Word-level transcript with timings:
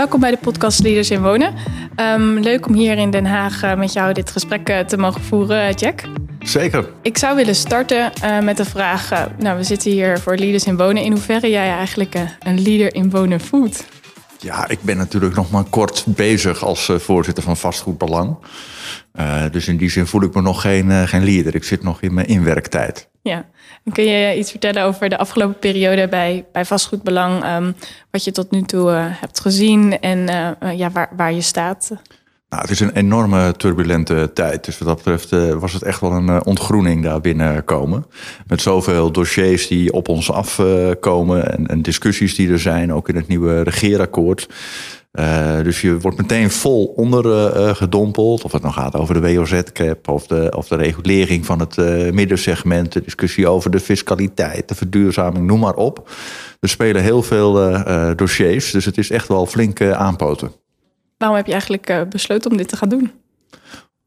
Welkom 0.00 0.20
bij 0.20 0.30
de 0.30 0.36
podcast 0.36 0.82
Leaders 0.82 1.10
in 1.10 1.22
Wonen. 1.22 1.54
Ehm, 1.96 2.38
leuk 2.38 2.66
om 2.66 2.74
hier 2.74 2.98
in 2.98 3.10
Den 3.10 3.26
Haag 3.26 3.64
uh, 3.64 3.74
met 3.74 3.92
jou 3.92 4.12
dit 4.12 4.30
gesprek 4.30 4.68
uh, 4.68 4.78
te 4.78 4.96
mogen 4.96 5.20
voeren, 5.20 5.62
eh, 5.62 5.74
Jack. 5.74 6.02
Zeker. 6.38 6.88
Ik 7.02 7.18
zou 7.18 7.36
willen 7.36 7.54
starten 7.54 8.12
met 8.42 8.56
de 8.56 8.64
vraag: 8.64 9.28
Nou, 9.38 9.56
we 9.56 9.64
zitten 9.64 9.90
hier 9.90 10.18
voor 10.18 10.36
Leaders 10.36 10.64
in 10.64 10.76
Wonen. 10.76 11.02
In 11.02 11.12
hoeverre 11.12 11.50
jij 11.50 11.68
eigenlijk 11.68 12.14
een 12.38 12.62
leader 12.62 12.94
in 12.94 13.10
wonen 13.10 13.40
voelt? 13.40 13.84
Ja, 14.40 14.68
ik 14.68 14.82
ben 14.82 14.96
natuurlijk 14.96 15.34
nog 15.34 15.50
maar 15.50 15.64
kort 15.64 16.04
bezig 16.06 16.64
als 16.64 16.92
voorzitter 16.96 17.42
van 17.44 17.56
Vastgoedbelang. 17.56 18.36
dus 19.50 19.68
in 19.68 19.76
die 19.76 19.90
zin 19.90 20.06
voel 20.06 20.22
ik 20.22 20.34
me 20.34 20.40
nog 20.40 20.60
geen, 20.60 21.08
geen 21.08 21.24
leader. 21.24 21.54
Ik 21.54 21.64
zit 21.64 21.82
nog 21.82 22.02
in 22.02 22.14
mijn 22.14 22.26
inwerktijd. 22.26 23.08
Ja, 23.22 23.44
en 23.84 23.92
kun 23.92 24.04
je 24.04 24.36
iets 24.36 24.50
vertellen 24.50 24.82
over 24.82 25.08
de 25.08 25.18
afgelopen 25.18 25.58
periode 25.58 26.08
bij, 26.08 26.44
bij 26.52 26.64
Vastgoedbelang? 26.64 27.44
Um, 27.44 27.74
wat 28.10 28.24
je 28.24 28.32
tot 28.32 28.50
nu 28.50 28.62
toe 28.62 28.90
uh, 28.90 29.04
hebt 29.06 29.40
gezien 29.40 30.00
en 30.00 30.18
uh, 30.62 30.78
ja, 30.78 30.90
waar, 30.90 31.08
waar 31.16 31.32
je 31.32 31.40
staat? 31.40 31.90
Nou, 32.50 32.62
het 32.62 32.70
is 32.70 32.80
een 32.80 32.96
enorme 32.96 33.54
turbulente 33.56 34.30
tijd. 34.34 34.64
Dus 34.64 34.78
wat 34.78 34.88
dat 34.88 34.96
betreft 34.96 35.32
uh, 35.32 35.52
was 35.52 35.72
het 35.72 35.82
echt 35.82 36.00
wel 36.00 36.12
een 36.12 36.44
ontgroening 36.44 37.02
daar 37.02 37.20
binnenkomen. 37.20 38.06
Met 38.46 38.60
zoveel 38.60 39.12
dossiers 39.12 39.66
die 39.66 39.92
op 39.92 40.08
ons 40.08 40.30
afkomen 40.30 41.52
en, 41.52 41.66
en 41.66 41.82
discussies 41.82 42.34
die 42.34 42.50
er 42.50 42.58
zijn, 42.58 42.92
ook 42.92 43.08
in 43.08 43.16
het 43.16 43.28
nieuwe 43.28 43.62
regeerakkoord. 43.62 44.48
Uh, 45.12 45.60
dus 45.62 45.80
je 45.80 45.98
wordt 45.98 46.18
meteen 46.18 46.50
vol 46.50 46.84
ondergedompeld. 46.84 48.38
Uh, 48.38 48.44
of 48.44 48.52
het 48.52 48.62
nou 48.62 48.74
gaat 48.74 48.96
over 48.96 49.14
de 49.14 49.34
WOZ-cap 49.34 50.08
of 50.08 50.26
de, 50.26 50.52
of 50.56 50.68
de 50.68 50.76
regulering 50.76 51.46
van 51.46 51.60
het 51.60 51.76
middensegment, 52.12 52.92
de 52.92 53.02
discussie 53.02 53.48
over 53.48 53.70
de 53.70 53.80
fiscaliteit, 53.80 54.68
de 54.68 54.74
verduurzaming, 54.74 55.46
noem 55.46 55.60
maar 55.60 55.74
op. 55.74 56.10
Er 56.60 56.68
spelen 56.68 57.02
heel 57.02 57.22
veel 57.22 57.52
dossiers, 58.16 58.70
dus 58.70 58.84
het 58.84 58.98
is 58.98 59.10
echt 59.10 59.28
wel 59.28 59.46
flink 59.46 59.82
aanpoten. 59.82 60.50
Waarom 61.20 61.38
heb 61.38 61.46
je 61.46 61.52
eigenlijk 61.52 62.06
besloten 62.08 62.50
om 62.50 62.56
dit 62.56 62.68
te 62.68 62.76
gaan 62.76 62.88
doen? 62.88 63.10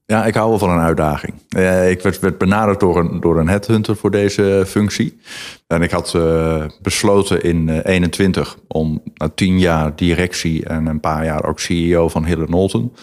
Ja, 0.06 0.26
ik 0.26 0.34
hou 0.34 0.50
wel 0.50 0.58
van 0.58 0.70
een 0.70 0.80
uitdaging. 0.80 1.34
Uh, 1.58 1.90
ik 1.90 2.02
werd, 2.02 2.20
werd, 2.20 2.38
benaderd 2.38 2.80
door 2.80 3.00
een, 3.00 3.20
door 3.20 3.40
een 3.40 3.48
headhunter 3.48 3.96
voor 3.96 4.12
deze 4.12 4.64
functie. 4.68 5.20
En 5.68 5.82
ik 5.82 5.92
had 5.92 6.14
uh, 6.16 6.66
besloten 6.82 7.44
in 7.44 7.68
uh, 7.68 7.80
21 7.84 8.58
om 8.68 9.02
na 9.14 9.30
tien 9.30 9.60
jaar 9.60 9.96
directie 9.96 10.66
en 10.66 10.86
een 10.86 11.00
paar 11.00 11.26
jaar 11.26 11.46
ook 11.46 11.60
CEO 11.60 12.08
van 12.08 12.26
Hille 12.26 12.46
Nolten. 12.48 12.94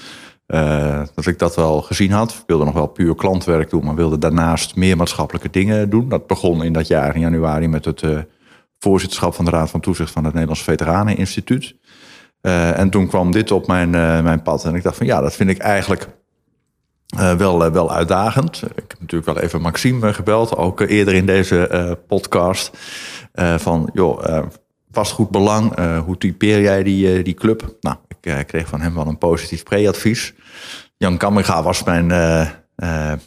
Eh, 0.46 1.02
dat 1.14 1.26
ik 1.26 1.38
dat 1.38 1.56
wel 1.56 1.82
gezien 1.82 2.10
had. 2.10 2.30
Ik 2.30 2.42
wilde 2.46 2.64
nog 2.64 2.74
wel 2.74 2.86
puur 2.86 3.14
klantwerk 3.14 3.70
doen, 3.70 3.84
maar 3.84 3.94
wilde 3.94 4.18
daarnaast 4.18 4.76
meer 4.76 4.96
maatschappelijke 4.96 5.50
dingen 5.50 5.90
doen. 5.90 6.08
Dat 6.08 6.26
begon 6.26 6.64
in 6.64 6.72
dat 6.72 6.86
jaar 6.86 7.14
in 7.14 7.20
januari 7.20 7.68
met 7.68 7.84
het 7.84 8.02
voorzitterschap 8.78 9.34
van 9.34 9.44
de 9.44 9.50
Raad 9.50 9.70
van 9.70 9.80
Toezicht 9.80 10.10
van 10.12 10.24
het 10.24 10.32
Nederlands 10.32 10.62
Veteraneninstituut. 10.62 11.74
En 12.40 12.90
toen 12.90 13.06
kwam 13.06 13.30
dit 13.30 13.50
op 13.50 13.66
mijn, 13.66 13.90
mijn 14.24 14.42
pad. 14.42 14.64
En 14.64 14.74
ik 14.74 14.82
dacht 14.82 14.96
van 14.96 15.06
ja, 15.06 15.20
dat 15.20 15.34
vind 15.34 15.50
ik 15.50 15.58
eigenlijk 15.58 16.08
uh, 17.18 17.32
wel, 17.32 17.70
wel 17.70 17.92
uitdagend. 17.92 18.62
Ik 18.62 18.84
heb 18.88 19.00
natuurlijk 19.00 19.32
wel 19.32 19.38
even 19.44 19.60
Maxime 19.60 20.12
gebeld, 20.12 20.56
ook 20.56 20.80
eerder 20.80 21.14
in 21.14 21.26
deze 21.26 21.98
podcast. 22.06 22.78
van, 23.56 23.90
joh, 23.92 24.42
vastgoed 24.90 25.30
belang, 25.30 25.74
hoe 26.04 26.18
typeer 26.18 26.60
jij 26.60 26.82
die, 26.82 27.22
die 27.22 27.34
club? 27.34 27.76
Nou, 27.80 27.96
ik 28.20 28.46
kreeg 28.46 28.68
van 28.68 28.80
hem 28.80 28.94
wel 28.94 29.06
een 29.06 29.18
positief 29.18 29.62
pre-advies. 29.62 30.34
Jan 30.96 31.16
Kamminga 31.16 31.62
was 31.62 31.84
mijn, 31.84 32.06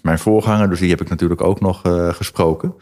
mijn 0.02 0.19
voorganger, 0.19 0.69
dus 0.69 0.79
die 0.79 0.90
heb 0.90 1.02
ik 1.02 1.09
natuurlijk 1.09 1.41
ook 1.41 1.62
nog 1.62 1.81
gesproken. 2.12 2.73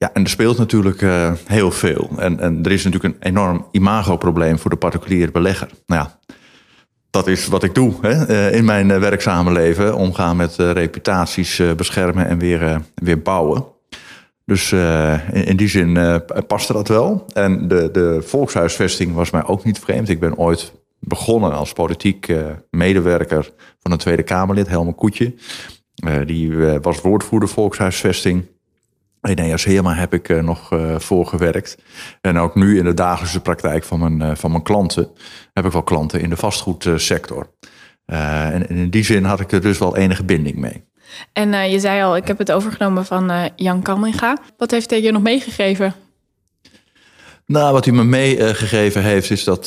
Ja, 0.00 0.12
en 0.12 0.22
er 0.22 0.30
speelt 0.30 0.58
natuurlijk 0.58 1.00
heel 1.44 1.70
veel. 1.70 2.10
En, 2.16 2.40
en 2.40 2.62
er 2.62 2.70
is 2.70 2.84
natuurlijk 2.84 3.14
een 3.14 3.22
enorm 3.22 3.66
imagoprobleem 3.70 4.58
voor 4.58 4.70
de 4.70 4.76
particuliere 4.76 5.30
belegger. 5.30 5.68
Nou 5.86 6.02
ja, 6.02 6.18
dat 7.10 7.26
is 7.26 7.46
wat 7.46 7.62
ik 7.62 7.74
doe 7.74 7.94
hè, 8.00 8.26
eh, 8.26 8.54
in 8.56 8.64
mijn 8.64 8.90
eh, 8.90 8.98
werkzame 8.98 9.52
leven. 9.52 9.94
Omgaan 9.94 10.36
met 10.36 10.58
eh, 10.58 10.70
reputaties 10.70 11.62
beschermen 11.76 12.26
en 12.26 12.38
weer, 12.38 12.80
weer 12.94 13.22
bouwen. 13.22 13.64
Dus 14.44 14.72
in, 14.72 15.44
in, 15.44 15.56
die 15.56 15.68
zin 15.68 16.22
paste 16.46 16.72
dat 16.72 16.88
wel. 16.88 17.24
En 17.32 17.68
de, 17.68 17.90
de 17.92 18.22
volkshuisvesting 18.22 19.14
was 19.14 19.30
mij 19.30 19.44
ook 19.44 19.64
niet 19.64 19.78
vreemd. 19.78 20.08
Ik 20.08 20.20
ben 20.20 20.36
ooit 20.36 20.72
begonnen 20.98 21.52
als 21.52 21.72
politiek 21.72 22.34
medewerker 22.70 23.50
van 23.80 23.92
een 23.92 23.98
Tweede 23.98 24.22
Kamerlid, 24.22 24.68
Helmer 24.68 24.94
Koetje. 24.94 25.34
die 26.24 26.56
was 26.80 27.00
woordvoerder 27.00 27.48
volkshuisvesting. 27.48 28.46
In 29.22 29.36
EAS 29.36 29.64
Heerma 29.64 29.94
heb 29.94 30.14
ik 30.14 30.28
uh, 30.28 30.42
nog 30.42 30.72
uh, 30.72 30.98
voor 30.98 31.26
gewerkt. 31.26 31.76
En 32.20 32.38
ook 32.38 32.54
nu 32.54 32.78
in 32.78 32.84
de 32.84 32.94
dagelijkse 32.94 33.40
praktijk 33.40 33.84
van 33.84 33.98
mijn, 33.98 34.30
uh, 34.30 34.36
van 34.36 34.50
mijn 34.50 34.62
klanten 34.62 35.08
heb 35.52 35.64
ik 35.64 35.72
wel 35.72 35.82
klanten 35.82 36.20
in 36.20 36.30
de 36.30 36.36
vastgoedsector. 36.36 37.50
en 38.04 38.68
in 38.68 38.90
die 38.90 39.04
zin 39.04 39.24
had 39.24 39.40
ik 39.40 39.52
er 39.52 39.60
dus 39.60 39.78
wel 39.78 39.96
enige 39.96 40.24
binding 40.24 40.56
mee. 40.56 40.84
En 41.32 41.70
je 41.70 41.80
zei 41.80 42.02
al, 42.02 42.16
ik 42.16 42.26
heb 42.26 42.38
het 42.38 42.52
overgenomen 42.52 43.06
van 43.06 43.50
Jan 43.56 43.82
Kamminga. 43.82 44.38
Wat 44.56 44.70
heeft 44.70 44.90
hij 44.90 45.02
je 45.02 45.12
nog 45.12 45.22
meegegeven? 45.22 45.94
Nou, 47.46 47.72
wat 47.72 47.84
hij 47.84 47.94
me 47.94 48.04
meegegeven 48.04 49.02
heeft 49.02 49.30
is 49.30 49.44
dat 49.44 49.66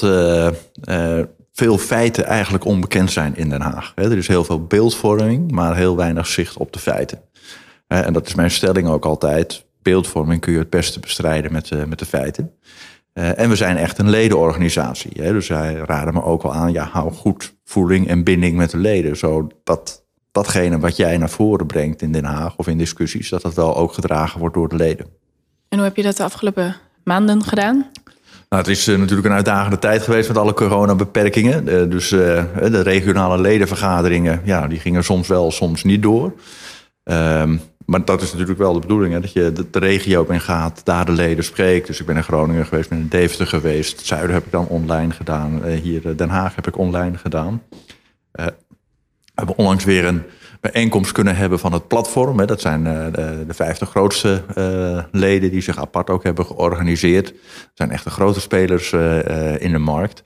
veel 1.54 1.78
feiten 1.78 2.26
eigenlijk 2.26 2.66
onbekend 2.66 3.12
zijn 3.12 3.36
in 3.36 3.50
Den 3.50 3.62
Haag. 3.62 3.92
Er 3.96 4.18
is 4.18 4.28
heel 4.28 4.44
veel 4.44 4.66
beeldvorming, 4.66 5.52
maar 5.52 5.76
heel 5.76 5.96
weinig 5.96 6.28
zicht 6.28 6.58
op 6.58 6.74
de 6.74 6.80
feiten. 6.80 7.22
En 8.02 8.14
dat 8.14 8.28
is 8.28 8.36
mijn 8.36 8.52
stelling 8.52 8.88
ook 8.88 9.06
altijd. 9.06 9.66
Beeldvorming 9.82 10.42
kun 10.42 10.54
je 10.54 10.60
het 10.60 10.70
beste 10.70 11.00
bestrijden 11.00 11.52
met, 11.52 11.70
uh, 11.72 11.84
met 11.84 12.00
de 12.00 12.06
feiten. 12.06 12.52
Uh, 13.14 13.40
en 13.40 13.50
we 13.50 13.56
zijn 13.56 13.78
echt 13.78 13.98
een 13.98 14.10
ledenorganisatie. 14.10 15.22
Hè? 15.22 15.34
Dus 15.34 15.46
zij 15.46 15.74
raden 15.74 16.14
me 16.14 16.24
ook 16.24 16.42
wel 16.42 16.54
aan, 16.54 16.72
ja, 16.72 16.90
hou 16.92 17.12
goed 17.12 17.56
voeling 17.64 18.08
en 18.08 18.24
binding 18.24 18.58
met 18.58 18.70
de 18.70 18.78
leden. 18.78 19.18
Zodat 19.18 20.04
datgene 20.32 20.80
wat 20.80 20.96
jij 20.96 21.18
naar 21.18 21.30
voren 21.30 21.68
brengt 21.68 22.02
in 22.02 22.12
Den 22.12 22.26
Haag 22.26 22.56
of 22.56 22.68
in 22.68 22.78
discussies, 22.78 23.30
dat 23.30 23.42
dat 23.42 23.54
wel 23.54 23.76
ook 23.76 23.94
gedragen 23.94 24.40
wordt 24.40 24.56
door 24.56 24.70
de 24.70 24.76
leden. 24.76 25.06
En 25.70 25.78
hoe 25.78 25.88
heb 25.88 25.96
je 25.96 26.04
dat 26.04 26.18
de 26.18 26.24
afgelopen 26.24 26.76
maanden 27.04 27.44
gedaan? 27.44 27.76
Nou, 28.50 28.66
het 28.66 28.68
is 28.68 28.88
uh, 28.88 28.98
natuurlijk 28.98 29.28
een 29.28 29.34
uitdagende 29.34 29.80
tijd 29.80 30.02
geweest 30.02 30.28
met 30.28 30.38
alle 30.38 30.54
coronabeperkingen. 30.54 31.68
Uh, 31.68 31.90
dus 31.90 32.12
uh, 32.12 32.44
de 32.56 32.82
regionale 32.82 33.42
ledenvergaderingen, 33.42 34.42
ja, 34.44 34.68
die 34.68 34.80
gingen 34.80 35.04
soms 35.04 35.28
wel, 35.28 35.52
soms 35.52 35.84
niet 35.84 36.02
door. 36.02 36.34
Maar 37.86 38.06
dat 38.06 38.22
is 38.22 38.32
natuurlijk 38.32 38.60
wel 38.60 38.74
de 38.74 38.80
bedoeling, 38.80 39.14
hè, 39.14 39.20
dat 39.20 39.34
je 39.34 39.52
de, 39.72 39.80
regio 39.80 40.22
op 40.22 40.32
in 40.32 40.42
gaat, 40.42 40.86
daar 40.86 41.06
de 41.06 41.12
leden 41.12 41.44
spreekt. 41.44 41.88
Dus 41.88 42.00
ik 42.00 42.06
ben 42.06 42.16
in 42.16 42.24
Groningen 42.24 42.66
geweest, 42.66 42.90
ben 42.90 42.98
in 42.98 43.08
Deventer 43.08 43.48
geweest. 43.48 43.98
Het 43.98 44.06
zuiden 44.06 44.34
heb 44.34 44.46
ik 44.46 44.52
dan 44.52 44.68
online 44.68 45.12
gedaan. 45.12 45.62
Uh, 45.66 45.82
hier 45.82 46.06
uh, 46.06 46.18
Den 46.18 46.30
Haag 46.30 46.56
heb 46.56 46.68
ik 46.68 46.78
online 46.78 47.18
gedaan. 47.18 47.62
Uh, 47.72 48.46
we 48.46 49.40
hebben 49.40 49.58
onlangs 49.58 49.84
weer 49.84 50.06
een 50.06 50.24
bijeenkomst 50.62 51.12
kunnen 51.12 51.36
hebben 51.36 51.60
van 51.60 51.74
het 51.74 51.88
platform. 51.88 52.40
Hè. 52.40 52.46
Dat 52.46 52.62
zijn 52.62 52.84
de, 52.84 53.44
de 53.48 53.54
50 53.54 53.90
grootste 53.90 54.44
leden 55.12 55.52
die 55.52 55.62
zich 55.62 55.78
apart 55.78 56.10
ook 56.10 56.24
hebben 56.24 56.46
georganiseerd. 56.46 57.28
Dat 57.28 57.72
zijn 57.74 57.92
echt 57.92 58.04
de 58.04 58.10
grote 58.10 58.42
spelers 58.42 58.92
in 59.58 59.72
de 59.72 59.78
markt. 59.78 60.24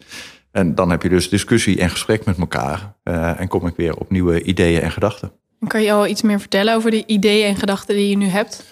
En 0.52 0.76
dan 0.76 0.90
heb 0.90 1.02
je 1.02 1.10
dus 1.10 1.30
discussie 1.30 1.80
en 1.80 1.90
gesprek 1.90 2.26
met 2.26 2.38
elkaar. 2.38 2.94
en 3.38 3.48
kom 3.48 3.68
ik 3.68 3.76
weer 3.76 3.96
op 3.96 4.10
nieuwe 4.10 4.44
ideeën 4.44 4.82
en 4.82 4.92
gedachten. 4.92 5.32
Kan 5.68 5.82
je 5.82 5.92
al 5.92 6.08
iets 6.08 6.22
meer 6.22 6.40
vertellen 6.40 6.76
over 6.76 6.92
de 6.92 7.04
ideeën 7.06 7.48
en 7.48 7.56
gedachten 7.56 7.96
die 7.96 8.10
je 8.10 8.18
nu 8.18 8.26
hebt? 8.26 8.64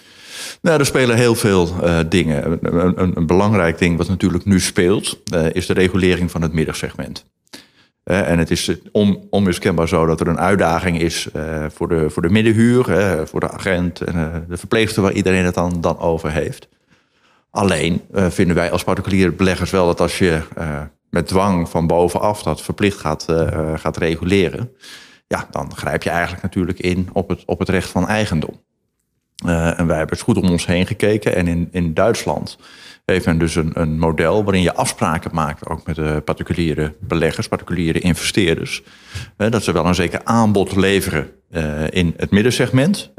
Nou, 0.60 0.78
er 0.78 0.86
spelen 0.86 1.16
heel 1.16 1.34
veel 1.34 1.68
uh, 1.82 1.98
dingen. 2.08 2.50
Een, 2.50 2.58
een, 3.00 3.16
een, 3.16 3.26
belangrijk 3.26 3.78
ding 3.78 3.96
wat 3.96 4.08
natuurlijk 4.08 4.44
nu 4.44 4.60
speelt, 4.60 5.18
uh, 5.34 5.46
is 5.52 5.66
de 5.66 5.72
regulering 5.72 6.30
van 6.30 6.42
het 6.42 6.52
middensegment. 6.52 7.24
Uh, 8.04 8.30
en 8.30 8.38
het 8.38 8.50
is 8.50 8.70
on, 8.92 9.26
onmiskenbaar 9.30 9.88
zo 9.88 10.06
dat 10.06 10.20
er 10.20 10.28
een 10.28 10.38
uitdaging 10.38 11.00
is 11.00 11.28
voor, 11.68 11.88
de, 11.88 12.10
voor 12.10 12.22
de 12.22 12.28
middenhuur, 12.28 12.84
voor 13.26 13.40
de 13.40 13.50
agent 13.50 14.00
en 14.00 14.44
de 14.48 14.56
verpleegster 14.56 15.02
waar 15.02 15.12
iedereen 15.12 15.44
het 15.44 15.54
dan, 15.54 15.80
dan 15.80 15.98
over 15.98 16.30
heeft. 16.30 16.68
Alleen 17.50 18.02
vinden 18.12 18.56
wij 18.56 18.70
als 18.70 18.84
particuliere 18.84 19.32
beleggers 19.32 19.70
wel 19.70 19.86
dat 19.86 20.00
als 20.00 20.18
je 20.18 20.40
met 21.10 21.26
dwang 21.26 21.68
van 21.68 21.86
bovenaf 21.86 22.42
dat 22.42 22.62
verplicht 22.62 22.98
gaat, 22.98 23.26
gaat 23.76 23.96
reguleren, 23.96 24.70
ja, 25.26 25.46
dan 25.50 25.76
grijp 25.76 26.02
je 26.02 26.10
eigenlijk 26.10 26.42
natuurlijk 26.42 26.78
in 26.78 27.08
op 27.12 27.28
het, 27.28 27.44
op 27.44 27.58
het 27.58 27.68
recht 27.68 27.90
van 27.90 28.08
eigendom. 28.08 28.64
Uh, 29.46 29.78
en 29.78 29.86
wij 29.86 29.96
hebben 29.96 30.16
het 30.16 30.24
goed 30.24 30.36
om 30.36 30.50
ons 30.50 30.66
heen 30.66 30.86
gekeken. 30.86 31.34
En 31.36 31.46
in, 31.46 31.68
in 31.70 31.94
Duitsland 31.94 32.58
heeft 33.04 33.26
men 33.26 33.38
dus 33.38 33.54
een, 33.54 33.70
een 33.80 33.98
model 33.98 34.44
waarin 34.44 34.62
je 34.62 34.74
afspraken 34.74 35.30
maakt, 35.34 35.68
ook 35.68 35.86
met 35.86 35.96
de 35.96 36.22
particuliere 36.24 36.94
beleggers, 37.00 37.48
particuliere 37.48 37.98
investeerders, 37.98 38.82
dat 39.36 39.62
ze 39.62 39.72
wel 39.72 39.86
een 39.86 39.94
zeker 39.94 40.20
aanbod 40.24 40.76
leveren 40.76 41.30
in 41.90 42.14
het 42.16 42.30
middensegment. 42.30 43.12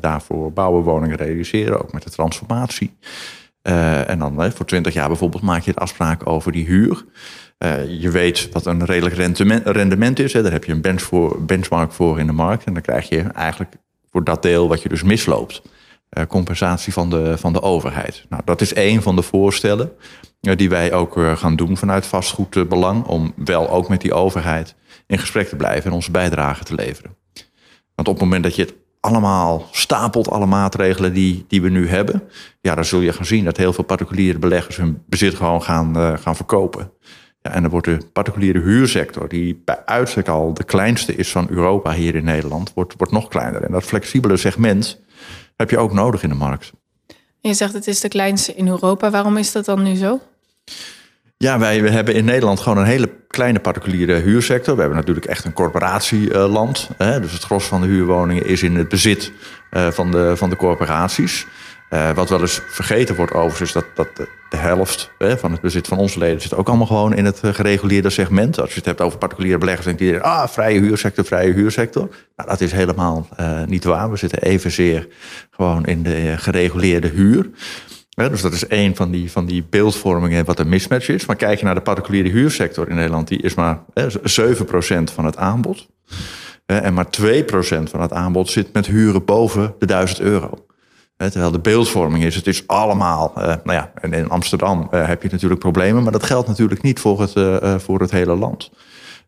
daarvoor 0.00 0.52
bouwen, 0.52 0.82
woningen 0.82 1.16
realiseren, 1.16 1.82
ook 1.82 1.92
met 1.92 2.02
de 2.02 2.10
transformatie. 2.10 2.96
En 3.64 4.18
dan 4.18 4.52
voor 4.52 4.66
20 4.66 4.94
jaar 4.94 5.08
bijvoorbeeld 5.08 5.42
maak 5.42 5.62
je 5.62 5.70
het 5.70 5.80
afspraak 5.80 6.26
over 6.26 6.52
die 6.52 6.66
huur. 6.66 7.04
je 7.98 8.10
weet 8.10 8.48
wat 8.52 8.66
een 8.66 8.84
redelijk 8.84 9.14
rendement 9.64 10.18
is. 10.18 10.32
Hè. 10.32 10.42
Daar 10.42 10.52
heb 10.52 10.64
je 10.64 10.72
een 10.72 11.06
benchmark 11.46 11.92
voor 11.92 12.18
in 12.18 12.26
de 12.26 12.32
markt. 12.32 12.64
En 12.64 12.72
dan 12.72 12.82
krijg 12.82 13.08
je 13.08 13.22
eigenlijk 13.22 13.72
voor 14.10 14.24
dat 14.24 14.42
deel 14.42 14.68
wat 14.68 14.82
je 14.82 14.88
dus 14.88 15.02
misloopt. 15.02 15.62
Uh, 16.18 16.24
compensatie 16.26 16.92
van 16.92 17.10
de, 17.10 17.38
van 17.38 17.52
de 17.52 17.62
overheid. 17.62 18.24
Nou, 18.28 18.42
dat 18.44 18.60
is 18.60 18.74
een 18.74 19.02
van 19.02 19.16
de 19.16 19.22
voorstellen 19.22 19.92
die 20.40 20.68
wij 20.68 20.92
ook 20.92 21.18
gaan 21.34 21.56
doen 21.56 21.76
vanuit 21.76 22.06
vastgoedbelang. 22.06 23.04
Om 23.04 23.32
wel 23.36 23.70
ook 23.70 23.88
met 23.88 24.00
die 24.00 24.14
overheid 24.14 24.74
in 25.06 25.18
gesprek 25.18 25.48
te 25.48 25.56
blijven 25.56 25.90
en 25.90 25.96
onze 25.96 26.10
bijdrage 26.10 26.64
te 26.64 26.74
leveren. 26.74 27.16
Want 27.94 28.08
op 28.08 28.14
het 28.14 28.24
moment 28.24 28.42
dat 28.42 28.56
je 28.56 28.62
het 28.62 28.74
allemaal 29.04 29.68
stapelt, 29.70 30.30
alle 30.30 30.46
maatregelen 30.46 31.12
die, 31.12 31.44
die 31.48 31.62
we 31.62 31.68
nu 31.68 31.88
hebben. 31.88 32.22
Ja, 32.60 32.74
dan 32.74 32.84
zul 32.84 33.00
je 33.00 33.12
gaan 33.12 33.26
zien 33.26 33.44
dat 33.44 33.56
heel 33.56 33.72
veel 33.72 33.84
particuliere 33.84 34.38
beleggers 34.38 34.76
hun 34.76 35.02
bezit 35.06 35.34
gewoon 35.34 35.62
gaan, 35.62 36.18
gaan 36.18 36.36
verkopen. 36.36 36.90
Ja, 37.42 37.50
en 37.50 37.62
dan 37.62 37.70
wordt 37.70 37.86
de 37.86 37.98
particuliere 38.12 38.60
huursector, 38.60 39.28
die 39.28 39.62
bij 39.64 39.84
uitstek 39.84 40.28
al 40.28 40.54
de 40.54 40.64
kleinste 40.64 41.16
is 41.16 41.30
van 41.30 41.46
Europa 41.50 41.92
hier 41.92 42.14
in 42.14 42.24
Nederland, 42.24 42.72
wordt, 42.74 42.94
wordt 42.96 43.12
nog 43.12 43.28
kleiner. 43.28 43.62
En 43.62 43.72
dat 43.72 43.84
flexibele 43.84 44.36
segment 44.36 45.00
heb 45.56 45.70
je 45.70 45.78
ook 45.78 45.92
nodig 45.92 46.22
in 46.22 46.28
de 46.28 46.34
markt. 46.34 46.72
Je 47.40 47.54
zegt 47.54 47.72
het 47.72 47.86
is 47.86 48.00
de 48.00 48.08
kleinste 48.08 48.54
in 48.54 48.68
Europa. 48.68 49.10
Waarom 49.10 49.36
is 49.36 49.52
dat 49.52 49.64
dan 49.64 49.82
nu 49.82 49.94
zo? 49.94 50.20
Ja, 51.36 51.58
wij 51.58 51.82
we 51.82 51.90
hebben 51.90 52.14
in 52.14 52.24
Nederland 52.24 52.60
gewoon 52.60 52.78
een 52.78 52.84
hele 52.84 53.10
kleine 53.28 53.58
particuliere 53.58 54.14
huursector. 54.14 54.74
We 54.74 54.80
hebben 54.80 54.98
natuurlijk 54.98 55.26
echt 55.26 55.44
een 55.44 55.52
corporatieland. 55.52 56.90
Dus 56.98 57.32
het 57.32 57.42
gros 57.42 57.64
van 57.64 57.80
de 57.80 57.86
huurwoningen 57.86 58.46
is 58.46 58.62
in 58.62 58.76
het 58.76 58.88
bezit 58.88 59.32
eh, 59.70 59.90
van, 59.90 60.10
de, 60.10 60.36
van 60.36 60.50
de 60.50 60.56
corporaties. 60.56 61.46
Uh, 61.90 62.10
wat 62.10 62.28
wel 62.28 62.40
eens 62.40 62.60
vergeten 62.66 63.16
wordt 63.16 63.32
overigens, 63.32 63.60
is 63.60 63.72
dat, 63.72 63.84
dat 63.94 64.28
de, 64.50 64.56
helft 64.56 65.10
hè, 65.18 65.38
van 65.38 65.52
het 65.52 65.60
bezit 65.60 65.88
van 65.88 65.98
onze 65.98 66.18
leden 66.18 66.40
zit 66.40 66.54
ook 66.54 66.68
allemaal 66.68 66.86
gewoon 66.86 67.14
in 67.14 67.24
het 67.24 67.40
eh, 67.40 67.54
gereguleerde 67.54 68.10
segment. 68.10 68.60
Als 68.60 68.70
je 68.70 68.76
het 68.76 68.84
hebt 68.84 69.00
over 69.00 69.18
particuliere 69.18 69.58
beleggers, 69.58 69.86
denkt 69.86 70.00
iedereen, 70.00 70.22
ah, 70.22 70.48
vrije 70.48 70.80
huursector, 70.80 71.24
vrije 71.24 71.52
huursector. 71.52 72.08
Nou, 72.36 72.48
dat 72.48 72.60
is 72.60 72.72
helemaal 72.72 73.28
niet 73.66 73.84
waar. 73.84 74.10
We 74.10 74.16
zitten 74.16 74.42
evenzeer 74.42 75.08
gewoon 75.50 75.84
in 75.84 76.02
de 76.02 76.34
gereguleerde 76.36 77.08
huur. 77.08 77.50
Dus 78.14 78.42
dat 78.42 78.52
is 78.52 78.66
één 78.66 78.96
van 78.96 79.10
die, 79.10 79.30
van 79.30 79.46
die 79.46 79.64
beeldvormingen 79.70 80.44
wat 80.44 80.58
een 80.58 80.68
mismatch 80.68 81.08
is. 81.08 81.26
Maar 81.26 81.36
kijk 81.36 81.58
je 81.58 81.64
naar 81.64 81.74
de 81.74 81.80
particuliere 81.80 82.28
huursector 82.28 82.88
in 82.88 82.96
Nederland, 82.96 83.28
die 83.28 83.42
is 83.42 83.54
maar 83.54 83.82
hè, 83.94 84.06
7% 84.10 84.14
van 85.14 85.24
het 85.24 85.36
aanbod. 85.36 85.88
en 86.66 86.94
maar 86.94 87.06
2% 87.20 87.44
van 87.90 88.00
het 88.00 88.12
aanbod 88.12 88.50
zit 88.50 88.72
met 88.72 88.86
huren 88.86 89.24
boven 89.24 89.74
de 89.78 89.86
1000 89.86 90.20
euro. 90.20 90.66
Terwijl 91.16 91.50
de 91.50 91.60
beeldvorming 91.60 92.24
is, 92.24 92.34
het 92.34 92.46
is 92.46 92.66
allemaal. 92.66 93.32
Uh, 93.38 93.44
nou 93.44 93.62
ja, 93.64 93.92
in 94.00 94.28
Amsterdam 94.28 94.88
uh, 94.90 95.06
heb 95.06 95.22
je 95.22 95.28
natuurlijk 95.30 95.60
problemen, 95.60 96.02
maar 96.02 96.12
dat 96.12 96.22
geldt 96.22 96.48
natuurlijk 96.48 96.82
niet 96.82 97.00
voor 97.00 97.20
het, 97.20 97.34
uh, 97.34 97.78
voor 97.78 98.00
het 98.00 98.10
hele 98.10 98.34
land. 98.34 98.70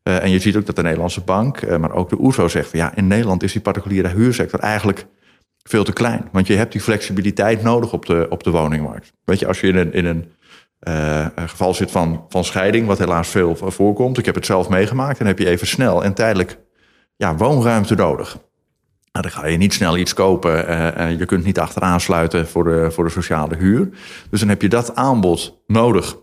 en 0.03 0.31
je 0.31 0.39
ziet 0.39 0.57
ook 0.57 0.67
dat 0.67 0.77
de 0.77 0.83
Nederlandse 0.83 1.21
bank, 1.21 1.79
maar 1.79 1.93
ook 1.93 2.09
de 2.09 2.21
OESO 2.21 2.49
zegt 2.49 2.71
van 2.71 2.79
ja, 2.79 2.95
in 2.95 3.07
Nederland 3.07 3.43
is 3.43 3.53
die 3.53 3.61
particuliere 3.61 4.09
huursector 4.09 4.61
eigenlijk 4.61 5.07
veel 5.69 5.85
te 5.85 5.93
klein. 5.93 6.29
Want 6.33 6.47
je 6.47 6.55
hebt 6.55 6.73
die 6.73 6.81
flexibiliteit 6.81 7.63
nodig 7.63 7.93
op 7.93 8.07
de, 8.07 8.27
op 8.29 8.43
de 8.43 8.51
woningmarkt. 8.51 9.13
Weet 9.25 9.39
je, 9.39 9.47
als 9.47 9.61
je 9.61 9.67
in 9.67 9.77
een, 9.77 9.93
in 9.93 10.05
een 10.05 11.49
geval 11.49 11.75
zit 11.75 11.91
van, 11.91 12.25
van 12.29 12.45
scheiding, 12.45 12.87
wat 12.87 12.99
helaas 12.99 13.29
veel 13.29 13.57
voorkomt, 13.57 14.19
ik 14.19 14.25
heb 14.25 14.35
het 14.35 14.47
zelf 14.47 14.69
meegemaakt, 14.69 15.19
dan 15.19 15.27
heb 15.27 15.39
je 15.39 15.49
even 15.49 15.67
snel 15.67 16.05
en 16.05 16.15
tijdelijk 16.15 16.59
ja, 17.17 17.37
woonruimte 17.37 17.95
nodig. 17.95 18.39
Nou, 19.13 19.29
dan 19.29 19.31
ga 19.31 19.47
je 19.47 19.57
niet 19.57 19.75
snel 19.75 19.97
iets 19.97 20.15
kopen. 20.15 20.71
Uh, 20.71 21.19
je 21.19 21.25
kunt 21.27 21.45
niet 21.45 21.59
achteraan 21.59 22.01
sluiten 22.01 22.49
voor 22.49 22.65
de, 22.65 22.91
voor 22.91 23.05
de 23.05 23.11
sociale 23.11 23.57
huur. 23.57 23.89
Dus 24.31 24.41
dan 24.41 24.49
heb 24.49 24.63
je 24.63 24.69
dat 24.69 24.95
aanbod 24.95 25.63
nodig. 25.67 26.17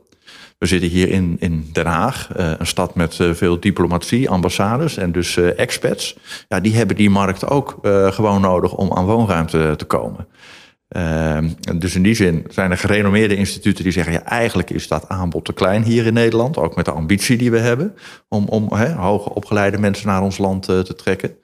We 0.64 0.70
zitten 0.70 0.90
hier 0.90 1.10
in, 1.10 1.36
in 1.40 1.70
Den 1.72 1.86
Haag, 1.86 2.30
uh, 2.38 2.52
een 2.58 2.68
stad 2.68 2.96
met 2.96 3.20
uh, 3.20 3.34
veel 3.34 3.60
diplomatie, 3.60 4.30
ambassades 4.30 4.98
en 4.98 5.12
dus 5.12 5.38
expats. 5.38 6.18
Ja, 6.48 6.60
die 6.60 6.76
hebben 6.76 6.96
die 6.96 7.10
markt 7.10 7.50
ook 7.50 7.80
gewoon 8.10 8.42
nodig 8.42 8.74
om 8.74 8.94
aan 8.94 9.06
woonruimte 9.06 9.74
te 9.78 9.86
komen. 9.86 10.28
Ehm, 10.88 11.50
dus 11.78 11.96
in 11.96 12.04
die 12.04 12.14
zin 12.16 12.46
zijn 12.50 12.72
er 12.72 12.78
gerenommeerde 12.78 13.36
instituten 13.36 13.84
die 13.84 13.94
zeggen... 13.94 14.14
ja, 14.14 14.24
eigenlijk 14.24 14.70
is 14.70 14.88
dat 14.88 15.10
aanbod 15.10 15.46
te 15.46 15.54
klein 15.54 15.84
hier 15.84 16.06
in 16.06 16.14
Nederland. 16.14 16.58
Ook 16.58 16.76
met 16.76 16.86
de 16.86 16.92
ambitie 16.92 17.38
die 17.38 17.52
we 17.52 17.60
hebben 17.60 17.96
om, 18.28 18.46
om 18.48 18.74
hoger 18.78 19.32
opgeleide 19.32 19.78
mensen 19.78 20.08
naar 20.08 20.22
ons 20.22 20.38
land 20.38 20.64
te 20.64 20.96
trekken. 20.96 21.36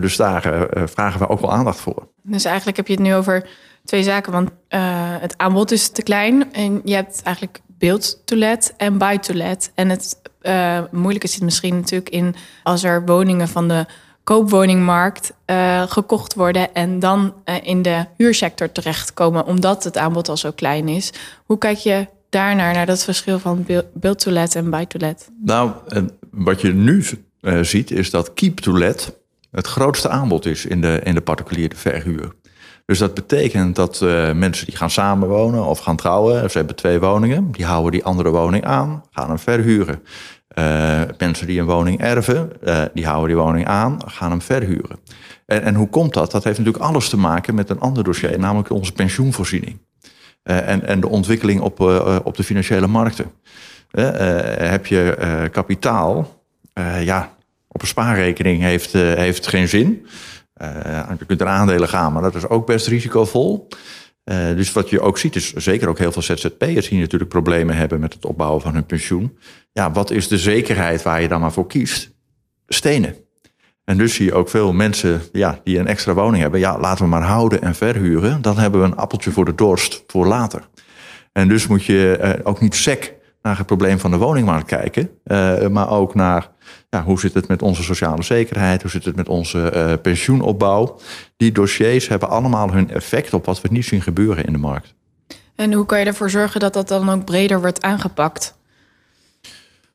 Dus 0.00 0.16
daar 0.16 0.68
vragen 0.84 1.20
we 1.20 1.28
ook 1.28 1.40
wel 1.40 1.52
aandacht 1.52 1.80
voor. 1.80 2.08
Dus 2.22 2.44
eigenlijk 2.44 2.76
heb 2.76 2.86
je 2.86 2.92
het 2.92 3.02
nu 3.02 3.14
over 3.14 3.48
twee 3.84 4.02
zaken. 4.02 4.32
Want 4.32 4.50
het 5.20 5.34
aanbod 5.36 5.70
is 5.70 5.88
te 5.88 6.02
klein. 6.02 6.52
En 6.52 6.80
je 6.84 6.94
hebt 6.94 7.20
eigenlijk 7.22 7.60
build 7.78 8.22
to 8.24 8.36
let 8.36 8.74
en 8.76 8.98
buy 8.98 9.18
to 9.18 9.34
let. 9.34 9.72
En 9.74 9.88
het 9.88 10.20
moeilijke 10.90 11.28
zit 11.28 11.42
misschien 11.42 11.74
natuurlijk 11.74 12.10
in 12.10 12.34
als 12.62 12.84
er 12.84 13.04
woningen 13.04 13.48
van 13.48 13.68
de 13.68 13.86
koopwoningmarkt 14.24 15.32
gekocht 15.86 16.34
worden 16.34 16.74
en 16.74 16.98
dan 16.98 17.34
in 17.62 17.82
de 17.82 18.04
huursector 18.16 18.72
terechtkomen, 18.72 19.46
omdat 19.46 19.84
het 19.84 19.96
aanbod 19.96 20.28
al 20.28 20.36
zo 20.36 20.50
klein 20.50 20.88
is. 20.88 21.12
Hoe 21.44 21.58
kijk 21.58 21.78
je 21.78 22.06
daarnaar, 22.28 22.74
naar 22.74 22.86
dat 22.86 23.04
verschil 23.04 23.38
van 23.38 23.66
build 23.92 24.18
to 24.18 24.30
let 24.30 24.54
en 24.54 24.70
buy 24.70 24.86
to 24.86 24.98
let? 24.98 25.28
Nou, 25.44 25.72
wat 26.30 26.60
je 26.60 26.72
nu 26.72 27.04
ziet 27.62 27.90
is 27.90 28.10
dat 28.10 28.34
keep 28.34 28.58
to 28.58 28.78
let 28.78 29.16
het 29.50 29.66
grootste 29.66 30.08
aanbod 30.08 30.46
is 30.46 30.66
in 30.66 30.80
de, 30.80 31.00
in 31.04 31.14
de 31.14 31.20
particuliere 31.20 31.76
verhuur. 31.76 32.32
Dus 32.88 32.98
dat 32.98 33.14
betekent 33.14 33.76
dat 33.76 34.00
uh, 34.02 34.32
mensen 34.32 34.66
die 34.66 34.76
gaan 34.76 34.90
samenwonen 34.90 35.64
of 35.64 35.78
gaan 35.78 35.96
trouwen, 35.96 36.50
ze 36.50 36.58
hebben 36.58 36.76
twee 36.76 37.00
woningen, 37.00 37.52
die 37.52 37.64
houden 37.64 37.92
die 37.92 38.04
andere 38.04 38.30
woning 38.30 38.64
aan, 38.64 39.04
gaan 39.10 39.28
hem 39.28 39.38
verhuren. 39.38 40.02
Uh, 40.58 41.00
mensen 41.18 41.46
die 41.46 41.60
een 41.60 41.66
woning 41.66 42.00
erven, 42.00 42.52
uh, 42.64 42.82
die 42.94 43.06
houden 43.06 43.28
die 43.28 43.44
woning 43.44 43.66
aan, 43.66 43.98
gaan 44.06 44.30
hem 44.30 44.42
verhuren. 44.42 44.98
En, 45.46 45.62
en, 45.62 45.74
hoe 45.74 45.88
komt 45.88 46.14
dat? 46.14 46.30
Dat 46.30 46.44
heeft 46.44 46.58
natuurlijk 46.58 46.84
alles 46.84 47.08
te 47.08 47.16
maken 47.16 47.54
met 47.54 47.70
een 47.70 47.80
ander 47.80 48.04
dossier, 48.04 48.38
namelijk 48.38 48.70
onze 48.70 48.92
pensioenvoorziening. 48.92 49.78
en, 50.42 50.86
en 50.86 51.00
de 51.00 51.08
ontwikkeling 51.08 51.60
op, 51.60 51.80
op 52.24 52.36
de 52.36 52.44
financiële 52.44 52.86
markten. 52.86 53.32
heb 54.58 54.86
je 54.86 55.48
kapitaal, 55.52 56.42
ja, 57.00 57.34
op 57.68 57.80
een 57.80 57.86
spaarrekening 57.86 58.62
heeft, 58.62 58.92
heeft 58.92 59.46
geen 59.46 59.68
zin. 59.68 60.06
Uh, 60.62 61.10
je 61.18 61.24
kunt 61.26 61.40
er 61.40 61.46
aandelen 61.46 61.88
gaan, 61.88 62.12
maar 62.12 62.22
dat 62.22 62.34
is 62.34 62.48
ook 62.48 62.66
best 62.66 62.86
risicovol. 62.86 63.68
Uh, 64.24 64.36
dus 64.56 64.72
wat 64.72 64.90
je 64.90 65.00
ook 65.00 65.18
ziet, 65.18 65.36
is 65.36 65.52
zeker 65.52 65.88
ook 65.88 65.98
heel 65.98 66.12
veel 66.12 66.22
ZZP'ers 66.22 66.88
die 66.88 67.00
natuurlijk 67.00 67.30
problemen 67.30 67.76
hebben 67.76 68.00
met 68.00 68.12
het 68.12 68.24
opbouwen 68.24 68.62
van 68.62 68.74
hun 68.74 68.86
pensioen. 68.86 69.38
Ja, 69.72 69.92
wat 69.92 70.10
is 70.10 70.28
de 70.28 70.38
zekerheid 70.38 71.02
waar 71.02 71.22
je 71.22 71.28
dan 71.28 71.40
maar 71.40 71.52
voor 71.52 71.66
kiest? 71.66 72.10
Stenen. 72.68 73.16
En 73.84 73.98
dus 73.98 74.14
zie 74.14 74.24
je 74.24 74.34
ook 74.34 74.48
veel 74.48 74.72
mensen 74.72 75.22
ja, 75.32 75.60
die 75.64 75.78
een 75.78 75.86
extra 75.86 76.14
woning 76.14 76.42
hebben. 76.42 76.60
Ja, 76.60 76.78
laten 76.78 77.04
we 77.04 77.10
maar 77.10 77.22
houden 77.22 77.62
en 77.62 77.74
verhuren. 77.74 78.42
Dan 78.42 78.58
hebben 78.58 78.80
we 78.80 78.86
een 78.86 78.96
appeltje 78.96 79.30
voor 79.30 79.44
de 79.44 79.54
dorst 79.54 80.04
voor 80.06 80.26
later. 80.26 80.68
En 81.32 81.48
dus 81.48 81.66
moet 81.66 81.84
je 81.84 82.40
ook 82.42 82.60
niet 82.60 82.74
sec 82.74 83.14
naar 83.42 83.56
het 83.56 83.66
probleem 83.66 83.98
van 83.98 84.10
de 84.10 84.16
woningmarkt 84.16 84.66
kijken. 84.66 85.10
maar 85.72 85.90
ook 85.90 86.14
naar 86.14 86.50
ja, 86.90 87.02
hoe 87.02 87.20
zit 87.20 87.34
het 87.34 87.48
met 87.48 87.62
onze 87.62 87.82
sociale 87.82 88.22
zekerheid? 88.22 88.82
Hoe 88.82 88.90
zit 88.90 89.04
het 89.04 89.16
met 89.16 89.28
onze 89.28 89.72
uh, 89.74 89.92
pensioenopbouw? 90.02 90.98
Die 91.36 91.52
dossiers 91.52 92.08
hebben 92.08 92.28
allemaal 92.28 92.72
hun 92.72 92.90
effect 92.90 93.34
op 93.34 93.44
wat 93.44 93.60
we 93.60 93.68
niet 93.70 93.84
zien 93.84 94.02
gebeuren 94.02 94.44
in 94.44 94.52
de 94.52 94.58
markt. 94.58 94.94
En 95.54 95.72
hoe 95.72 95.86
kan 95.86 95.98
je 95.98 96.04
ervoor 96.04 96.30
zorgen 96.30 96.60
dat 96.60 96.72
dat 96.72 96.88
dan 96.88 97.10
ook 97.10 97.24
breder 97.24 97.60
wordt 97.60 97.82
aangepakt? 97.82 98.56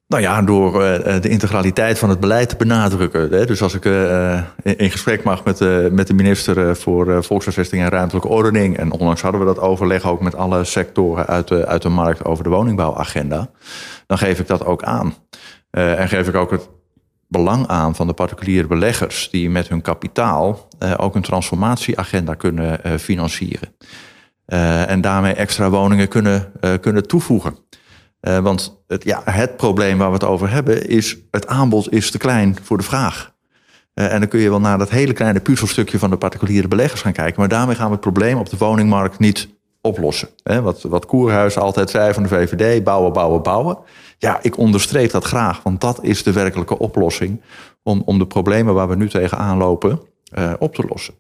Nou 0.08 0.22
ja, 0.22 0.42
door 0.42 0.74
uh, 0.74 1.22
de 1.22 1.30
integraliteit 1.30 2.00
van 2.00 2.10
het 2.10 2.20
beleid 2.20 2.50
te 2.50 2.56
benadrukken. 2.56 3.48
Dus 3.48 3.62
als 3.62 3.74
ik 3.74 3.86
in 4.64 4.92
gesprek 4.92 5.24
mag 5.24 5.44
met, 5.44 5.60
met 5.92 6.08
de 6.08 6.14
minister 6.14 6.76
voor 6.76 7.24
Volkshuisvesting 7.24 7.82
en 7.82 7.90
Ruimtelijke 7.90 8.28
Ordening. 8.28 8.78
En 8.78 8.92
onlangs 8.92 9.22
hadden 9.22 9.40
we 9.40 9.46
dat 9.46 9.60
overleg 9.60 10.08
ook 10.08 10.22
met 10.22 10.36
alle 10.36 10.64
sectoren 10.64 11.28
uit 11.28 11.48
de, 11.48 11.66
uit 11.66 11.82
de 11.82 11.90
markt 11.90 12.26
over 12.26 12.44
de 12.44 12.50
woningbouwagenda. 12.50 13.50
Dan 14.08 14.18
geef 14.18 14.40
ik 14.40 14.48
dat 14.48 14.66
ook 14.66 14.84
aan. 14.84 15.14
en 15.72 16.10
geef 16.10 16.28
ik 16.28 16.36
ook 16.36 16.52
het 16.52 16.70
belang 17.34 17.68
aan 17.68 17.96
van 17.96 18.08
de 18.08 18.14
particuliere 18.14 18.68
beleggers 18.68 19.30
die 19.30 19.50
met 19.50 19.68
hun 19.68 19.82
kapitaal 19.82 20.68
uh, 20.80 20.94
ook 20.98 21.16
een 21.16 21.22
transformatieagenda 21.22 22.34
kunnen 22.34 22.80
uh, 22.86 22.94
financieren. 22.94 23.76
Uh, 24.48 24.90
en 24.90 25.02
daarmee 25.02 25.34
extra 25.34 25.70
woningen 25.70 26.08
kunnen, 26.08 26.52
kunnen 26.82 27.08
toevoegen. 27.08 27.58
want 28.20 28.84
het, 28.88 29.04
ja, 29.04 29.22
het 29.26 29.58
probleem 29.58 29.98
waar 29.98 30.08
we 30.08 30.14
het 30.14 30.24
over 30.24 30.50
hebben 30.50 30.88
is 30.88 31.18
het 31.32 31.48
aanbod 31.48 31.92
is 31.92 32.12
te 32.12 32.18
klein 32.18 32.58
voor 32.62 32.78
de 32.78 32.84
vraag. 32.84 33.34
en 33.94 34.20
dan 34.20 34.30
kun 34.30 34.40
je 34.40 34.50
wel 34.50 34.60
naar 34.60 34.78
dat 34.78 34.90
hele 34.90 35.14
kleine 35.14 35.40
puzzelstukje 35.40 36.00
van 36.00 36.10
de 36.10 36.18
particuliere 36.18 36.68
beleggers 36.68 37.02
gaan 37.02 37.14
kijken. 37.14 37.40
Maar 37.40 37.50
daarmee 37.50 37.76
gaan 37.76 37.86
we 37.86 37.92
het 37.92 38.02
probleem 38.02 38.38
op 38.38 38.50
de 38.50 38.58
woningmarkt 38.58 39.20
niet 39.20 39.48
oplossen. 39.82 40.30
Wat, 40.44 40.82
wat 40.82 41.06
Koerhuis 41.06 41.58
altijd 41.58 41.90
zei 41.90 42.14
van 42.14 42.24
de 42.24 42.30
VVD, 42.30 42.84
bouwen, 42.84 43.14
bouwen, 43.14 43.42
bouwen. 43.42 43.78
Ja, 44.24 44.40
ik 44.42 44.58
onderstreep 44.58 45.12
dat 45.12 45.24
graag, 45.24 45.64
want 45.64 45.82
dat 45.82 46.00
is 46.02 46.24
de 46.24 46.32
werkelijke 46.32 46.78
oplossing 46.78 47.42
om, 47.82 48.02
om 48.06 48.20
de 48.20 48.28
problemen 48.28 48.74
waar 48.74 48.90
we 48.90 48.96
nu 48.96 49.10
tegenaan 49.10 49.58
lopen 49.58 50.02
uh, 50.38 50.54
op 50.60 50.76
te 50.76 50.84
lossen. 50.90 51.14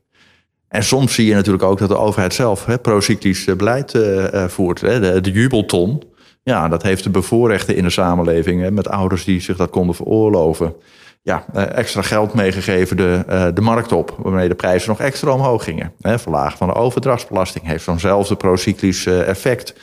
En 0.67 0.83
soms 0.83 1.13
zie 1.13 1.25
je 1.25 1.33
natuurlijk 1.33 1.63
ook 1.63 1.79
dat 1.79 1.89
de 1.89 1.97
overheid 1.97 2.33
zelf 2.33 2.65
hè, 2.65 2.77
procyclisch 2.77 3.45
beleid 3.45 3.93
uh, 3.93 4.43
voert. 4.47 4.81
Hè. 4.81 5.21
De, 5.21 5.31
jubelton, 5.31 6.03
ja, 6.43 6.67
dat 6.67 6.83
heeft 6.83 7.03
de 7.03 7.09
bevoorrechten 7.09 7.75
in 7.75 7.83
de 7.83 7.89
samenleving. 7.89 8.61
Hè, 8.61 8.71
met 8.71 8.89
ouders 8.89 9.23
die 9.23 9.41
zich 9.41 9.57
dat 9.57 9.69
konden 9.69 9.95
veroorloven. 9.95 10.75
Ja, 11.21 11.45
extra 11.53 12.01
geld 12.01 12.33
meegegeven 12.33 12.97
de, 12.97 13.51
de 13.53 13.61
markt 13.61 13.91
op, 13.91 14.15
waarmee 14.17 14.47
de 14.47 14.55
prijzen 14.55 14.89
nog 14.89 14.99
extra 14.99 15.31
omhoog 15.31 15.63
gingen. 15.63 15.93
Hè, 16.01 16.19
verlagen 16.19 16.57
van 16.57 16.67
de 16.67 16.73
overdrachtsbelasting 16.73 17.65
heeft 17.65 17.83
zo'nzelfde 17.83 18.35
procyclisch 18.35 19.05
effect. 19.05 19.73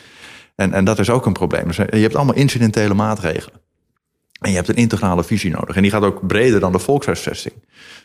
En, 0.60 0.72
en 0.72 0.84
dat 0.84 0.98
is 0.98 1.10
ook 1.10 1.26
een 1.26 1.32
probleem. 1.32 1.66
Dus, 1.66 1.76
je 1.76 1.82
hebt 1.84 2.16
allemaal 2.16 2.34
incidentele 2.34 2.94
maatregelen. 2.94 3.60
En 4.40 4.50
je 4.50 4.56
hebt 4.56 4.68
een 4.68 4.74
integrale 4.74 5.24
visie 5.24 5.50
nodig. 5.50 5.76
En 5.76 5.82
die 5.82 5.90
gaat 5.90 6.02
ook 6.02 6.26
breder 6.26 6.60
dan 6.60 6.72
de 6.72 6.78
volkshuisvesting. 6.78 7.54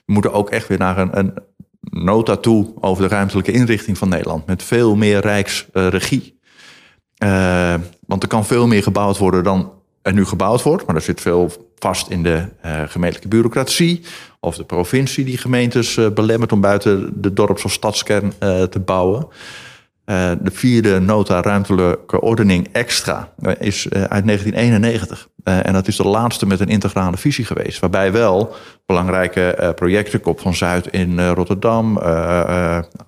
We 0.05 0.13
moeten 0.13 0.33
ook 0.33 0.50
echt 0.50 0.67
weer 0.67 0.77
naar 0.77 0.97
een, 0.97 1.17
een 1.17 1.33
nota 1.81 2.35
toe 2.35 2.74
over 2.79 3.03
de 3.03 3.15
ruimtelijke 3.15 3.51
inrichting 3.51 3.97
van 3.97 4.09
Nederland. 4.09 4.45
Met 4.45 4.63
veel 4.63 4.95
meer 4.95 5.19
rijksregie. 5.19 6.39
Uh, 7.24 7.74
want 8.07 8.24
er 8.24 8.29
kan 8.29 8.45
veel 8.45 8.67
meer 8.67 8.83
gebouwd 8.83 9.17
worden 9.17 9.43
dan 9.43 9.71
er 10.01 10.13
nu 10.13 10.25
gebouwd 10.25 10.63
wordt. 10.63 10.85
Maar 10.85 10.95
er 10.95 11.01
zit 11.01 11.21
veel 11.21 11.51
vast 11.75 12.09
in 12.09 12.24
de 12.24 12.47
uh, 12.65 12.81
gemeentelijke 12.88 13.27
bureaucratie. 13.27 14.01
Of 14.39 14.55
de 14.55 14.63
provincie 14.63 15.25
die 15.25 15.38
gemeentes 15.38 16.00
belemmert 16.13 16.51
om 16.51 16.62
buiten 16.62 17.21
de 17.21 17.33
dorps- 17.33 17.65
of 17.65 17.71
stadskern 17.71 18.33
te 18.69 18.81
bouwen. 18.85 19.27
Uh, 20.05 20.31
de 20.41 20.51
vierde 20.51 21.00
nota 21.00 21.41
ruimtelijke 21.41 22.21
ordening 22.21 22.67
extra 22.71 23.29
uh, 23.39 23.51
is 23.59 23.85
uh, 23.85 23.91
uit 23.91 24.25
1991. 24.25 25.27
en 25.43 25.74
dat 25.74 25.88
is 25.88 25.95
de 25.95 26.07
laatste 26.07 26.45
met 26.45 26.59
een 26.59 26.67
integrale 26.67 27.17
visie 27.17 27.45
geweest. 27.45 27.79
Waarbij 27.79 28.12
wel 28.12 28.55
belangrijke 28.85 29.74
projecten, 29.75 30.21
Kop 30.21 30.39
van 30.39 30.53
Zuid 30.53 30.88
in 30.88 31.27
Rotterdam, 31.27 31.97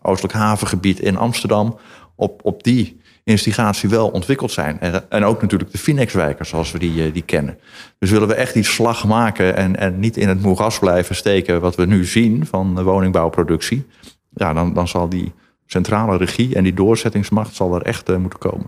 Oostelijk 0.01 0.33
Havengebied 0.33 0.99
in 0.99 1.17
Amsterdam, 1.17 1.77
op, 2.15 2.39
op 2.43 2.63
die 2.63 3.01
instigatie 3.23 3.89
wel 3.89 4.07
ontwikkeld 4.07 4.51
zijn. 4.51 4.79
En, 4.79 5.09
en 5.09 5.23
ook 5.23 5.41
natuurlijk 5.41 5.71
de 5.71 5.77
Finex-wijken 5.77 6.45
zoals 6.45 6.71
we 6.71 6.79
die, 6.79 7.11
die 7.11 7.23
kennen. 7.23 7.57
Dus 7.99 8.09
willen 8.09 8.27
we 8.27 8.33
echt 8.33 8.53
die 8.53 8.63
slag 8.63 9.05
maken 9.05 9.55
en, 9.55 9.75
en 9.75 9.99
niet 9.99 10.17
in 10.17 10.27
het 10.27 10.41
moeras 10.41 10.79
blijven 10.79 11.15
steken 11.15 11.61
wat 11.61 11.75
we 11.75 11.85
nu 11.85 12.05
zien 12.05 12.45
van 12.45 12.83
woningbouwproductie. 12.83 13.85
Ja, 14.33 14.53
dan, 14.53 14.73
dan 14.73 14.87
zal 14.87 15.09
die 15.09 15.33
centrale 15.67 16.17
regie 16.17 16.55
en 16.55 16.63
die 16.63 16.73
doorzettingsmacht 16.73 17.55
zal 17.55 17.75
er 17.75 17.81
echt 17.81 18.09
uh, 18.09 18.17
moeten 18.17 18.39
komen. 18.39 18.65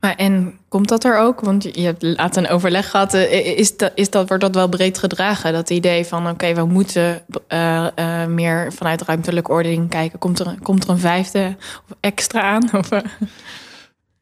Maar 0.00 0.14
en 0.14 0.58
komt 0.68 0.88
dat 0.88 1.04
er 1.04 1.18
ook? 1.18 1.40
Want 1.40 1.62
je 1.62 1.80
hebt 1.80 2.02
laatst 2.02 2.36
een 2.36 2.48
overleg 2.48 2.90
gehad. 2.90 3.14
Uh, 3.14 3.58
is 3.58 3.76
dat, 3.76 3.92
is 3.94 4.10
dat, 4.10 4.28
wordt 4.28 4.42
dat 4.42 4.54
wel 4.54 4.68
breed 4.68 4.98
gedragen? 4.98 5.52
Dat 5.52 5.70
idee 5.70 6.04
van 6.04 6.22
oké, 6.22 6.30
okay, 6.30 6.54
we 6.54 6.64
moeten 6.64 7.22
uh, 7.48 8.26
meer 8.26 8.72
vanuit 8.72 9.02
ruimtelijke 9.02 9.50
ordening 9.50 9.88
kijken. 9.88 10.18
Komt 10.18 10.38
er, 10.38 10.54
komt 10.62 10.84
er 10.84 10.90
een 10.90 10.98
vijfde 10.98 11.56
extra 12.00 12.40
aan? 12.40 12.68
Of, 12.78 12.88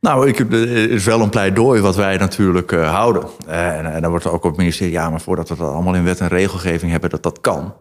nou, 0.00 0.28
ik, 0.28 0.38
er 0.38 0.90
is 0.90 1.04
wel 1.04 1.20
een 1.20 1.30
pleidooi 1.30 1.80
wat 1.80 1.96
wij 1.96 2.16
natuurlijk 2.16 2.70
houden. 2.70 3.24
En, 3.46 3.92
en 3.92 4.00
dan 4.00 4.10
wordt 4.10 4.24
er 4.24 4.32
ook 4.32 4.44
op 4.44 4.50
het 4.50 4.58
ministerie, 4.58 4.92
ja, 4.92 5.10
maar 5.10 5.20
voordat 5.20 5.48
we 5.48 5.56
dat 5.56 5.72
allemaal 5.72 5.94
in 5.94 6.04
wet 6.04 6.20
en 6.20 6.28
regelgeving 6.28 6.90
hebben, 6.90 7.10
dat 7.10 7.22
dat 7.22 7.40
kan. 7.40 7.74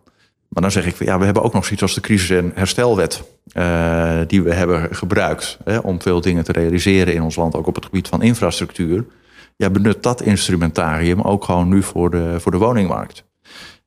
Maar 0.56 0.64
dan 0.64 0.72
zeg 0.72 0.86
ik, 0.86 1.08
ja, 1.08 1.20
we 1.20 1.26
hebben 1.26 1.44
ook 1.44 1.54
nog 1.54 1.64
zoiets 1.64 1.82
als 1.82 1.94
de 1.94 2.02
crisis- 2.02 2.30
en 2.30 2.52
herstelwet. 2.54 3.24
Uh, 3.54 4.20
die 4.28 4.44
we 4.44 4.54
hebben 4.54 4.96
gebruikt 4.96 5.58
hè, 5.64 5.78
om 5.78 6.02
veel 6.02 6.22
dingen 6.22 6.44
te 6.44 6.52
realiseren 6.52 7.14
in 7.14 7.22
ons 7.22 7.36
land, 7.36 7.56
ook 7.56 7.68
op 7.68 7.76
het 7.76 7.86
gebied 7.86 8.08
van 8.08 8.22
infrastructuur. 8.22 9.06
Ja, 9.56 9.70
benut 9.70 10.04
dat 10.04 10.22
instrumentarium 10.22 11.22
ook 11.22 11.44
gewoon 11.44 11.70
nu 11.70 11.84
voor 11.84 12.10
de, 12.10 12.36
voor 12.40 12.52
de 12.52 12.58
woningmarkt. 12.58 13.24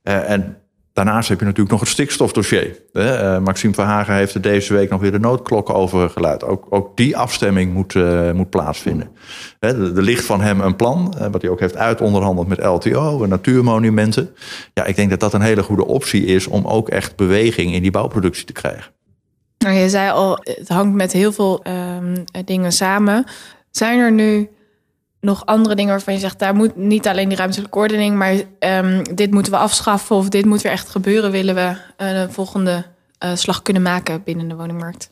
Uh, 0.02 0.30
en 0.30 0.56
Daarnaast 0.98 1.28
heb 1.28 1.38
je 1.38 1.44
natuurlijk 1.44 1.70
nog 1.70 1.80
het 1.80 1.88
stikstofdossier. 1.88 2.76
Uh, 2.92 3.38
Maxime 3.38 3.74
Verhagen 3.74 4.14
heeft 4.14 4.34
er 4.34 4.40
deze 4.40 4.74
week 4.74 4.90
nog 4.90 5.00
weer 5.00 5.12
de 5.12 5.18
noodklok 5.18 5.70
over 5.70 6.10
geluid. 6.10 6.44
Ook, 6.44 6.66
ook 6.70 6.96
die 6.96 7.16
afstemming 7.16 7.72
moet, 7.72 7.94
uh, 7.94 8.32
moet 8.32 8.50
plaatsvinden. 8.50 9.10
er 9.58 10.02
ligt 10.02 10.24
van 10.24 10.40
hem 10.40 10.60
een 10.60 10.76
plan, 10.76 11.14
uh, 11.18 11.26
wat 11.30 11.42
hij 11.42 11.50
ook 11.50 11.60
heeft 11.60 11.76
uitonderhandeld 11.76 12.48
met 12.48 12.64
LTO 12.64 13.22
en 13.22 13.28
natuurmonumenten. 13.28 14.30
Ja, 14.74 14.84
ik 14.84 14.96
denk 14.96 15.10
dat 15.10 15.20
dat 15.20 15.34
een 15.34 15.40
hele 15.40 15.62
goede 15.62 15.86
optie 15.86 16.24
is 16.24 16.46
om 16.46 16.66
ook 16.66 16.88
echt 16.88 17.16
beweging 17.16 17.74
in 17.74 17.82
die 17.82 17.90
bouwproductie 17.90 18.44
te 18.44 18.52
krijgen. 18.52 18.92
Nou, 19.58 19.76
je 19.76 19.88
zei 19.88 20.10
al, 20.10 20.38
het 20.42 20.68
hangt 20.68 20.94
met 20.94 21.12
heel 21.12 21.32
veel 21.32 21.62
ehm, 21.62 22.16
dingen 22.44 22.72
samen. 22.72 23.24
Zijn 23.70 23.98
er 23.98 24.12
nu 24.12 24.48
nog 25.20 25.46
andere 25.46 25.74
dingen 25.74 25.90
waarvan 25.90 26.14
je 26.14 26.20
zegt, 26.20 26.38
daar 26.38 26.54
moet 26.54 26.76
niet 26.76 27.06
alleen 27.06 27.28
die 27.28 27.38
ruimtelijke 27.38 27.78
ordening, 27.78 28.16
maar 28.16 28.34
um, 28.60 29.02
dit 29.14 29.30
moeten 29.30 29.52
we 29.52 29.58
afschaffen 29.58 30.16
of 30.16 30.28
dit 30.28 30.44
moet 30.44 30.62
weer 30.62 30.72
echt 30.72 30.88
gebeuren, 30.88 31.30
willen 31.30 31.54
we 31.54 31.76
uh, 31.98 32.22
volgende 32.28 32.84
uh, 33.24 33.34
slag 33.34 33.62
kunnen 33.62 33.82
maken 33.82 34.22
binnen 34.24 34.48
de 34.48 34.54
woningmarkt? 34.54 35.10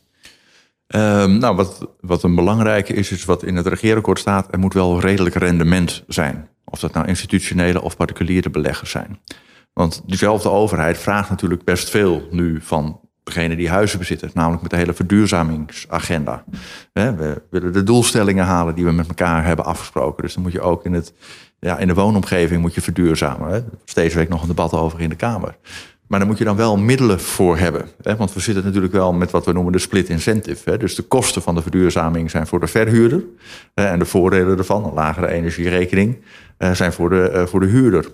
Um, 0.89 1.39
nou, 1.39 1.57
wat, 1.57 1.89
wat 2.01 2.23
een 2.23 2.35
belangrijke 2.35 2.93
is, 2.93 3.11
is 3.11 3.25
wat 3.25 3.43
in 3.43 3.57
het 3.57 3.67
regeerakkoord 3.67 4.19
staat, 4.19 4.49
er 4.51 4.59
moet 4.59 4.75
wel 4.75 5.01
redelijk 5.01 5.35
rendement 5.35 6.05
zijn. 6.09 6.49
Of 6.65 6.81
dat 6.81 6.93
nou 6.93 7.07
institutionele 7.07 7.83
of 7.83 7.97
particuliere 7.97 8.51
beleggers 8.51 8.91
zijn. 8.91 9.21
Want 9.73 10.03
diezelfde 10.07 10.51
overheid 10.51 10.99
vraagt 10.99 11.31
natuurlijk 11.31 11.65
best 11.65 11.91
veel 11.91 12.29
nu 12.31 12.61
van 12.61 13.01
degene 13.27 13.57
die 13.57 13.69
huizen 13.69 13.99
bezitten, 13.99 14.31
namelijk 14.35 14.63
met 14.63 14.71
de 14.71 14.77
hele 14.77 14.93
verduurzamingsagenda. 14.93 16.45
We 16.93 17.43
willen 17.51 17.73
de 17.73 17.83
doelstellingen 17.83 18.45
halen 18.45 18.75
die 18.75 18.85
we 18.85 18.93
met 18.93 19.09
elkaar 19.09 19.45
hebben 19.45 19.65
afgesproken. 19.65 20.23
Dus 20.23 20.35
dan 20.35 20.43
moet 20.43 20.53
je 20.53 20.61
ook 20.61 20.85
in, 20.85 20.93
het, 20.93 21.13
ja, 21.59 21.79
in 21.79 21.87
de 21.87 21.95
woonomgeving 21.95 22.61
moet 22.61 22.75
je 22.75 22.81
verduurzamen. 22.81 23.51
Hè? 23.51 23.61
Steeds 23.85 24.15
week 24.15 24.29
nog 24.29 24.43
een 24.43 24.49
debat 24.49 24.73
over 24.73 25.01
in 25.01 25.09
de 25.09 25.15
Kamer. 25.15 25.57
Maar 26.07 26.19
daar 26.19 26.29
moet 26.29 26.39
je 26.39 26.45
dan 26.45 26.57
wel 26.57 26.77
middelen 26.77 27.21
voor 27.21 27.59
hebben. 27.59 27.89
Want 28.17 28.33
we 28.33 28.41
zitten 28.41 28.65
natuurlijk 28.65 28.93
wel 28.93 29.13
met 29.13 29.31
wat 29.31 29.45
we 29.45 29.53
noemen 29.53 29.73
de 29.73 29.79
split 29.79 30.09
incentive. 30.09 30.77
Dus 30.77 30.95
de 30.95 31.03
kosten 31.03 31.43
van 31.43 31.55
de 31.55 31.63
verduurzaming 31.63 32.31
zijn 32.31 32.47
voor 32.47 32.61
de 32.61 32.67
verhuurder. 32.67 33.25
En 33.75 33.99
de 33.99 34.05
voordelen 34.05 34.59
ervan, 34.59 34.85
een 34.85 34.95
lagere 34.95 35.29
energierekening, 35.29 36.17
eh, 36.57 36.73
zijn 36.73 36.93
voor 36.93 37.11
de, 37.11 37.29
eh, 37.29 37.47
voor 37.47 37.61
de 37.61 37.67
huurder. 37.67 38.07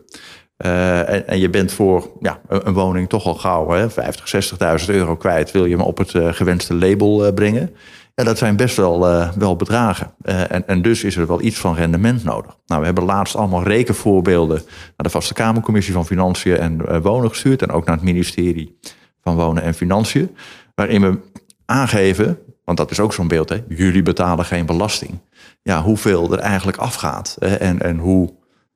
Uh, 0.59 1.09
en, 1.09 1.29
en, 1.29 1.39
je 1.39 1.51
bent 1.51 1.73
voor 1.73 2.11
ja, 2.21 2.41
een, 2.49 2.73
woning 2.73 3.09
toch 3.09 3.27
al 3.27 3.35
gauw 3.35 3.71
hè, 3.71 3.91
50, 3.91 4.53
60.000 4.81 4.87
euro 4.87 5.17
kwijt. 5.17 5.51
Wil 5.51 5.65
je 5.65 5.77
hem 5.77 5.85
op 5.85 5.99
het 5.99 6.13
uh, 6.15 6.33
gewenste 6.33 6.75
label 6.75 7.27
uh, 7.27 7.33
brengen? 7.35 7.71
Ja, 8.15 8.25
dat 8.25 8.39
zijn 8.39 8.57
best 8.57 8.77
wel, 8.77 9.29
wel 9.39 9.57
bedragen. 9.57 10.15
En, 10.23 10.67
en, 10.67 10.83
dus 10.83 11.05
is 11.05 11.17
er 11.17 11.27
wel 11.27 11.43
iets 11.43 11.59
van 11.59 11.75
rendement 11.75 12.25
nodig. 12.25 12.57
Nou, 12.67 12.81
we 12.81 12.87
hebben 12.87 13.05
laatst 13.05 13.37
allemaal 13.37 13.63
rekenvoorbeelden 13.63 14.57
naar 14.67 14.93
de 14.97 15.09
Vaste 15.09 15.35
Kamercommissie 15.35 15.93
van 15.93 16.07
Financiën 16.07 16.57
en 16.57 17.03
Wonen 17.03 17.29
gestuurd. 17.29 17.63
En 17.63 17.71
ook 17.71 17.85
naar 17.85 17.95
het 17.95 18.05
ministerie 18.05 18.79
van 19.23 19.35
Wonen 19.35 19.63
en 19.63 19.75
Financiën. 19.75 20.37
Waarin 20.75 21.01
we 21.01 21.19
aangeven, 21.67 22.39
want 22.65 22.79
dat 22.79 22.91
is 22.91 23.01
ook 23.01 23.13
zo'n 23.13 23.29
beeld, 23.29 23.49
hè, 23.49 23.63
jullie 23.69 24.03
betalen 24.03 24.45
geen 24.45 24.67
belasting. 24.67 25.19
Ja, 25.63 25.83
hoeveel 25.83 26.33
er 26.33 26.39
eigenlijk 26.39 26.79
afgaat. 26.79 27.37
En, 27.41 27.81
en 27.81 27.99
hoe 27.99 28.33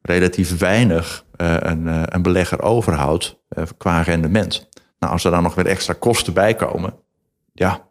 relatief 0.06 0.58
weinig 0.58 1.24
uh, 1.36 1.54
een, 1.58 1.86
uh, 1.86 2.02
een, 2.04 2.22
belegger 2.22 2.62
overhoudt 2.62 3.38
uh, 3.58 3.64
qua 3.76 4.00
rendement. 4.00 4.68
Nou, 4.98 5.12
als 5.12 5.24
er 5.24 5.30
dan 5.30 5.42
nog 5.42 5.54
weer 5.54 5.66
extra 5.66 5.94
kosten 5.98 6.32
bij 6.32 6.54
komen, 6.54 6.94
ja, 7.52 7.88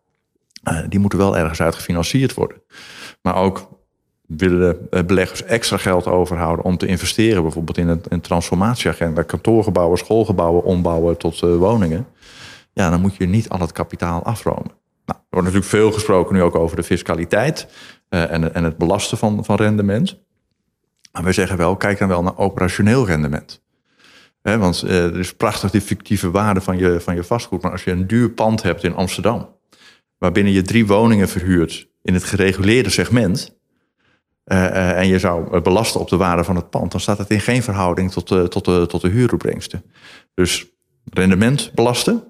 die 0.90 1.00
moeten 1.00 1.20
wel 1.20 1.38
ergens 1.38 1.62
uit 1.62 1.76
gefinancierd 1.76 2.34
worden. 2.34 2.62
Maar 3.22 3.36
ook 3.36 3.70
willen 4.28 4.88
beleggers 5.06 5.44
extra 5.44 5.78
geld 5.78 6.08
overhouden 6.08 6.66
om 6.66 6.78
te 6.78 6.86
investeren, 6.86 7.42
bijvoorbeeld 7.42 7.78
in 7.78 7.88
een, 7.88 8.02
een 8.08 8.22
transformatieagenda, 8.22 9.22
kantoorgebouwen, 9.22 9.98
schoolgebouwen 9.98 10.64
ombouwen 10.64 11.18
tot 11.18 11.40
woningen. 11.40 12.08
Ja, 12.74 12.90
dan 12.90 13.02
moet 13.02 13.16
je 13.16 13.26
niet 13.26 13.50
al 13.50 13.60
het 13.60 13.72
kapitaal 13.72 14.24
afromen. 14.24 14.72
Nou, 15.06 15.20
er 15.20 15.26
wordt 15.30 15.46
natuurlijk 15.48 15.66
veel 15.66 15.92
gesproken 15.92 16.36
nu 16.36 16.42
ook 16.42 16.56
over 16.56 16.76
de 16.76 16.84
fiscaliteit 16.84 17.68
en, 18.10 18.54
en 18.54 18.64
het 18.64 18.78
belasten 18.78 19.18
van, 19.18 19.46
van 19.46 19.56
rendement. 19.56 20.25
Maar 21.16 21.24
wij 21.24 21.34
zeggen 21.34 21.58
wel, 21.58 21.76
kijk 21.76 21.98
dan 21.98 22.08
wel 22.08 22.24
naar 22.24 22.38
operationeel 22.38 23.06
rendement. 23.06 23.62
want 24.42 24.84
uh, 24.86 25.04
er 25.06 25.20
is 25.20 25.36
prachtig 25.36 25.72
die 25.72 25.82
fictieve 25.82 26.32
waarde 26.32 26.62
van 26.62 26.78
je, 26.78 27.00
van 27.00 27.16
je 27.16 27.24
vastgoed. 27.24 27.62
Maar 27.62 27.72
als 27.72 27.84
je 27.84 27.92
een 27.92 28.08
duur 28.08 28.30
pand 28.30 28.64
hebt 28.64 28.84
in 28.84 28.96
Amsterdam, 28.96 29.50
waarbinnen 30.18 30.54
je 30.54 30.62
drie 30.62 30.88
woningen 30.88 31.30
verhuurt 31.30 31.88
in 32.02 32.14
het 32.14 32.24
gereguleerde 32.24 32.90
segment, 32.90 33.58
uh, 34.46 34.58
uh, 34.58 35.00
en 35.00 35.08
je 35.08 35.20
zou 35.20 35.62
belasten 35.62 36.00
op 36.00 36.10
de 36.10 36.18
waarde 36.18 36.44
van 36.44 36.56
het 36.56 36.70
pand, 36.70 36.92
dan 36.92 37.00
staat 37.00 37.18
het 37.18 37.30
in 37.30 37.42
geen 37.42 37.64
verhouding 37.64 38.12
tot 38.12 38.28
de, 38.28 38.48
tot 38.48 38.66
de, 38.66 38.86
tot 38.88 39.02
de 39.02 39.10
huuropbrengsten. 39.10 39.84
Dus 40.34 40.66
rendement 41.04 41.72
belasten, 41.74 42.24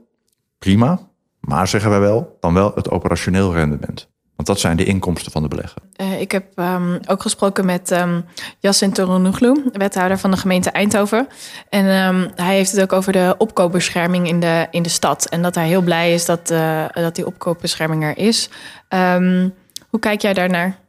prima. 0.57 1.09
Maar 1.39 1.67
zeggen 1.67 1.89
wij 1.89 1.99
wel, 1.99 2.37
dan 2.39 2.53
wel 2.53 2.71
het 2.75 2.89
operationeel 2.89 3.53
rendement. 3.53 4.09
Want 4.35 4.47
dat 4.47 4.59
zijn 4.59 4.77
de 4.77 4.85
inkomsten 4.85 5.31
van 5.31 5.41
de 5.41 5.47
belegger. 5.47 5.81
Uh, 6.01 6.21
ik 6.21 6.31
heb 6.31 6.45
um, 6.55 6.99
ook 7.07 7.21
gesproken 7.21 7.65
met 7.65 7.91
um, 7.91 8.25
ehm, 8.61 8.91
Toronoglu, 8.91 9.69
wethouder 9.73 10.17
van 10.17 10.31
de 10.31 10.37
gemeente 10.37 10.69
Eindhoven. 10.69 11.27
En 11.69 11.85
um, 11.85 12.31
hij 12.35 12.55
heeft 12.55 12.71
het 12.71 12.81
ook 12.81 12.93
over 12.93 13.11
de 13.11 13.35
opkoopbescherming 13.37 14.27
in 14.27 14.39
de, 14.39 14.67
in 14.71 14.83
de 14.83 14.89
stad. 14.89 15.25
En 15.25 15.41
dat 15.41 15.55
hij 15.55 15.67
heel 15.67 15.81
blij 15.81 16.13
is 16.13 16.25
dat, 16.25 16.51
uh, 16.51 16.85
dat 16.93 17.15
die 17.15 17.25
opkoopbescherming 17.25 18.03
er 18.03 18.17
is. 18.17 18.49
hoe 18.89 19.51
Hoe 19.89 19.99
kijk 19.99 20.21
jij 20.21 20.33
daarnaar? 20.33 20.79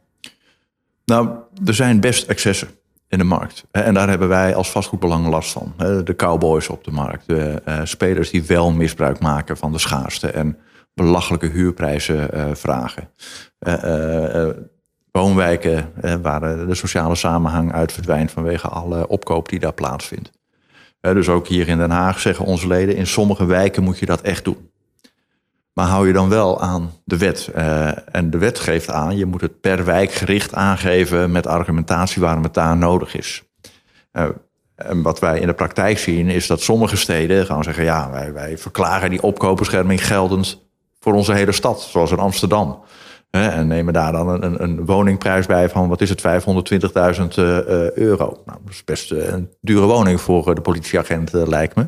Nou, 1.05 1.29
er 1.65 1.73
zijn 1.73 1.99
best 1.99 2.27
excessen 2.27 2.67
in 3.09 3.17
de 3.17 3.23
markt. 3.23 3.63
En 3.71 3.93
daar 3.93 4.09
hebben 4.09 4.27
wij 4.27 4.55
als 4.55 4.71
vastgoedbelang 4.71 5.27
last 5.27 5.51
van. 5.51 5.73
De 6.03 6.13
cowboys 6.15 6.69
op 6.69 6.83
de 6.83 6.91
markt. 6.91 7.27
De 7.27 7.61
uh, 7.67 7.79
spelers 7.83 8.29
die 8.29 8.43
wel 8.43 8.71
misbruik 8.71 9.19
maken 9.19 9.57
van 9.57 9.71
de 9.71 9.77
schaarste 9.79 10.27
en 10.27 10.57
belachelijke 10.97 11.47
huurprijzen 11.47 12.29
uh, 12.33 12.45
vragen. 12.53 13.09
Uh, 13.59 14.49
woonwijken 15.11 15.91
waar 16.21 16.67
de 16.67 16.75
sociale 16.75 17.15
samenhang 17.15 17.73
uit 17.73 17.91
verdwijnt 17.91 18.31
vanwege 18.31 18.67
alle 18.67 19.07
opkoop 19.07 19.49
die 19.49 19.59
daar 19.59 19.73
plaatsvindt. 19.73 20.31
dus 20.99 21.29
ook 21.29 21.47
hier 21.47 21.67
in 21.67 21.77
Den 21.77 21.89
Haag 21.89 22.19
zeggen 22.19 22.45
onze 22.45 22.67
leden, 22.67 22.95
in 22.95 23.07
sommige 23.07 23.45
wijken 23.45 23.83
moet 23.83 23.99
je 23.99 24.05
dat 24.05 24.21
echt 24.21 24.43
doen. 24.43 24.71
Maar 25.73 25.87
hou 25.87 26.07
je 26.07 26.13
dan 26.13 26.29
wel 26.29 26.61
aan 26.61 26.91
de 27.03 27.17
wet. 27.17 27.47
En 28.11 28.29
de 28.29 28.37
wet 28.37 28.59
geeft 28.59 28.91
aan, 28.91 29.17
je 29.17 29.25
moet 29.25 29.41
het 29.41 29.61
per 29.61 29.85
wijk 29.85 30.11
gericht 30.11 30.53
aangeven 30.53 31.31
met 31.31 31.47
argumentatie 31.47 32.21
waarom 32.21 32.43
het 32.43 32.53
daar 32.53 32.77
nodig 32.77 33.15
is. 33.15 33.43
En 34.75 35.01
wat 35.01 35.19
wij 35.19 35.39
in 35.39 35.47
de 35.47 35.53
praktijk 35.53 35.97
zien 35.97 36.29
is 36.29 36.47
dat 36.47 36.61
sommige 36.61 36.97
steden 36.97 37.45
gaan 37.45 37.63
zeggen, 37.63 37.83
ja, 37.83 38.11
wij, 38.11 38.33
wij 38.33 38.57
verklaren 38.57 39.09
die 39.09 39.21
opkoopbescherming 39.21 40.05
geldend 40.05 40.66
voor 41.07 41.15
onze 41.15 41.33
hele 41.33 41.51
stad, 41.51 41.81
zoals 41.81 42.11
in 42.11 42.19
Amsterdam. 42.19 42.79
En 43.29 43.67
nemen 43.67 43.93
daar 43.93 44.11
dan 44.11 44.43
een, 44.43 44.63
een, 44.63 44.85
woningprijs 44.85 45.45
bij 45.45 45.69
van, 45.69 45.89
wat 45.89 46.01
is 46.01 46.09
het, 46.09 46.21
520.000 46.21 46.25
euro. 47.93 48.41
Nou, 48.45 48.59
dat 48.63 48.69
is 48.69 48.83
best 48.83 49.11
een 49.11 49.49
dure 49.61 49.85
woning 49.85 50.21
voor 50.21 50.55
de 50.55 50.61
politieagent, 50.61 51.31
lijkt 51.31 51.75
me. 51.75 51.87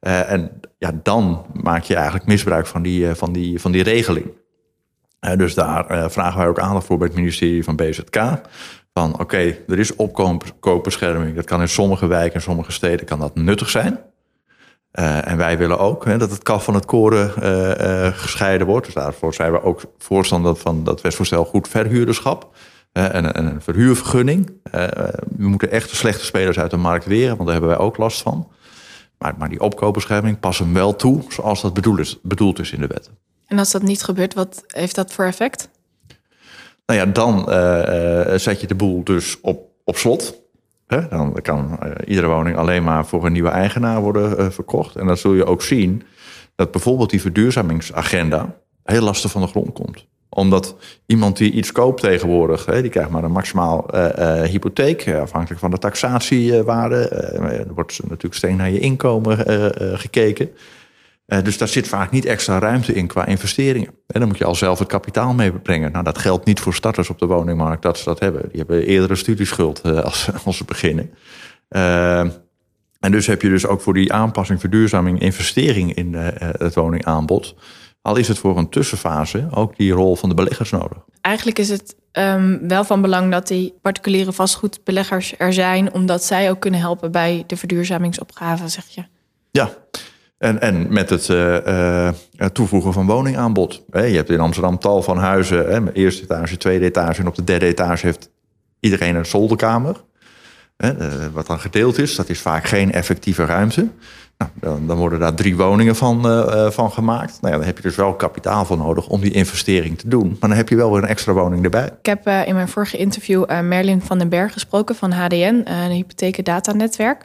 En 0.00 0.60
ja, 0.78 1.00
dan 1.02 1.46
maak 1.52 1.82
je 1.82 1.94
eigenlijk 1.94 2.26
misbruik 2.26 2.66
van 2.66 2.82
die, 2.82 3.14
van 3.14 3.32
die, 3.32 3.60
van 3.60 3.72
die 3.72 3.82
regeling. 3.82 4.26
Dus 5.36 5.54
daar 5.54 6.10
vragen 6.10 6.38
wij 6.38 6.48
ook 6.48 6.58
aandacht 6.58 6.86
voor 6.86 6.98
bij 6.98 7.06
het 7.06 7.16
ministerie 7.16 7.64
van 7.64 7.76
BZK. 7.76 8.40
Van 8.92 9.20
oké, 9.20 9.56
er 9.68 9.78
is 9.78 9.96
opkoopbescherming. 9.96 11.34
Dat 11.34 11.44
kan 11.44 11.60
in 11.60 11.68
sommige 11.68 12.06
wijken 12.06 12.34
en 12.34 12.42
sommige 12.42 12.72
steden 12.72 13.06
kan 13.06 13.18
dat 13.18 13.34
nuttig 13.34 13.70
zijn. 13.70 13.98
En 14.94 15.36
wij 15.36 15.58
willen 15.58 15.78
ook 15.78 16.04
hè, 16.04 16.18
dat 16.18 16.30
het 16.30 16.42
kaf 16.42 16.64
van 16.64 16.74
het 16.74 16.84
koren 16.84 17.30
gescheiden 18.14 18.66
wordt. 18.66 18.84
Dus 18.84 18.94
daarvoor 18.94 19.34
zijn 19.34 19.52
we 19.52 19.62
ook 19.62 19.80
voorstander 19.98 20.56
van 20.56 20.84
dat 20.84 21.00
wetsvoorstel 21.00 21.44
goed 21.44 21.68
verhuurderschap. 21.68 22.56
En, 22.92 23.34
en, 23.34 23.46
een 23.46 23.62
verhuurvergunning. 23.62 24.52
we 25.36 25.48
moeten 25.48 25.70
echt 25.70 25.90
de 25.90 25.96
slechte 25.96 26.24
spelers 26.24 26.58
uit 26.58 26.70
de 26.70 26.76
markt 26.76 27.04
weren, 27.04 27.36
want 27.36 27.48
daar 27.48 27.58
hebben 27.58 27.76
wij 27.76 27.86
ook 27.86 27.96
last 27.96 28.22
van. 28.22 28.48
Maar, 29.18 29.34
maar 29.38 29.48
die 29.48 29.60
opkoopbescherming 29.60 30.40
pas 30.40 30.58
hem 30.58 30.74
wel 30.74 30.96
toe 30.96 31.22
zoals 31.28 31.62
dat 31.62 31.74
bedoeld 31.74 31.98
is, 31.98 32.18
bedoeld 32.22 32.58
is 32.58 32.72
in 32.72 32.80
de 32.80 32.86
wet. 32.86 33.10
En 33.46 33.58
als 33.58 33.70
dat 33.70 33.82
niet 33.82 34.02
gebeurt, 34.02 34.34
wat 34.34 34.64
heeft 34.66 34.94
dat 34.94 35.12
voor 35.12 35.24
effect? 35.24 35.68
Nou 36.86 37.00
ja, 37.00 37.06
dan 37.06 37.38
zet 38.40 38.60
je 38.60 38.66
de 38.66 38.74
boel 38.74 39.04
dus 39.04 39.40
op, 39.40 39.68
op 39.84 39.96
slot. 39.96 40.42
Dan 41.00 41.38
kan 41.42 41.78
uh, 41.82 41.90
iedere 42.06 42.26
woning 42.26 42.56
alleen 42.56 42.84
maar 42.84 43.06
voor 43.06 43.26
een 43.26 43.32
nieuwe 43.32 43.48
eigenaar 43.48 44.00
worden 44.00 44.40
uh, 44.40 44.50
verkocht. 44.50 44.96
En 44.96 45.06
dan 45.06 45.16
zul 45.16 45.34
je 45.34 45.44
ook 45.44 45.62
zien 45.62 46.02
dat 46.54 46.70
bijvoorbeeld 46.70 47.10
die 47.10 47.20
verduurzamingsagenda 47.20 48.54
heel 48.84 49.02
lastig 49.02 49.30
van 49.30 49.40
de 49.40 49.48
grond 49.48 49.72
komt 49.72 50.06
omdat 50.34 50.76
iemand 51.06 51.36
die 51.36 51.52
iets 51.52 51.72
koopt 51.72 52.00
tegenwoordig, 52.00 52.64
die 52.64 52.88
krijgt 52.88 53.10
maar 53.10 53.24
een 53.24 53.32
maximaal 53.32 53.86
uh, 53.94 54.42
hypotheek, 54.42 55.08
afhankelijk 55.08 55.60
van 55.60 55.70
de 55.70 55.78
taxatiewaarde. 55.78 57.10
Uh, 57.34 57.58
er 57.58 57.74
wordt 57.74 58.00
natuurlijk 58.02 58.34
steeds 58.34 58.56
naar 58.56 58.70
je 58.70 58.78
inkomen 58.78 59.38
gekeken. 59.98 60.50
Dus 61.26 61.58
daar 61.58 61.68
zit 61.68 61.88
vaak 61.88 62.10
niet 62.10 62.24
extra 62.24 62.58
ruimte 62.58 62.92
in 62.94 63.06
qua 63.06 63.26
investeringen. 63.26 63.94
En 64.06 64.20
dan 64.20 64.28
moet 64.28 64.38
je 64.38 64.44
al 64.44 64.54
zelf 64.54 64.78
het 64.78 64.88
kapitaal 64.88 65.34
meebrengen. 65.34 65.92
Nou, 65.92 66.04
dat 66.04 66.18
geldt 66.18 66.44
niet 66.44 66.60
voor 66.60 66.74
starters 66.74 67.10
op 67.10 67.18
de 67.18 67.26
woningmarkt 67.26 67.82
dat 67.82 67.98
ze 67.98 68.04
dat 68.04 68.20
hebben. 68.20 68.42
Die 68.48 68.58
hebben 68.58 68.86
eerdere 68.86 69.14
studieschuld 69.14 69.82
als, 69.82 70.28
als 70.44 70.56
ze 70.56 70.64
beginnen. 70.64 71.10
en 73.00 73.10
dus 73.10 73.26
heb 73.26 73.42
je 73.42 73.48
dus 73.48 73.66
ook 73.66 73.80
voor 73.80 73.94
die 73.94 74.12
aanpassing, 74.12 74.60
verduurzaming, 74.60 75.20
investering 75.20 75.94
in 75.94 76.14
het 76.14 76.74
woningaanbod 76.74 77.54
al 78.04 78.16
is 78.16 78.28
het 78.28 78.38
voor 78.38 78.58
een 78.58 78.68
tussenfase 78.68 79.46
ook 79.50 79.76
die 79.76 79.92
rol 79.92 80.16
van 80.16 80.28
de 80.28 80.34
beleggers 80.34 80.70
nodig. 80.70 80.98
Eigenlijk 81.20 81.58
is 81.58 81.68
het 81.68 81.96
um, 82.12 82.68
wel 82.68 82.84
van 82.84 83.00
belang 83.00 83.30
dat 83.30 83.46
die 83.46 83.74
particuliere 83.82 84.32
vastgoedbeleggers 84.32 85.34
er 85.38 85.52
zijn, 85.52 85.92
omdat 85.92 86.24
zij 86.24 86.50
ook 86.50 86.60
kunnen 86.60 86.80
helpen 86.80 87.12
bij 87.12 87.44
de 87.46 87.56
verduurzamingsopgave, 87.56 88.68
zeg 88.68 88.86
je. 88.86 89.04
Ja, 89.50 89.70
en, 90.44 90.60
en 90.60 90.92
met 90.92 91.10
het 91.10 91.28
uh, 91.28 92.08
toevoegen 92.52 92.92
van 92.92 93.06
woningaanbod. 93.06 93.82
Je 93.92 93.98
hebt 93.98 94.30
in 94.30 94.40
Amsterdam 94.40 94.78
tal 94.78 95.02
van 95.02 95.18
huizen, 95.18 95.66
hè, 95.66 95.92
eerste 95.92 96.22
etage, 96.22 96.56
tweede 96.56 96.84
etage 96.84 97.20
en 97.20 97.26
op 97.26 97.34
de 97.34 97.44
derde 97.44 97.66
etage 97.66 98.06
heeft 98.06 98.30
iedereen 98.80 99.14
een 99.14 99.26
zolderkamer. 99.26 99.96
Wat 101.32 101.46
dan 101.46 101.60
gedeeld 101.60 101.98
is, 101.98 102.16
dat 102.16 102.28
is 102.28 102.40
vaak 102.40 102.64
geen 102.64 102.92
effectieve 102.92 103.44
ruimte. 103.44 103.88
Nou, 104.38 104.50
dan, 104.60 104.86
dan, 104.86 104.96
worden 104.96 105.18
daar 105.18 105.34
drie 105.34 105.56
woningen 105.56 105.96
van, 105.96 106.22
van 106.72 106.92
gemaakt. 106.92 107.38
Nou 107.40 107.52
ja, 107.52 107.58
dan 107.58 107.66
heb 107.66 107.76
je 107.76 107.82
dus 107.82 107.96
wel 107.96 108.14
kapitaal 108.14 108.64
voor 108.64 108.76
nodig 108.76 109.08
om 109.08 109.20
die 109.20 109.32
investering 109.32 109.98
te 109.98 110.08
doen. 110.08 110.28
Maar 110.28 110.48
dan 110.48 110.58
heb 110.58 110.68
je 110.68 110.76
wel 110.76 110.92
weer 110.92 111.02
een 111.02 111.08
extra 111.08 111.32
woning 111.32 111.64
erbij. 111.64 111.90
Ik 112.02 112.06
heb 112.06 112.26
in 112.46 112.54
mijn 112.54 112.68
vorige 112.68 112.96
interview 112.96 113.50
uh, 113.50 113.60
Merlin 113.60 114.00
van 114.00 114.18
den 114.18 114.28
Berg 114.28 114.52
gesproken 114.52 114.94
van 114.94 115.12
HDN, 115.12 115.62
een 115.64 115.90
hypotheekdatanetwerk. 115.90 117.24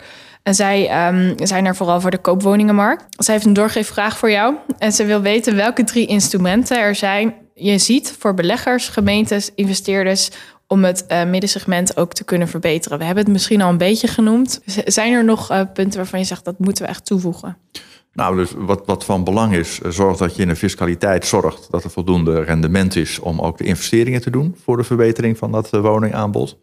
En 0.49 0.55
zij 0.55 1.07
um, 1.07 1.35
zijn 1.37 1.65
er 1.65 1.75
vooral 1.75 2.01
voor 2.01 2.11
de 2.11 2.17
koopwoningenmarkt. 2.17 3.05
Zij 3.23 3.33
heeft 3.33 3.45
een 3.45 3.53
doorgeefvraag 3.53 4.17
voor 4.17 4.31
jou. 4.31 4.55
En 4.77 4.91
ze 4.91 5.05
wil 5.05 5.21
weten 5.21 5.55
welke 5.55 5.83
drie 5.83 6.05
instrumenten 6.05 6.79
er 6.79 6.95
zijn. 6.95 7.33
Je 7.53 7.77
ziet 7.77 8.15
voor 8.19 8.33
beleggers, 8.33 8.87
gemeentes, 8.87 9.51
investeerders 9.55 10.29
om 10.67 10.83
het 10.83 11.05
uh, 11.07 11.23
middensegment 11.23 11.97
ook 11.97 12.13
te 12.13 12.23
kunnen 12.23 12.47
verbeteren. 12.47 12.97
We 12.97 13.03
hebben 13.03 13.23
het 13.23 13.33
misschien 13.33 13.61
al 13.61 13.69
een 13.69 13.77
beetje 13.77 14.07
genoemd. 14.07 14.61
Zijn 14.85 15.13
er 15.13 15.23
nog 15.23 15.51
uh, 15.51 15.61
punten 15.73 15.99
waarvan 15.99 16.19
je 16.19 16.25
zegt 16.25 16.45
dat 16.45 16.59
moeten 16.59 16.83
we 16.83 16.89
echt 16.89 17.05
toevoegen? 17.05 17.57
Nou, 18.13 18.35
dus 18.35 18.51
wat, 18.57 18.85
wat 18.85 19.05
van 19.05 19.23
belang 19.23 19.53
is, 19.53 19.81
eh, 19.81 19.91
zorg 19.91 20.17
dat 20.17 20.35
je 20.35 20.41
in 20.41 20.47
de 20.47 20.55
fiscaliteit 20.55 21.25
zorgt 21.25 21.67
dat 21.71 21.83
er 21.83 21.89
voldoende 21.89 22.41
rendement 22.41 22.95
is 22.95 23.19
om 23.19 23.39
ook 23.39 23.57
de 23.57 23.63
investeringen 23.63 24.21
te 24.21 24.29
doen 24.29 24.55
voor 24.63 24.77
de 24.77 24.83
verbetering 24.83 25.37
van 25.37 25.51
dat 25.51 25.69
woningaanbod. 25.69 26.57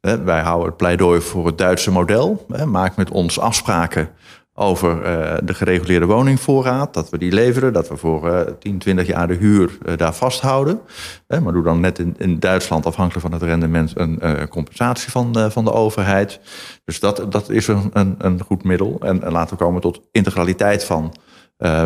Wij 0.00 0.40
houden 0.40 0.66
het 0.66 0.76
pleidooi 0.76 1.20
voor 1.20 1.46
het 1.46 1.58
Duitse 1.58 1.90
model. 1.90 2.46
Maak 2.66 2.96
met 2.96 3.10
ons 3.10 3.38
afspraken 3.38 4.10
over 4.54 4.96
uh, 4.96 5.36
de 5.44 5.54
gereguleerde 5.54 6.06
woningvoorraad. 6.06 6.94
Dat 6.94 7.10
we 7.10 7.18
die 7.18 7.32
leveren, 7.32 7.72
dat 7.72 7.88
we 7.88 7.96
voor 7.96 8.26
uh, 8.26 8.40
10, 8.58 8.78
20 8.78 9.06
jaar 9.06 9.28
de 9.28 9.34
huur 9.34 9.78
uh, 9.86 9.96
daar 9.96 10.14
vasthouden. 10.14 10.80
maar 11.26 11.52
doe 11.52 11.62
dan 11.62 11.80
net 11.80 11.98
in, 12.16 12.38
Duitsland, 12.38 12.86
afhankelijk 12.86 13.26
van 13.26 13.32
het 13.32 13.42
rendement, 13.42 13.92
een 13.94 14.20
eh, 14.20 14.46
compensatie 14.48 15.10
van, 15.10 15.50
van 15.50 15.64
de 15.64 15.72
overheid. 15.72 16.40
Dus 16.84 17.00
dat, 17.00 17.32
dat 17.32 17.50
is 17.50 17.68
een, 17.68 17.90
een, 17.92 18.14
een 18.18 18.42
goed 18.42 18.64
middel. 18.64 18.96
En, 19.00 19.22
en, 19.22 19.32
laten 19.32 19.56
we 19.56 19.64
komen 19.64 19.80
tot 19.80 20.00
integraliteit 20.12 20.84
van 20.84 21.14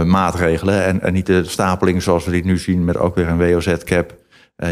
maatregelen. 0.04 0.84
En, 0.84 1.00
en, 1.00 1.12
niet 1.12 1.26
de 1.26 1.44
stapeling 1.44 2.02
zoals 2.02 2.24
we 2.24 2.30
die 2.30 2.44
nu 2.44 2.58
zien 2.58 2.84
met 2.84 2.96
ook 2.96 3.14
weer 3.14 3.28
een 3.28 3.38
WOZ-cap. 3.38 4.14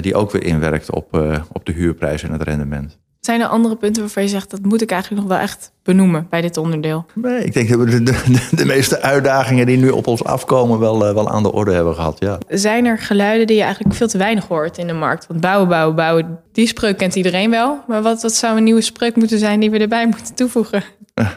die 0.00 0.14
ook 0.14 0.30
weer 0.30 0.44
inwerkt 0.44 0.90
op, 0.90 1.16
op 1.52 1.64
de 1.66 1.72
huurprijs 1.72 2.22
en 2.22 2.32
het 2.32 2.42
rendement. 2.42 3.01
Zijn 3.26 3.40
er 3.40 3.46
andere 3.46 3.76
punten 3.76 4.02
waarvan 4.02 4.22
je 4.22 4.28
zegt 4.28 4.50
dat 4.50 4.62
moet 4.62 4.82
ik 4.82 4.90
eigenlijk 4.90 5.22
nog 5.22 5.30
wel 5.30 5.40
echt 5.40 5.72
benoemen 5.82 6.26
bij 6.30 6.40
dit 6.40 6.56
onderdeel? 6.56 7.06
Nee, 7.14 7.44
ik 7.44 7.52
denk 7.52 7.68
dat 7.68 7.78
we 7.78 7.84
de, 7.84 8.02
de, 8.02 8.48
de 8.50 8.64
meeste 8.64 9.00
uitdagingen 9.00 9.66
die 9.66 9.76
nu 9.76 9.90
op 9.90 10.06
ons 10.06 10.24
afkomen 10.24 10.78
wel, 10.78 11.08
uh, 11.08 11.14
wel 11.14 11.30
aan 11.30 11.42
de 11.42 11.52
orde 11.52 11.72
hebben 11.72 11.94
gehad. 11.94 12.16
Ja. 12.18 12.38
Zijn 12.48 12.84
er 12.84 12.98
geluiden 12.98 13.46
die 13.46 13.56
je 13.56 13.62
eigenlijk 13.62 13.94
veel 13.94 14.08
te 14.08 14.18
weinig 14.18 14.46
hoort 14.46 14.78
in 14.78 14.86
de 14.86 14.92
markt? 14.92 15.26
Want 15.26 15.40
bouwen, 15.40 15.68
bouwen, 15.68 15.96
bouwen, 15.96 16.38
die 16.52 16.66
spreuk 16.66 16.98
kent 16.98 17.14
iedereen 17.14 17.50
wel. 17.50 17.84
Maar 17.88 18.02
wat, 18.02 18.22
wat 18.22 18.34
zou 18.34 18.56
een 18.56 18.64
nieuwe 18.64 18.80
spreuk 18.80 19.16
moeten 19.16 19.38
zijn 19.38 19.60
die 19.60 19.70
we 19.70 19.78
erbij 19.78 20.06
moeten 20.06 20.34
toevoegen? 20.34 20.82
Uh, 21.14 21.28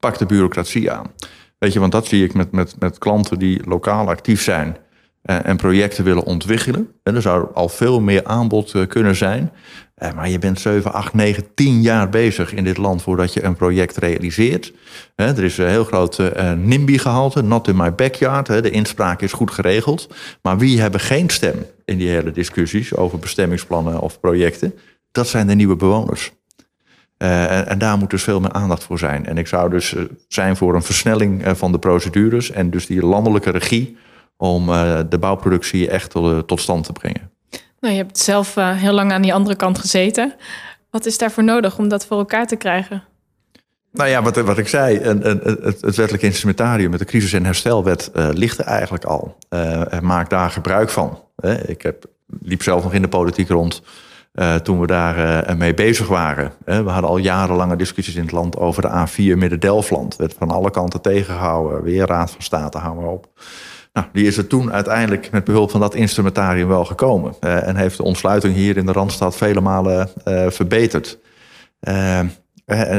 pak 0.00 0.18
de 0.18 0.26
bureaucratie 0.26 0.90
aan. 0.90 1.06
Weet 1.58 1.72
je, 1.72 1.80
want 1.80 1.92
dat 1.92 2.06
zie 2.06 2.24
ik 2.24 2.34
met, 2.34 2.52
met, 2.52 2.74
met 2.78 2.98
klanten 2.98 3.38
die 3.38 3.60
lokaal 3.68 4.08
actief 4.08 4.42
zijn 4.42 4.76
uh, 5.24 5.46
en 5.46 5.56
projecten 5.56 6.04
willen 6.04 6.24
ontwikkelen. 6.24 6.88
En 7.02 7.14
er 7.14 7.22
zou 7.22 7.46
al 7.54 7.68
veel 7.68 8.00
meer 8.00 8.24
aanbod 8.24 8.86
kunnen 8.88 9.16
zijn. 9.16 9.52
Eh, 9.94 10.12
maar 10.12 10.28
je 10.28 10.38
bent 10.38 10.60
7, 10.60 10.92
8, 10.92 11.14
9, 11.14 11.54
10 11.54 11.82
jaar 11.82 12.08
bezig 12.08 12.52
in 12.52 12.64
dit 12.64 12.76
land 12.76 13.02
voordat 13.02 13.32
je 13.32 13.44
een 13.44 13.56
project 13.56 13.96
realiseert. 13.96 14.72
Er 15.14 15.44
is 15.44 15.58
een 15.58 15.68
heel 15.68 15.84
groot 15.84 16.18
uh, 16.18 16.52
NIMBY-gehalte, 16.52 17.42
not 17.42 17.68
in 17.68 17.76
my 17.76 17.94
backyard. 17.94 18.46
De 18.46 18.70
inspraak 18.70 19.20
is 19.20 19.32
goed 19.32 19.50
geregeld. 19.50 20.14
Maar 20.42 20.58
wie 20.58 20.80
hebben 20.80 21.00
geen 21.00 21.30
stem 21.30 21.66
in 21.84 21.98
die 21.98 22.08
hele 22.08 22.30
discussies 22.30 22.96
over 22.96 23.18
bestemmingsplannen 23.18 24.00
of 24.00 24.20
projecten? 24.20 24.74
Dat 25.12 25.28
zijn 25.28 25.46
de 25.46 25.54
nieuwe 25.54 25.76
bewoners. 25.76 26.32
Uh, 27.18 27.70
en 27.70 27.78
daar 27.78 27.98
moet 27.98 28.10
dus 28.10 28.22
veel 28.22 28.40
meer 28.40 28.52
aandacht 28.52 28.84
voor 28.84 28.98
zijn. 28.98 29.26
En 29.26 29.38
ik 29.38 29.46
zou 29.46 29.70
dus 29.70 29.94
zijn 30.28 30.56
voor 30.56 30.74
een 30.74 30.82
versnelling 30.82 31.42
van 31.46 31.72
de 31.72 31.78
procedures 31.78 32.50
en 32.50 32.70
dus 32.70 32.86
die 32.86 33.06
landelijke 33.06 33.50
regie 33.50 33.96
om 34.36 34.66
de 35.08 35.18
bouwproductie 35.20 35.88
echt 35.88 36.10
tot 36.46 36.60
stand 36.60 36.84
te 36.84 36.92
brengen. 36.92 37.33
Nou, 37.84 37.96
je 37.96 38.02
hebt 38.02 38.18
zelf 38.18 38.56
uh, 38.56 38.70
heel 38.76 38.92
lang 38.92 39.12
aan 39.12 39.22
die 39.22 39.34
andere 39.34 39.56
kant 39.56 39.78
gezeten. 39.78 40.34
Wat 40.90 41.06
is 41.06 41.18
daarvoor 41.18 41.44
nodig 41.44 41.78
om 41.78 41.88
dat 41.88 42.06
voor 42.06 42.18
elkaar 42.18 42.46
te 42.46 42.56
krijgen? 42.56 43.02
Nou 43.92 44.08
ja, 44.08 44.22
wat, 44.22 44.36
wat 44.36 44.58
ik 44.58 44.68
zei, 44.68 45.00
een, 45.00 45.30
een, 45.30 45.58
het, 45.62 45.80
wettelijk 45.96 46.22
instrumentarium 46.22 46.90
met 46.90 46.98
de 46.98 47.04
crisis- 47.04 47.32
en 47.32 47.44
herstelwet 47.44 48.10
uh, 48.14 48.28
ligt 48.32 48.58
er 48.58 48.64
eigenlijk 48.64 49.04
al. 49.04 49.38
Uh, 49.50 50.00
maak 50.00 50.30
daar 50.30 50.50
gebruik 50.50 50.90
van. 50.90 51.18
Ik 51.66 51.82
heb 51.82 52.04
liep 52.40 52.62
zelf 52.62 52.82
nog 52.82 52.94
in 52.94 53.02
de 53.02 53.08
politiek 53.08 53.48
rond. 53.48 53.82
toen 54.62 54.80
we 54.80 54.86
daar 54.86 55.56
mee 55.56 55.74
bezig 55.74 56.08
waren. 56.08 56.52
we 56.64 56.72
hadden 56.72 57.10
al 57.10 57.16
jarenlange 57.16 57.76
discussies 57.76 58.14
in 58.14 58.22
het 58.22 58.32
land 58.32 58.56
over 58.56 58.82
de 58.82 59.06
A4 59.06 59.38
Midden-Delfland. 59.38 60.16
Werd 60.16 60.34
van 60.38 60.50
alle 60.50 60.70
kanten 60.70 61.00
tegengehouden. 61.00 61.82
Weer 61.82 62.06
Raad 62.06 62.30
van 62.30 62.42
State, 62.42 62.78
hou 62.78 62.96
maar 62.96 63.10
op. 63.10 63.28
Nou, 63.94 64.06
die 64.12 64.26
is 64.26 64.36
er 64.36 64.46
toen 64.46 64.72
uiteindelijk 64.72 65.30
met 65.30 65.44
behulp 65.44 65.70
van 65.70 65.80
dat 65.80 65.94
instrumentarium 65.94 66.68
wel 66.68 66.84
gekomen. 66.84 67.34
en 67.40 67.76
heeft 67.76 67.96
de 67.96 68.02
ontsluiting 68.02 68.54
hier 68.54 68.76
in 68.76 68.86
de 68.86 68.92
Randstad 68.92 69.36
vele 69.36 69.60
malen 69.60 70.10
verbeterd. 70.48 71.18
En, 71.80 72.32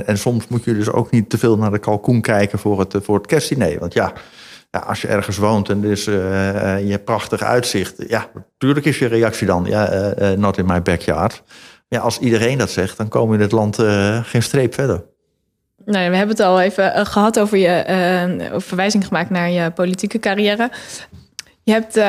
en, 0.06 0.18
soms 0.18 0.48
moet 0.48 0.64
je 0.64 0.74
dus 0.74 0.90
ook 0.90 1.12
niet 1.12 1.30
te 1.30 1.38
veel 1.38 1.58
naar 1.58 1.72
de 1.72 1.80
kalkoen 1.80 2.22
kijken 2.22 2.60
voor 2.60 2.80
het, 2.80 2.96
voor 3.02 3.26
het. 3.28 3.80
Want 3.80 3.94
ja, 3.94 4.14
ja, 4.72 4.80
als 4.80 5.02
je 5.02 5.08
ergens 5.08 5.38
woont 5.38 5.70
en 5.70 5.82
dus, 5.82 6.04
je 6.06 6.88
hebt 6.90 7.06
prachtig 7.06 7.42
uitzicht. 7.42 8.04
Ja, 8.08 8.30
natuurlijk 8.34 8.86
is 8.86 9.00
je 9.00 9.06
reactie 9.06 9.48
dan, 9.48 9.66
ja, 9.66 10.14
not 10.36 10.58
in 10.58 10.66
my 10.66 10.82
backyard. 10.82 11.44
Ja, 11.88 12.00
als 12.00 12.20
iedereen 12.20 12.58
dat 12.58 12.70
zegt, 12.70 12.98
dan 12.98 13.08
komen 13.08 13.30
we 13.30 13.36
in 13.36 13.42
het 13.42 13.52
land 13.52 13.76
geen 14.28 14.44
streep 14.44 14.74
verder. 14.74 15.04
Nou, 15.86 16.10
we 16.10 16.16
hebben 16.16 16.36
het 16.36 16.46
al 16.46 16.62
even 16.62 17.06
gehad 17.06 17.40
over 17.40 17.58
je 17.58 18.52
verwijzing 18.58 19.08
gemaakt 19.08 19.30
naar 19.30 19.50
je 19.50 19.72
politieke 19.72 20.20
carrière. 20.20 20.70
Je 21.64 21.72
hebt 21.72 22.00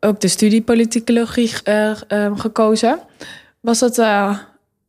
ook 0.00 0.20
de 0.20 0.28
studie 0.28 0.62
politicologie 0.62 1.50
gekozen. 2.36 2.98
Was 3.60 3.78
dat 3.78 3.98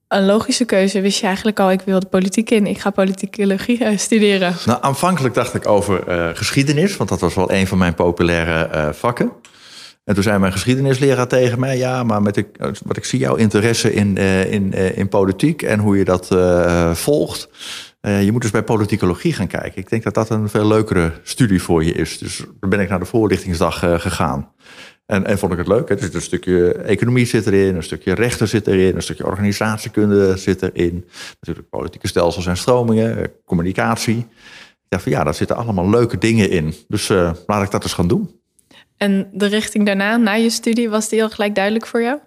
een 0.08 0.26
logische 0.26 0.66
keuze. 0.66 1.02
Wist 1.02 1.20
je 1.20 1.26
eigenlijk 1.26 1.60
al, 1.60 1.72
ik 1.72 1.82
wil 1.82 2.00
de 2.00 2.08
politiek 2.08 2.50
in. 2.50 2.66
Ik 2.66 2.80
ga 2.80 2.90
politicologie 2.90 3.80
uh, 3.80 3.98
studeren. 3.98 4.56
Nou, 4.66 4.80
aanvankelijk 4.82 5.34
dacht 5.34 5.54
ik 5.54 5.68
over 5.68 6.04
uh, 6.10 6.30
geschiedenis. 6.34 6.98
Want 6.98 7.10
dat 7.10 7.20
was 7.20 7.36
wel 7.36 7.52
een 7.52 7.68
van 7.68 7.78
mijn 7.78 7.94
populaire 7.94 8.70
uh, 8.76 8.94
vakken. 8.94 9.32
En 10.04 10.14
toen 10.14 10.24
zei 10.24 10.40
mijn 10.40 10.52
geschiedenisleraar 10.52 11.28
tegen 11.28 11.60
mij... 11.60 11.78
ja, 11.78 12.04
maar 12.04 12.22
met 12.22 12.38
ik, 12.38 12.48
wat 12.86 12.98
ik 12.98 13.06
zie 13.06 13.20
jouw 13.20 13.36
interesse 13.36 13.94
in, 13.94 14.18
in, 14.18 14.74
in 14.74 15.08
politiek... 15.08 15.62
en 15.62 15.80
hoe 15.80 15.98
je 15.98 16.06
dat 16.06 16.28
volgt... 16.98 17.50
je 18.02 18.32
moet 18.32 18.42
dus 18.42 18.52
bij 18.52 18.64
politicologie 18.64 19.34
gaan 19.34 19.48
kijken. 19.48 19.82
Ik 19.82 19.90
denk 19.90 20.04
dat 20.04 20.14
dat 20.14 20.30
een 20.30 20.50
veel 20.50 20.68
leukere 20.68 21.12
studie 21.24 21.62
voor 21.62 21.84
je 21.84 21.92
is. 21.92 22.18
Dus 22.18 22.44
dan 22.60 22.70
ben 22.70 22.80
ik 22.80 22.90
naar 22.90 23.00
de 23.00 23.06
voorlichtingsdag 23.06 23.80
gegaan. 23.80 24.52
En, 25.08 25.26
en 25.26 25.38
vond 25.38 25.52
ik 25.52 25.58
het 25.58 25.68
leuk. 25.68 25.90
Hè? 25.90 25.96
Dus 25.96 26.14
een 26.14 26.22
stukje 26.22 26.74
economie 26.74 27.26
zit 27.26 27.48
erin, 27.48 27.76
een 27.76 27.84
stukje 27.84 28.14
rechten 28.14 28.48
zit 28.48 28.68
erin, 28.68 28.96
een 28.96 29.02
stukje 29.02 29.26
organisatiekunde 29.26 30.38
zit 30.38 30.62
erin. 30.62 31.08
Natuurlijk 31.40 31.70
politieke 31.70 32.08
stelsels 32.08 32.46
en 32.46 32.58
stromingen, 32.58 33.18
eh, 33.18 33.24
communicatie. 33.46 34.18
Ik 34.18 34.94
dacht 34.94 35.04
van 35.04 35.12
ja, 35.12 35.24
daar 35.24 35.34
zitten 35.34 35.56
allemaal 35.56 35.90
leuke 35.90 36.18
dingen 36.18 36.50
in. 36.50 36.74
Dus 36.88 37.10
uh, 37.10 37.32
laat 37.46 37.64
ik 37.64 37.72
dat 37.72 37.84
eens 37.84 37.94
gaan 37.94 38.08
doen. 38.08 38.40
En 38.98 39.30
de 39.34 39.46
richting 39.46 39.86
daarna, 39.86 40.18
na 40.18 40.34
je 40.34 40.50
studie, 40.50 40.90
was 40.90 41.10
die 41.10 41.24
al 41.24 41.30
gelijk 41.30 41.56
duidelijk 41.56 41.88
voor 41.88 42.02
jou? 42.02 42.20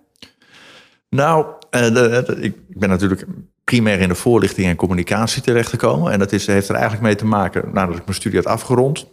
Nou, 1.09 1.46
uh, 1.70 1.80
de, 1.94 2.37
ik 2.40 2.54
ben 2.68 2.88
natuurlijk 2.88 3.24
primair 3.70 4.00
in 4.00 4.09
de 4.09 4.14
voorlichting 4.14 4.66
en 4.66 4.76
communicatie 4.76 5.42
terechtgekomen. 5.42 6.12
En 6.12 6.18
dat 6.18 6.33
is, 6.33 6.46
heeft 6.46 6.68
er 6.68 6.74
eigenlijk 6.74 7.04
mee 7.04 7.14
te 7.14 7.26
maken 7.26 7.70
nadat 7.72 7.96
ik 7.96 8.04
mijn 8.04 8.16
studie 8.16 8.38
had 8.38 8.52
afgerond. 8.52 9.06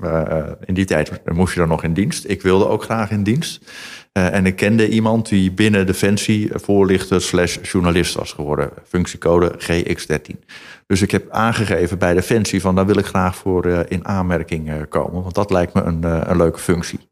Uh, 0.00 0.42
in 0.64 0.74
die 0.74 0.84
tijd 0.84 1.20
moest 1.32 1.54
je 1.54 1.60
dan 1.60 1.68
nog 1.68 1.82
in 1.82 1.92
dienst. 1.92 2.24
Ik 2.28 2.42
wilde 2.42 2.68
ook 2.68 2.82
graag 2.82 3.10
in 3.10 3.22
dienst. 3.22 3.72
Uh, 4.12 4.34
en 4.34 4.46
ik 4.46 4.56
kende 4.56 4.88
iemand 4.88 5.28
die 5.28 5.52
binnen 5.52 5.86
Defensie 5.86 6.50
voorlichter 6.52 7.20
slash 7.20 7.58
journalist 7.62 8.14
was 8.14 8.32
geworden. 8.32 8.70
Functiecode 8.88 9.54
GX13. 9.58 10.44
Dus 10.86 11.02
ik 11.02 11.10
heb 11.10 11.30
aangegeven 11.30 11.98
bij 11.98 12.14
Defensie 12.14 12.60
van 12.60 12.74
daar 12.74 12.86
wil 12.86 12.98
ik 12.98 13.06
graag 13.06 13.36
voor 13.36 13.66
uh, 13.66 13.80
in 13.88 14.06
aanmerking 14.06 14.88
komen. 14.88 15.22
Want 15.22 15.34
dat 15.34 15.50
lijkt 15.50 15.74
me 15.74 15.82
een, 15.82 16.30
een 16.30 16.36
leuke 16.36 16.58
functie. 16.58 17.08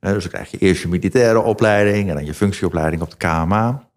dus 0.00 0.22
dan 0.22 0.32
krijg 0.32 0.50
je 0.50 0.58
eerst 0.58 0.82
je 0.82 0.88
militaire 0.88 1.40
opleiding 1.40 2.08
en 2.08 2.14
dan 2.14 2.24
je 2.24 2.34
functieopleiding 2.34 3.02
op 3.02 3.10
de 3.10 3.16
KMA. 3.16 3.87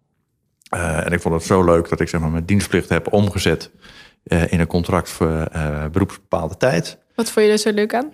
En 0.72 1.12
ik 1.12 1.20
vond 1.20 1.34
het 1.34 1.44
zo 1.44 1.64
leuk 1.64 1.88
dat 1.88 2.00
ik 2.00 2.08
zeg 2.08 2.20
maar, 2.20 2.30
mijn 2.30 2.44
dienstplicht 2.44 2.88
heb 2.88 3.12
omgezet 3.12 3.70
in 4.24 4.60
een 4.60 4.66
contract 4.66 5.10
voor 5.10 5.48
beroepsbepaalde 5.92 6.56
tijd. 6.56 6.98
Wat 7.14 7.30
vond 7.30 7.46
je 7.46 7.52
er 7.52 7.58
zo 7.58 7.72
leuk 7.72 7.94
aan? 7.94 8.12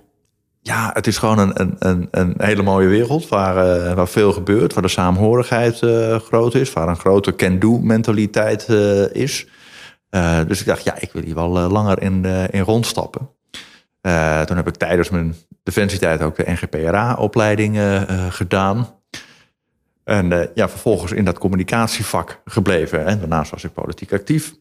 Ja, 0.60 0.90
het 0.94 1.06
is 1.06 1.18
gewoon 1.18 1.38
een, 1.38 1.76
een, 1.78 2.08
een 2.10 2.34
hele 2.38 2.62
mooie 2.62 2.88
wereld 2.88 3.28
waar, 3.28 3.54
waar 3.94 4.08
veel 4.08 4.32
gebeurt, 4.32 4.72
waar 4.72 4.82
de 4.82 4.88
saamhorigheid 4.88 5.78
groot 6.24 6.54
is, 6.54 6.72
waar 6.72 6.88
een 6.88 6.96
grote 6.96 7.34
can-do-mentaliteit 7.34 8.68
is. 9.12 9.46
dus 10.46 10.60
ik 10.60 10.66
dacht, 10.66 10.84
ja, 10.84 10.94
ik 11.00 11.12
wil 11.12 11.22
hier 11.22 11.34
wel 11.34 11.48
langer 11.48 12.02
in, 12.02 12.24
in 12.50 12.60
rondstappen. 12.60 13.30
toen 14.46 14.56
heb 14.56 14.68
ik 14.68 14.76
tijdens 14.76 15.10
mijn 15.10 15.34
defensietijd 15.62 16.22
ook 16.22 16.36
de 16.36 16.50
NGPRA-opleiding 16.50 17.80
gedaan. 18.30 18.97
En 20.08 20.50
ja, 20.54 20.68
vervolgens 20.68 21.12
in 21.12 21.24
dat 21.24 21.38
communicatievak 21.38 22.40
gebleven. 22.44 23.06
En 23.06 23.18
daarnaast 23.18 23.50
was 23.50 23.64
ik 23.64 23.72
politiek 23.72 24.12
actief. 24.12 24.54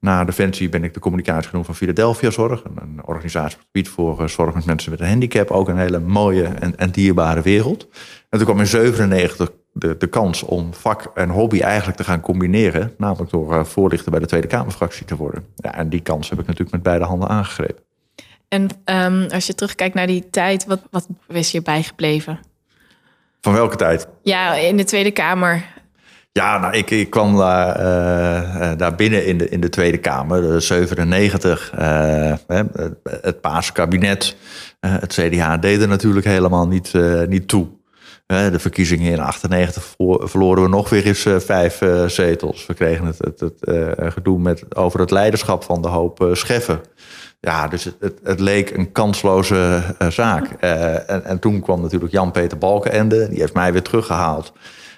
Na 0.00 0.24
Defensie 0.24 0.68
ben 0.68 0.84
ik 0.84 0.94
de 0.94 1.00
communicatie 1.00 1.48
genoemd 1.48 1.66
van 1.66 1.74
Philadelphia 1.74 2.30
Zorg. 2.30 2.62
Een 2.64 3.00
organisatie 3.04 3.58
op 3.58 3.64
het 3.72 3.88
voor 3.88 4.20
eh, 4.20 4.26
zorg 4.26 4.54
met 4.54 4.64
mensen 4.64 4.90
met 4.90 5.00
een 5.00 5.08
handicap. 5.08 5.50
Ook 5.50 5.68
een 5.68 5.78
hele 5.78 5.98
mooie 5.98 6.44
en, 6.44 6.78
en 6.78 6.90
dierbare 6.90 7.42
wereld. 7.42 7.88
En 8.28 8.38
toen 8.38 8.46
kwam 8.46 8.60
in 8.60 8.66
97 8.66 9.50
de, 9.72 9.96
de 9.98 10.06
kans 10.06 10.42
om 10.42 10.74
vak 10.74 11.10
en 11.14 11.28
hobby 11.28 11.60
eigenlijk 11.60 11.96
te 11.96 12.04
gaan 12.04 12.20
combineren. 12.20 12.94
Namelijk 12.98 13.30
door 13.30 13.52
uh, 13.52 13.64
voorlichter 13.64 14.10
bij 14.10 14.20
de 14.20 14.26
Tweede 14.26 14.46
Kamerfractie 14.46 15.06
te 15.06 15.16
worden. 15.16 15.44
Ja, 15.56 15.74
en 15.74 15.88
die 15.88 16.00
kans 16.00 16.30
heb 16.30 16.38
ik 16.38 16.46
natuurlijk 16.46 16.72
met 16.72 16.82
beide 16.82 17.04
handen 17.04 17.28
aangegrepen. 17.28 17.82
En 18.48 18.68
um, 18.84 19.26
als 19.30 19.46
je 19.46 19.54
terugkijkt 19.54 19.94
naar 19.94 20.06
die 20.06 20.30
tijd, 20.30 20.66
wat, 20.66 20.80
wat 20.90 21.06
is 21.28 21.50
je 21.50 21.62
bijgebleven? 21.62 22.40
Van 23.40 23.52
welke 23.52 23.76
tijd? 23.76 24.08
Ja, 24.22 24.54
in 24.54 24.76
de 24.76 24.84
Tweede 24.84 25.10
Kamer. 25.10 25.66
Ja, 26.32 26.58
nou, 26.58 26.76
ik, 26.76 26.90
ik 26.90 27.10
kwam 27.10 27.36
daar, 27.36 27.80
uh, 27.80 28.72
daar 28.76 28.94
binnen 28.94 29.26
in 29.26 29.38
de, 29.38 29.48
in 29.48 29.60
de 29.60 29.68
Tweede 29.68 29.98
Kamer, 29.98 30.42
de 30.42 30.60
97. 30.60 31.72
Uh, 31.78 32.32
het 33.20 33.40
Paarse 33.40 33.72
kabinet, 33.72 34.36
het 34.80 35.12
CDA 35.12 35.56
deed 35.56 35.80
er 35.80 35.88
natuurlijk 35.88 36.26
helemaal 36.26 36.68
niet, 36.68 36.92
niet 37.28 37.48
toe. 37.48 37.68
de 38.26 38.58
verkiezingen 38.58 39.12
in 39.12 39.20
98 39.20 39.94
verloren 40.22 40.62
we 40.62 40.68
nog 40.68 40.88
weer 40.88 41.06
eens 41.06 41.26
vijf 41.44 41.82
zetels. 42.06 42.66
We 42.66 42.74
kregen 42.74 43.04
het, 43.06 43.18
het, 43.18 43.40
het 43.40 43.54
gedoe 44.12 44.38
met, 44.38 44.76
over 44.76 45.00
het 45.00 45.10
leiderschap 45.10 45.64
van 45.64 45.82
de 45.82 45.88
hoop 45.88 46.28
scheffen. 46.32 46.80
Ja, 47.40 47.68
dus 47.68 47.84
het, 47.84 47.96
het, 48.00 48.18
het, 48.22 48.40
leek 48.40 48.70
een 48.70 48.92
kansloze 48.92 49.82
zaak. 50.08 50.50
en, 50.50 51.24
en 51.24 51.38
toen 51.38 51.60
kwam 51.60 51.80
natuurlijk 51.80 52.12
Jan-Peter 52.12 52.58
Balkenende. 52.58 53.28
Die 53.28 53.40
heeft 53.40 53.54
mij 53.54 53.72
weer 53.72 53.82
teruggehaald. 53.82 54.52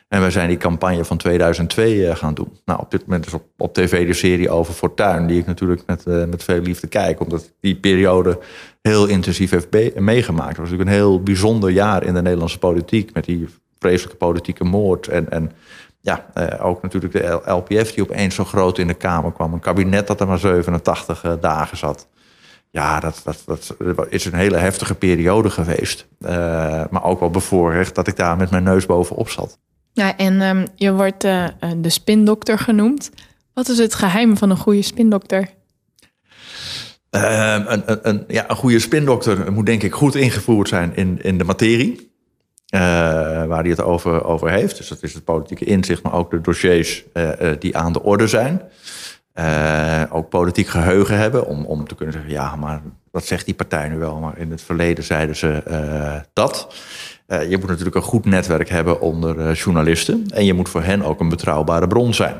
En 0.09 0.23
we 0.23 0.31
zijn 0.31 0.49
die 0.49 0.57
campagne 0.57 1.05
van 1.05 1.17
2002 1.17 2.07
eh, 2.07 2.17
gaan 2.17 2.35
doen. 2.35 2.59
Nou, 2.65 2.81
op 2.81 2.91
dit 2.91 3.07
moment 3.07 3.27
is 3.27 3.35
op, 3.35 3.45
op 3.59 3.75
tv 3.75 4.07
de 4.07 4.13
serie 4.13 4.51
over 4.51 4.75
Fortuin, 4.75 5.27
die 5.27 5.39
ik 5.39 5.47
natuurlijk 5.47 5.83
met, 5.87 6.05
met 6.05 6.45
veel 6.45 6.61
liefde 6.61 6.87
kijk, 6.87 7.21
omdat 7.21 7.53
die 7.61 7.77
periode 7.77 8.39
heel 8.83 9.07
intensief 9.07 9.51
heeft 9.51 10.01
meegemaakt. 10.01 10.49
Het 10.49 10.59
was 10.59 10.71
natuurlijk 10.71 10.91
een 10.91 10.97
heel 10.97 11.23
bijzonder 11.23 11.71
jaar 11.71 12.05
in 12.05 12.15
de 12.15 12.23
Nederlandse 12.23 12.59
politiek, 12.59 13.15
met 13.15 13.25
die 13.25 13.49
vreselijke 13.79 14.17
politieke 14.17 14.65
moord. 14.65 15.09
En, 15.09 15.31
en 15.31 15.53
ja, 16.01 16.27
uh, 16.35 16.67
ook 16.67 16.83
natuurlijk 16.83 17.13
de 17.13 17.41
LPF 17.45 17.93
die 17.93 18.03
opeens 18.03 18.35
zo 18.35 18.45
groot 18.45 18.79
in 18.79 18.87
de 18.87 18.95
Kamer 18.95 19.33
kwam. 19.33 19.53
Een 19.53 19.61
kabinet 19.61 20.07
dat 20.07 20.21
er 20.21 20.27
maar 20.27 20.39
87 20.39 21.25
uh, 21.25 21.33
dagen 21.41 21.77
zat. 21.77 22.09
Ja, 22.73 23.01
dat, 23.01 23.21
dat, 23.25 23.43
dat, 23.47 23.77
is 24.09 24.25
een 24.25 24.35
hele 24.35 24.57
heftige 24.57 24.95
periode 24.95 25.51
geweest. 25.51 26.07
maar 26.91 27.05
ook 27.05 27.21
wel 27.21 27.31
bevoorrecht 27.31 27.95
dat 27.95 28.07
ik 28.07 28.17
daar 28.17 28.37
met 28.37 28.51
mijn 28.51 28.63
neus 28.63 28.87
bovenop 28.87 29.29
zat. 29.29 29.59
Ja, 29.93 30.17
en 30.17 30.41
um, 30.41 30.67
je 30.75 30.93
wordt 30.93 31.25
uh, 31.25 31.47
de 31.77 31.91
spindokter 31.91 32.59
genoemd. 32.59 33.11
Wat 33.55 33.69
is 33.69 33.79
het 33.79 33.95
geheim 33.95 34.37
van 34.37 34.51
een 34.51 34.57
goede 34.57 34.83
spindokter? 34.83 35.49
Uh, 37.11 37.65
een, 37.67 37.83
een, 37.91 37.99
een, 38.03 38.25
ja, 38.29 38.51
een 38.51 38.57
goede 38.57 38.79
spindokter 38.79 39.53
moet 39.53 39.67
denk 39.67 39.83
ik 39.83 39.93
goed 39.93 40.15
ingevoerd 40.15 40.69
zijn 40.69 40.97
in, 40.97 41.19
in 41.23 41.39
de 41.39 41.45
materie. 41.45 42.11
Uh, 42.75 42.81
waar 43.45 43.61
hij 43.61 43.71
het 43.71 43.83
over, 43.83 44.25
over 44.25 44.51
heeft. 44.51 44.77
Dus 44.77 44.89
dat 44.89 45.03
is 45.03 45.15
het 45.15 45.25
politieke 45.25 45.65
inzicht, 45.65 46.03
maar 46.03 46.13
ook 46.13 46.31
de 46.31 46.41
dossiers 46.41 47.05
die 47.59 47.77
aan 47.77 47.93
de 47.93 48.03
orde 48.03 48.27
zijn. 48.27 48.63
Ook 50.11 50.29
politiek 50.29 50.67
geheugen 50.67 51.19
hebben 51.19 51.47
om, 51.47 51.65
om 51.65 51.89
te 51.89 51.95
kunnen 51.95 52.15
zeggen... 52.15 52.33
ja, 52.33 52.57
maar 52.57 52.83
wat 53.11 53.25
zegt 53.25 53.45
die 53.45 53.55
partij 53.55 53.89
nu 53.89 53.99
wel? 53.99 54.19
Maar 54.19 54.39
in 54.39 54.51
het 54.51 54.63
verleden 54.63 55.05
zeiden 55.05 55.37
ze 55.37 55.63
dat. 56.33 56.75
Uh, 57.27 57.51
je 57.51 57.59
moet 57.59 57.69
natuurlijk 57.69 57.97
een 57.97 58.03
goed 58.03 58.25
netwerk 58.25 58.69
hebben 58.69 59.01
onder 59.01 59.53
journalisten. 59.53 60.25
En 60.29 60.45
je 60.45 60.53
moet 60.53 60.69
voor 60.69 60.83
hen 60.83 61.03
ook 61.03 61.21
een 61.21 61.29
betrouwbare 61.29 61.87
bron 61.87 62.15
zijn. 62.15 62.35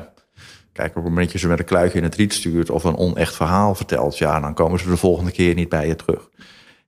Kijk, 0.73 0.89
op 0.89 0.95
het 0.95 1.03
moment 1.03 1.23
dat 1.23 1.31
je 1.31 1.39
ze 1.39 1.47
met 1.47 1.59
een 1.59 1.65
kluitje 1.65 1.97
in 1.97 2.03
het 2.03 2.15
riet 2.15 2.33
stuurt 2.33 2.69
of 2.69 2.83
een 2.83 2.97
onecht 2.97 3.35
verhaal 3.35 3.75
vertelt, 3.75 4.17
ja, 4.17 4.39
dan 4.39 4.53
komen 4.53 4.79
ze 4.79 4.89
de 4.89 4.97
volgende 4.97 5.31
keer 5.31 5.55
niet 5.55 5.69
bij 5.69 5.87
je 5.87 5.95
terug. 5.95 6.29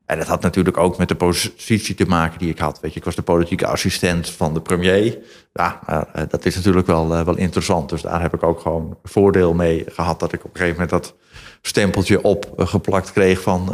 En 0.06 0.18
dat 0.18 0.28
had 0.28 0.42
natuurlijk 0.42 0.78
ook 0.78 0.98
met 0.98 1.08
de 1.08 1.16
positie 1.16 1.96
te 1.96 2.06
maken 2.06 2.40
die 2.40 2.50
ik 2.50 2.60
had. 2.60 2.80
Weet 2.80 2.94
je, 2.94 3.00
ik 3.00 3.06
was 3.06 3.16
de 3.16 3.22
politieke 3.22 3.68
assistent 3.68 4.30
van 4.30 4.54
de 4.54 4.62
premier. 4.62 5.18
Ja, 5.54 5.80
uh, 5.90 6.24
dat 6.30 6.46
is 6.46 6.56
natuurlijk 6.56 6.88
wel, 6.88 7.08
wel 7.08 7.38
interessant. 7.38 7.90
Dus 7.90 8.02
daar 8.02 8.22
heb 8.22 8.34
ik 8.34 8.44
ook 8.44 8.60
gewoon 8.60 8.98
voordeel 9.04 9.54
mee 9.54 9.86
gehad 9.88 10.20
dat 10.20 10.34
ik 10.34 10.40
op 10.44 10.52
een 10.52 10.58
gegeven 10.60 10.82
moment 10.82 10.90
dat 10.90 11.16
stempeltje 11.62 12.24
opgeplakt 12.24 13.12
kreeg 13.12 13.42
van 13.42 13.66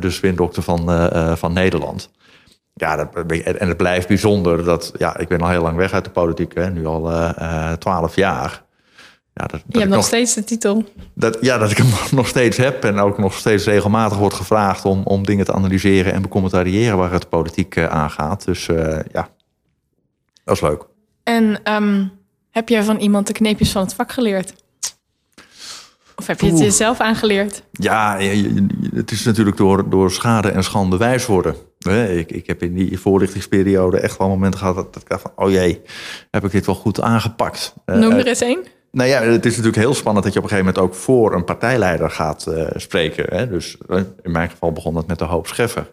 de 0.00 0.10
zwindokter 0.10 0.62
van, 0.62 1.08
van 1.38 1.52
Nederland. 1.52 2.10
ja, 2.74 3.10
en 3.32 3.68
het 3.68 3.76
blijft 3.76 4.08
bijzonder 4.08 4.64
dat, 4.64 4.92
ja, 4.98 5.16
ik 5.16 5.28
ben 5.28 5.40
al 5.40 5.48
heel 5.48 5.62
lang 5.62 5.76
weg 5.76 5.92
uit 5.92 6.04
de 6.04 6.10
politiek, 6.10 6.54
hè, 6.54 6.70
nu 6.70 6.86
al 6.86 7.32
twaalf 7.78 8.16
jaar. 8.16 8.62
Ja, 9.34 9.46
dat, 9.46 9.62
je 9.68 9.78
hebt 9.78 9.90
nog, 9.90 10.04
steeds 10.04 10.34
de 10.34 10.44
titel. 10.44 10.84
Dat, 11.14 11.38
ja, 11.40 11.58
dat 11.58 11.70
ik 11.70 11.76
hem 11.76 11.90
nog 12.18 12.28
steeds 12.28 12.56
heb 12.56 12.84
en 12.84 12.98
ook 12.98 13.18
nog 13.18 13.34
steeds 13.34 13.64
regelmatig 13.64 14.18
wordt 14.18 14.34
gevraagd 14.34 14.84
om, 14.84 15.02
om 15.04 15.26
dingen 15.26 15.44
te 15.44 15.52
analyseren 15.52 16.12
en 16.12 16.22
becommentariëren 16.22 16.96
waar 16.96 17.12
het 17.12 17.28
politiek 17.28 17.78
aangaat. 17.78 18.44
Dus 18.44 18.66
ja, 19.12 19.28
dat 20.44 20.54
is 20.54 20.60
leuk. 20.60 20.86
En 21.22 21.60
ehm, 21.62 22.04
heb 22.50 22.68
jij 22.68 22.82
van 22.82 22.96
iemand 22.96 23.26
de 23.26 23.32
kneepjes 23.32 23.70
van 23.70 23.82
het 23.82 23.94
vak 23.94 24.12
geleerd? 24.12 24.54
Of 26.16 26.26
heb 26.26 26.40
je 26.40 26.46
het 26.46 26.58
jezelf 26.58 27.00
aangeleerd? 27.00 27.62
Ja, 27.72 28.18
het 28.94 29.10
is 29.10 29.24
natuurlijk 29.24 29.56
door, 29.56 29.90
door 29.90 30.10
schade 30.10 30.50
en 30.50 30.64
schande 30.64 30.96
wijs 30.96 31.26
worden. 31.26 31.54
Ik, 32.18 32.32
ik 32.32 32.46
heb 32.46 32.62
in 32.62 32.74
die 32.74 32.98
voorlichtingsperiode 32.98 33.98
echt 33.98 34.18
wel 34.18 34.28
momenten 34.28 34.60
gehad 34.60 34.74
dat, 34.74 34.96
ik 34.96 35.08
dacht 35.08 35.22
van... 35.22 35.32
oh 35.36 35.50
jee, 35.50 35.80
heb 36.30 36.44
ik 36.44 36.50
dit 36.50 36.66
wel 36.66 36.74
goed 36.74 37.00
aangepakt? 37.00 37.74
Noem 37.86 38.12
er 38.12 38.20
eh, 38.20 38.26
eens 38.26 38.40
één. 38.40 38.64
Nou 38.92 39.08
ja, 39.08 39.22
het 39.22 39.46
is 39.46 39.56
natuurlijk 39.56 39.82
heel 39.82 39.94
spannend 39.94 40.24
dat 40.24 40.32
je 40.32 40.38
op 40.38 40.44
een 40.44 40.50
gegeven 40.50 40.72
moment 40.74 40.92
ook 40.92 41.00
voor 41.00 41.34
een 41.34 41.44
partijleider 41.44 42.10
gaat 42.10 42.46
uh, 42.48 42.66
spreken. 42.74 43.36
Hè? 43.36 43.48
Dus 43.48 43.76
eh, 43.88 43.96
in 44.22 44.30
mijn 44.30 44.50
geval 44.50 44.72
begon 44.72 44.94
dat 44.94 45.06
met 45.06 45.18
de 45.18 45.24
hoop 45.24 45.46
Scheffer. 45.46 45.90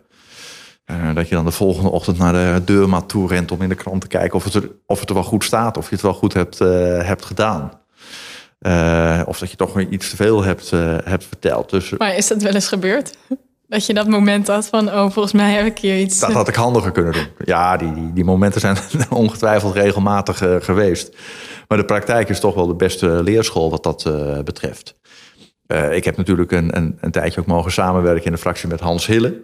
Uh, 0.85 1.15
dat 1.15 1.29
je 1.29 1.35
dan 1.35 1.45
de 1.45 1.51
volgende 1.51 1.89
ochtend 1.89 2.17
naar 2.17 2.33
de 2.33 2.61
deurmat 2.65 3.09
toe 3.09 3.27
rent 3.27 3.51
om 3.51 3.61
in 3.61 3.69
de 3.69 3.75
krant 3.75 4.01
te 4.01 4.07
kijken 4.07 4.35
of 4.35 4.43
het 4.43 4.53
er, 4.53 4.71
of 4.85 4.99
het 4.99 5.09
er 5.09 5.15
wel 5.15 5.23
goed 5.23 5.43
staat, 5.43 5.77
of 5.77 5.89
je 5.89 5.95
het 5.95 6.03
wel 6.03 6.13
goed 6.13 6.33
hebt, 6.33 6.59
hebt 7.05 7.25
gedaan. 7.25 7.71
Of 9.25 9.39
dat 9.39 9.51
je 9.51 9.55
toch 9.55 9.73
weer 9.73 9.87
iets 9.87 10.09
te 10.09 10.15
veel 10.15 10.43
hebt, 10.43 10.69
hebt 11.03 11.23
verteld. 11.23 11.69
Dus, 11.69 11.89
maar 11.97 12.15
is 12.15 12.27
dat 12.27 12.41
wel 12.41 12.53
eens 12.53 12.67
gebeurd? 12.67 13.17
Dat 13.69 13.85
je 13.85 13.93
dat 13.93 14.07
moment 14.07 14.47
had 14.47 14.67
van, 14.67 14.87
oh, 14.87 15.11
volgens 15.11 15.33
mij 15.33 15.53
heb 15.53 15.65
ik 15.65 15.77
hier 15.77 15.99
iets... 15.99 16.19
Dat 16.19 16.31
had 16.31 16.47
ik 16.47 16.55
handiger 16.55 16.91
kunnen 16.91 17.13
doen. 17.13 17.27
Ja, 17.45 17.77
die, 17.77 17.93
die, 17.93 18.13
die 18.13 18.23
momenten 18.23 18.61
zijn 18.61 18.77
ongetwijfeld 19.09 19.73
regelmatig 19.73 20.43
uh, 20.43 20.55
geweest. 20.59 21.15
Maar 21.67 21.77
de 21.77 21.85
praktijk 21.85 22.29
is 22.29 22.39
toch 22.39 22.55
wel 22.55 22.67
de 22.67 22.75
beste 22.75 23.23
leerschool 23.23 23.69
wat 23.69 23.83
dat 23.83 24.03
betreft. 24.45 24.95
ik 25.91 26.03
heb 26.03 26.17
natuurlijk 26.17 26.51
een, 26.51 26.77
een, 26.77 26.97
een, 27.01 27.11
tijdje 27.11 27.39
ook 27.39 27.45
mogen 27.45 27.71
samenwerken 27.71 28.25
in 28.25 28.31
de 28.31 28.37
fractie 28.37 28.69
met 28.69 28.79
Hans 28.79 29.05
Hille. 29.05 29.41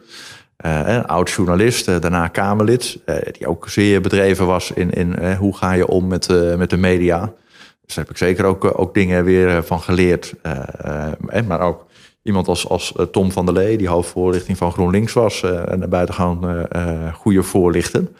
een 0.58 1.06
oud 1.06 1.30
journalist, 1.30 1.86
daarna 1.86 2.28
Kamerlid. 2.28 3.00
die 3.32 3.48
ook 3.48 3.70
zeer 3.70 4.02
bedreven 4.02 4.46
was 4.46 4.72
in, 4.72 4.92
in 4.92 5.34
hoe 5.34 5.58
ga 5.58 5.72
je 5.72 5.88
om 5.88 6.08
met, 6.08 6.28
met 6.58 6.70
de 6.70 6.78
media... 6.78 7.34
Dus 7.86 7.96
daar 7.96 8.06
heb 8.06 8.14
ik 8.14 8.20
zeker 8.20 8.46
ook, 8.46 8.66
eh, 8.66 8.80
ook 8.80 8.94
dingen 8.94 9.24
weer 9.24 9.56
eh, 9.56 9.62
van 9.62 9.82
geleerd. 9.82 10.34
Maar 11.48 11.60
ook 11.60 11.86
iemand 12.26 12.48
als, 12.48 12.70
als 12.70 12.94
Tom 13.12 13.32
van 13.32 13.46
der 13.46 13.54
Lee, 13.54 13.78
die 13.78 13.88
hoofdvoorlichting 13.88 14.58
van 14.58 14.72
GroenLinks 14.72 15.14
was. 15.14 15.44
en 15.44 15.82
uh, 15.82 15.88
buitengewoon 15.88 16.68
goede 17.14 17.44
voorlichten. 17.44 18.16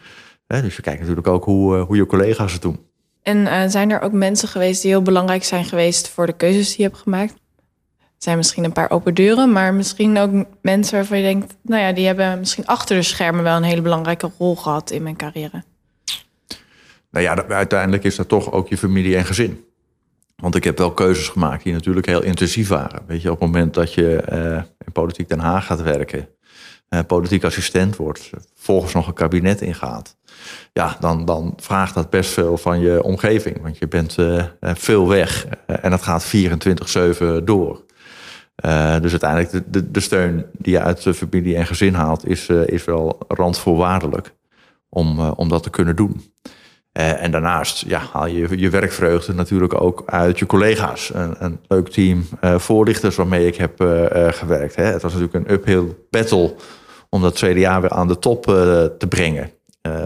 dus 0.46 0.76
je 0.76 0.82
kijkt 0.82 1.00
natuurlijk 1.00 1.26
ook 1.26 1.44
hoe, 1.44 1.76
hoe 1.76 1.96
je 1.96 2.06
collega's 2.06 2.52
het 2.52 2.62
doen. 2.62 2.78
En 3.22 3.70
zijn 3.70 3.90
er 3.90 4.00
ook 4.00 4.12
mensen 4.12 4.48
geweest 4.48 4.82
die 4.82 4.90
heel 4.90 5.02
belangrijk 5.02 5.44
zijn 5.44 5.64
geweest 5.64 6.08
voor 6.08 6.26
de 6.26 6.32
keuzes 6.32 6.68
die 6.68 6.76
je 6.76 6.82
hebt 6.82 7.02
gemaakt? 7.02 7.34
Er 8.16 8.22
zijn 8.22 8.36
misschien 8.36 8.64
een 8.64 8.72
paar 8.72 8.90
open 8.90 9.14
deuren, 9.14 9.52
maar 9.52 9.74
misschien 9.74 10.18
ook 10.18 10.30
mensen 10.62 10.94
waarvan 10.94 11.18
je 11.18 11.24
denkt, 11.24 11.56
nou 11.62 11.82
ja, 11.82 11.92
die 11.92 12.06
hebben 12.06 12.38
misschien 12.38 12.66
achter 12.66 12.96
de 12.96 13.02
schermen 13.02 13.42
wel 13.42 13.56
een 13.56 13.62
hele 13.62 13.82
belangrijke 13.82 14.30
rol 14.38 14.56
gehad 14.56 14.90
in 14.90 15.02
mijn 15.02 15.16
carrière. 15.16 15.64
Nou 17.10 17.24
ja, 17.24 17.46
uiteindelijk 17.48 18.04
is 18.04 18.16
dat 18.16 18.28
toch 18.28 18.52
ook 18.52 18.68
je 18.68 18.76
familie 18.76 19.16
en 19.16 19.24
gezin. 19.24 19.64
Want 20.36 20.54
ik 20.54 20.64
heb 20.64 20.78
wel 20.78 20.92
keuzes 20.92 21.28
gemaakt 21.28 21.64
die 21.64 21.72
natuurlijk 21.72 22.06
heel 22.06 22.22
intensief 22.22 22.68
waren. 22.68 23.02
Weet 23.06 23.22
je, 23.22 23.30
op 23.30 23.40
het 23.40 23.48
moment 23.48 23.74
dat 23.74 23.94
je 23.94 24.24
uh, 24.32 24.62
in 24.84 24.92
Politiek 24.92 25.28
Den 25.28 25.38
Haag 25.38 25.66
gaat 25.66 25.82
werken, 25.82 26.28
uh, 26.90 27.00
politiek 27.06 27.44
assistent 27.44 27.96
wordt, 27.96 28.30
volgens 28.54 28.92
nog 28.92 29.06
een 29.06 29.14
kabinet 29.14 29.60
ingaat, 29.60 30.16
ja, 30.72 30.96
dan, 31.00 31.24
dan 31.24 31.52
vraagt 31.56 31.94
dat 31.94 32.10
best 32.10 32.30
veel 32.30 32.58
van 32.58 32.80
je 32.80 33.02
omgeving. 33.02 33.62
Want 33.62 33.78
je 33.78 33.88
bent 33.88 34.16
uh, 34.18 34.44
veel 34.60 35.08
weg 35.08 35.46
en 35.66 35.90
dat 35.90 36.02
gaat 36.02 36.36
24-7 36.36 37.44
door. 37.44 37.84
dus 39.00 39.10
uiteindelijk 39.10 39.72
de, 39.72 39.90
de, 39.90 40.00
steun 40.00 40.46
die 40.52 40.72
je 40.72 40.80
uit 40.80 41.02
familie 41.02 41.56
en 41.56 41.66
gezin 41.66 41.94
haalt, 41.94 42.28
is, 42.28 42.48
is 42.48 42.84
wel 42.84 43.18
randvoorwaardelijk 43.28 44.34
om, 44.88 45.20
om 45.20 45.48
dat 45.48 45.62
te 45.62 45.70
kunnen 45.70 45.96
doen. 45.96 46.22
Uh, 46.98 47.22
en 47.22 47.30
daarnaast 47.30 47.84
ja, 47.86 48.02
haal 48.12 48.26
je 48.26 48.58
je 48.58 48.70
werkvreugde 48.70 49.34
natuurlijk 49.34 49.80
ook 49.80 50.02
uit 50.06 50.38
je 50.38 50.46
collega's. 50.46 51.10
Een, 51.14 51.34
een 51.38 51.58
leuk 51.68 51.88
team 51.88 52.28
uh, 52.40 52.58
voorlichters 52.58 53.16
waarmee 53.16 53.46
ik 53.46 53.56
heb 53.56 53.80
uh, 53.80 54.06
gewerkt. 54.28 54.76
Hè. 54.76 54.84
Het 54.84 55.02
was 55.02 55.14
natuurlijk 55.14 55.48
een 55.48 55.54
uphill 55.54 55.96
battle 56.10 56.54
om 57.10 57.22
dat 57.22 57.38
jaar 57.38 57.80
weer 57.80 57.90
aan 57.90 58.08
de 58.08 58.18
top 58.18 58.44
te 58.98 59.06
brengen. 59.08 59.50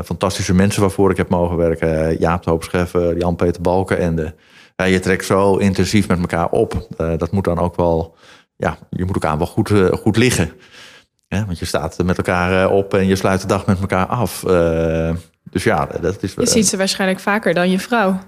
fantastische 0.04 0.54
mensen 0.54 0.80
waarvoor 0.80 1.10
ik 1.10 1.16
heb 1.16 1.28
mogen 1.28 1.56
werken. 1.56 2.18
Jaap 2.18 2.42
de 2.42 2.50
Hoop 2.50 2.62
Scheffer, 2.62 3.18
Jan-Peter 3.18 3.62
Balken. 3.62 3.98
En 3.98 4.16
de, 4.16 4.34
je 4.86 5.00
trekt 5.00 5.24
zo 5.24 5.56
intensief 5.56 6.08
met 6.08 6.18
elkaar 6.18 6.50
op. 6.50 6.86
dat 6.96 7.30
moet 7.30 7.44
dan 7.44 7.58
ook 7.58 7.76
wel, 7.76 8.16
ja, 8.56 8.78
je 8.90 9.04
moet 9.04 9.14
elkaar 9.14 9.38
wel 9.38 9.46
goed, 9.46 9.72
goed 9.92 10.16
liggen. 10.16 10.52
want 11.28 11.58
je 11.58 11.64
staat 11.64 12.02
met 12.04 12.16
elkaar 12.16 12.70
op 12.70 12.94
en 12.94 13.06
je 13.06 13.16
sluit 13.16 13.40
de 13.40 13.46
dag 13.46 13.66
met 13.66 13.80
elkaar 13.80 14.06
af. 14.06 14.44
Dus 15.50 15.64
ja, 15.64 15.88
dat 16.00 16.22
is... 16.22 16.34
Je 16.34 16.46
ziet 16.46 16.66
ze 16.66 16.76
waarschijnlijk 16.76 17.20
vaker 17.20 17.54
dan 17.54 17.70
je 17.70 17.78
vrouw. 17.78 18.18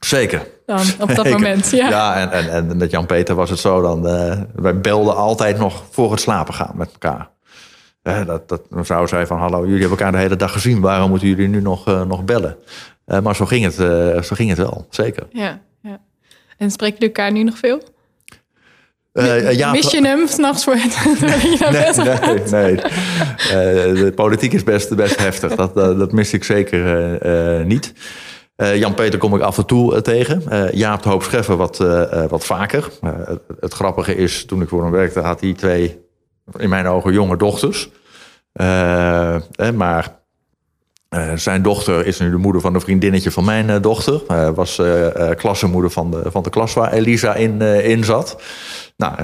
Zeker. 0.00 0.46
Dan, 0.66 0.86
op 1.00 1.14
dat 1.14 1.30
moment, 1.30 1.70
ja. 1.70 1.88
Ja, 1.88 2.16
en, 2.16 2.30
en, 2.30 2.50
en 2.50 2.76
met 2.76 2.90
Jan-Peter 2.90 3.34
was 3.34 3.50
het 3.50 3.58
zo 3.58 3.82
dan... 3.82 4.06
Uh, 4.06 4.40
wij 4.54 4.80
belden 4.80 5.16
altijd 5.16 5.58
nog 5.58 5.84
voor 5.90 6.10
het 6.10 6.20
slapen 6.20 6.54
gaan 6.54 6.72
met 6.74 6.92
elkaar. 6.92 7.30
Uh, 8.02 8.26
dat, 8.26 8.48
dat 8.48 8.70
mevrouw 8.70 9.06
zei 9.06 9.26
van... 9.26 9.38
Hallo, 9.38 9.58
jullie 9.64 9.80
hebben 9.80 9.98
elkaar 9.98 10.12
de 10.12 10.18
hele 10.18 10.36
dag 10.36 10.52
gezien. 10.52 10.80
Waarom 10.80 11.10
moeten 11.10 11.28
jullie 11.28 11.48
nu 11.48 11.60
nog, 11.60 11.88
uh, 11.88 12.02
nog 12.02 12.24
bellen? 12.24 12.56
maar 13.22 13.36
zo 13.36 13.46
ging, 13.46 13.64
het, 13.64 13.74
zo 14.26 14.34
ging 14.34 14.48
het 14.48 14.58
wel, 14.58 14.86
zeker. 14.90 15.26
Ja, 15.30 15.60
ja. 15.82 16.00
En 16.56 16.70
spreken 16.70 16.98
jullie 16.98 17.14
elkaar 17.14 17.32
nu 17.32 17.42
nog 17.42 17.58
veel? 17.58 17.82
Uh, 19.18 19.52
ja, 19.52 19.72
Mis 19.72 19.90
je 19.90 20.06
hem 20.06 20.26
s'nachts 20.26 20.64
voor 20.64 20.74
het? 20.74 20.96
nee, 21.20 21.60
nee. 22.50 22.50
nee. 22.50 22.74
Uh, 22.74 24.04
de 24.04 24.12
politiek 24.14 24.52
is 24.52 24.64
best, 24.64 24.96
best 24.96 25.18
heftig. 25.18 25.54
Dat, 25.54 25.74
dat 25.74 26.12
mis 26.12 26.32
ik 26.32 26.44
zeker 26.44 27.18
niet. 27.66 27.92
Jan-Peter 28.74 29.18
kom 29.18 29.34
ik 29.34 29.40
af 29.40 29.58
en 29.58 29.66
toe 29.66 30.00
tegen. 30.02 30.42
Jaap 30.72 31.02
de 31.02 31.08
Hoop 31.08 31.22
Scheffer 31.22 31.56
wat, 31.56 31.76
wat 32.28 32.44
vaker. 32.44 32.88
Het, 33.00 33.40
het, 33.60 33.74
grappige 33.74 34.16
is, 34.16 34.44
toen 34.44 34.62
ik 34.62 34.68
voor 34.68 34.82
hem 34.82 34.90
werkte, 34.90 35.20
had 35.20 35.40
hij 35.40 35.52
twee, 35.52 35.98
in 36.56 36.68
mijn 36.68 36.86
ogen, 36.86 37.12
jonge 37.12 37.36
dochters. 37.36 37.90
maar 39.74 40.18
uh, 41.10 41.32
zijn 41.34 41.62
dochter 41.62 42.06
is 42.06 42.18
nu 42.18 42.30
de 42.30 42.36
moeder 42.36 42.60
van 42.60 42.74
een 42.74 42.80
vriendinnetje 42.80 43.30
van 43.30 43.44
mijn 43.44 43.68
uh, 43.68 43.76
dochter. 43.80 44.22
Uh, 44.30 44.48
was 44.48 44.80
klassenmoeder 45.36 45.90
van 45.90 46.10
de, 46.10 46.30
van 46.30 46.42
de 46.42 46.50
klas 46.50 46.74
waar 46.74 46.92
Elisa 46.92 47.34
in, 47.34 47.62
in 47.62 48.04
zat. 48.04 48.36
Nou, 48.98 49.14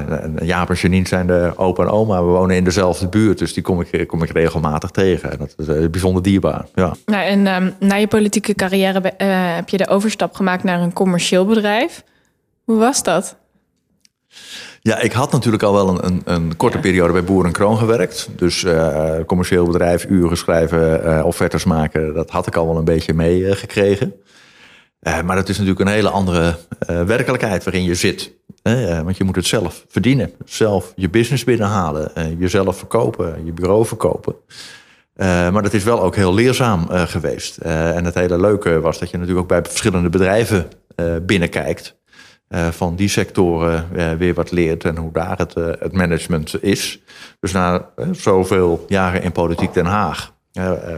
Jaap 0.45 0.71
en 0.71 0.75
Janine 0.75 1.07
zijn 1.07 1.27
de 1.27 1.53
opa 1.57 1.83
en 1.83 1.89
oma. 1.89 2.25
We 2.25 2.31
wonen 2.31 2.57
in 2.57 2.65
dezelfde 2.65 3.09
buurt, 3.09 3.39
dus 3.39 3.53
die 3.53 3.63
kom 3.63 3.81
ik, 3.81 4.07
kom 4.09 4.23
ik 4.23 4.31
regelmatig 4.31 4.91
tegen. 4.91 5.31
En 5.31 5.39
dat 5.39 5.55
is 5.57 5.91
bijzonder 5.91 6.23
dierbaar. 6.23 6.67
Ja. 6.75 6.95
Nou, 7.07 7.25
en 7.25 7.47
um, 7.47 7.75
na 7.79 7.95
je 7.95 8.07
politieke 8.07 8.55
carrière 8.55 9.15
heb 9.55 9.69
je 9.69 9.77
de 9.77 9.89
overstap 9.89 10.35
gemaakt 10.35 10.65
naar 10.65 10.81
een 10.81 10.93
commercieel 10.93 11.47
bedrijf. 11.47 12.05
Hoe 12.65 12.79
was 12.79 13.03
dat? 13.03 13.37
Ja, 14.81 14.99
ik 14.99 15.13
had 15.13 15.33
natuurlijk 15.33 15.63
al 15.63 15.73
wel 15.73 15.89
een, 15.89 16.05
een, 16.07 16.23
een 16.25 16.57
korte 16.57 16.79
periode 16.79 17.13
bij 17.13 17.25
Boer 17.25 17.45
en 17.45 17.53
Kroon 17.53 17.79
gewerkt. 17.79 18.29
Dus 18.37 18.63
uh, 18.63 19.15
commercieel 19.27 19.67
bedrijf, 19.67 20.07
uren 20.09 20.37
schrijven, 20.37 21.01
uh, 21.05 21.25
offertes 21.25 21.65
maken, 21.65 22.15
dat 22.15 22.31
had 22.31 22.47
ik 22.47 22.57
al 22.57 22.67
wel 22.67 22.77
een 22.77 22.85
beetje 22.85 23.15
meegekregen. 23.15 24.15
Uh, 25.05 25.23
maar 25.23 25.37
dat 25.37 25.49
is 25.49 25.59
natuurlijk 25.59 25.89
een 25.89 25.95
hele 25.95 26.11
andere 26.11 26.57
werkelijkheid 27.07 27.65
waarin 27.65 27.83
je 27.83 27.95
zit. 27.95 28.33
want 29.05 29.17
je 29.17 29.25
moet 29.25 29.37
het 29.37 29.47
zelf 29.47 29.85
verdienen, 29.89 30.33
zelf 30.45 30.93
je 30.97 31.11
business 31.11 31.45
binnenhalen, 31.45 32.37
jezelf 32.39 32.77
verkopen, 32.79 33.45
je 33.45 33.53
bureau 33.53 33.87
verkopen. 33.87 34.35
maar 35.17 35.63
dat 35.63 35.75
is 35.75 35.85
wel 35.85 36.03
ook 36.03 36.15
heel 36.15 36.35
leerzaam 36.35 36.87
geweest. 36.89 37.57
en 37.57 38.05
het 38.05 38.15
hele 38.15 38.41
leuke 38.41 38.81
was 38.81 38.99
dat 38.99 39.11
je 39.11 39.17
natuurlijk 39.17 39.43
ook 39.43 39.49
bij 39.49 39.63
verschillende 39.71 40.09
bedrijven 40.09 40.69
binnenkijkt. 41.23 41.97
Van 42.71 42.97
die 42.97 43.09
sectoren 43.09 43.89
weer 44.19 44.35
wat 44.35 44.51
leert 44.51 44.85
en 44.85 44.97
hoe 44.97 45.13
daar 45.13 45.39
het, 45.39 45.55
het 45.55 45.93
management 45.93 46.63
is. 46.63 47.01
Dus 47.41 47.53
na 47.53 47.91
zoveel 48.13 48.85
jaren 48.89 49.23
in 49.23 49.33
politiek 49.33 49.75
Den 49.75 49.87
Haag 49.87 50.35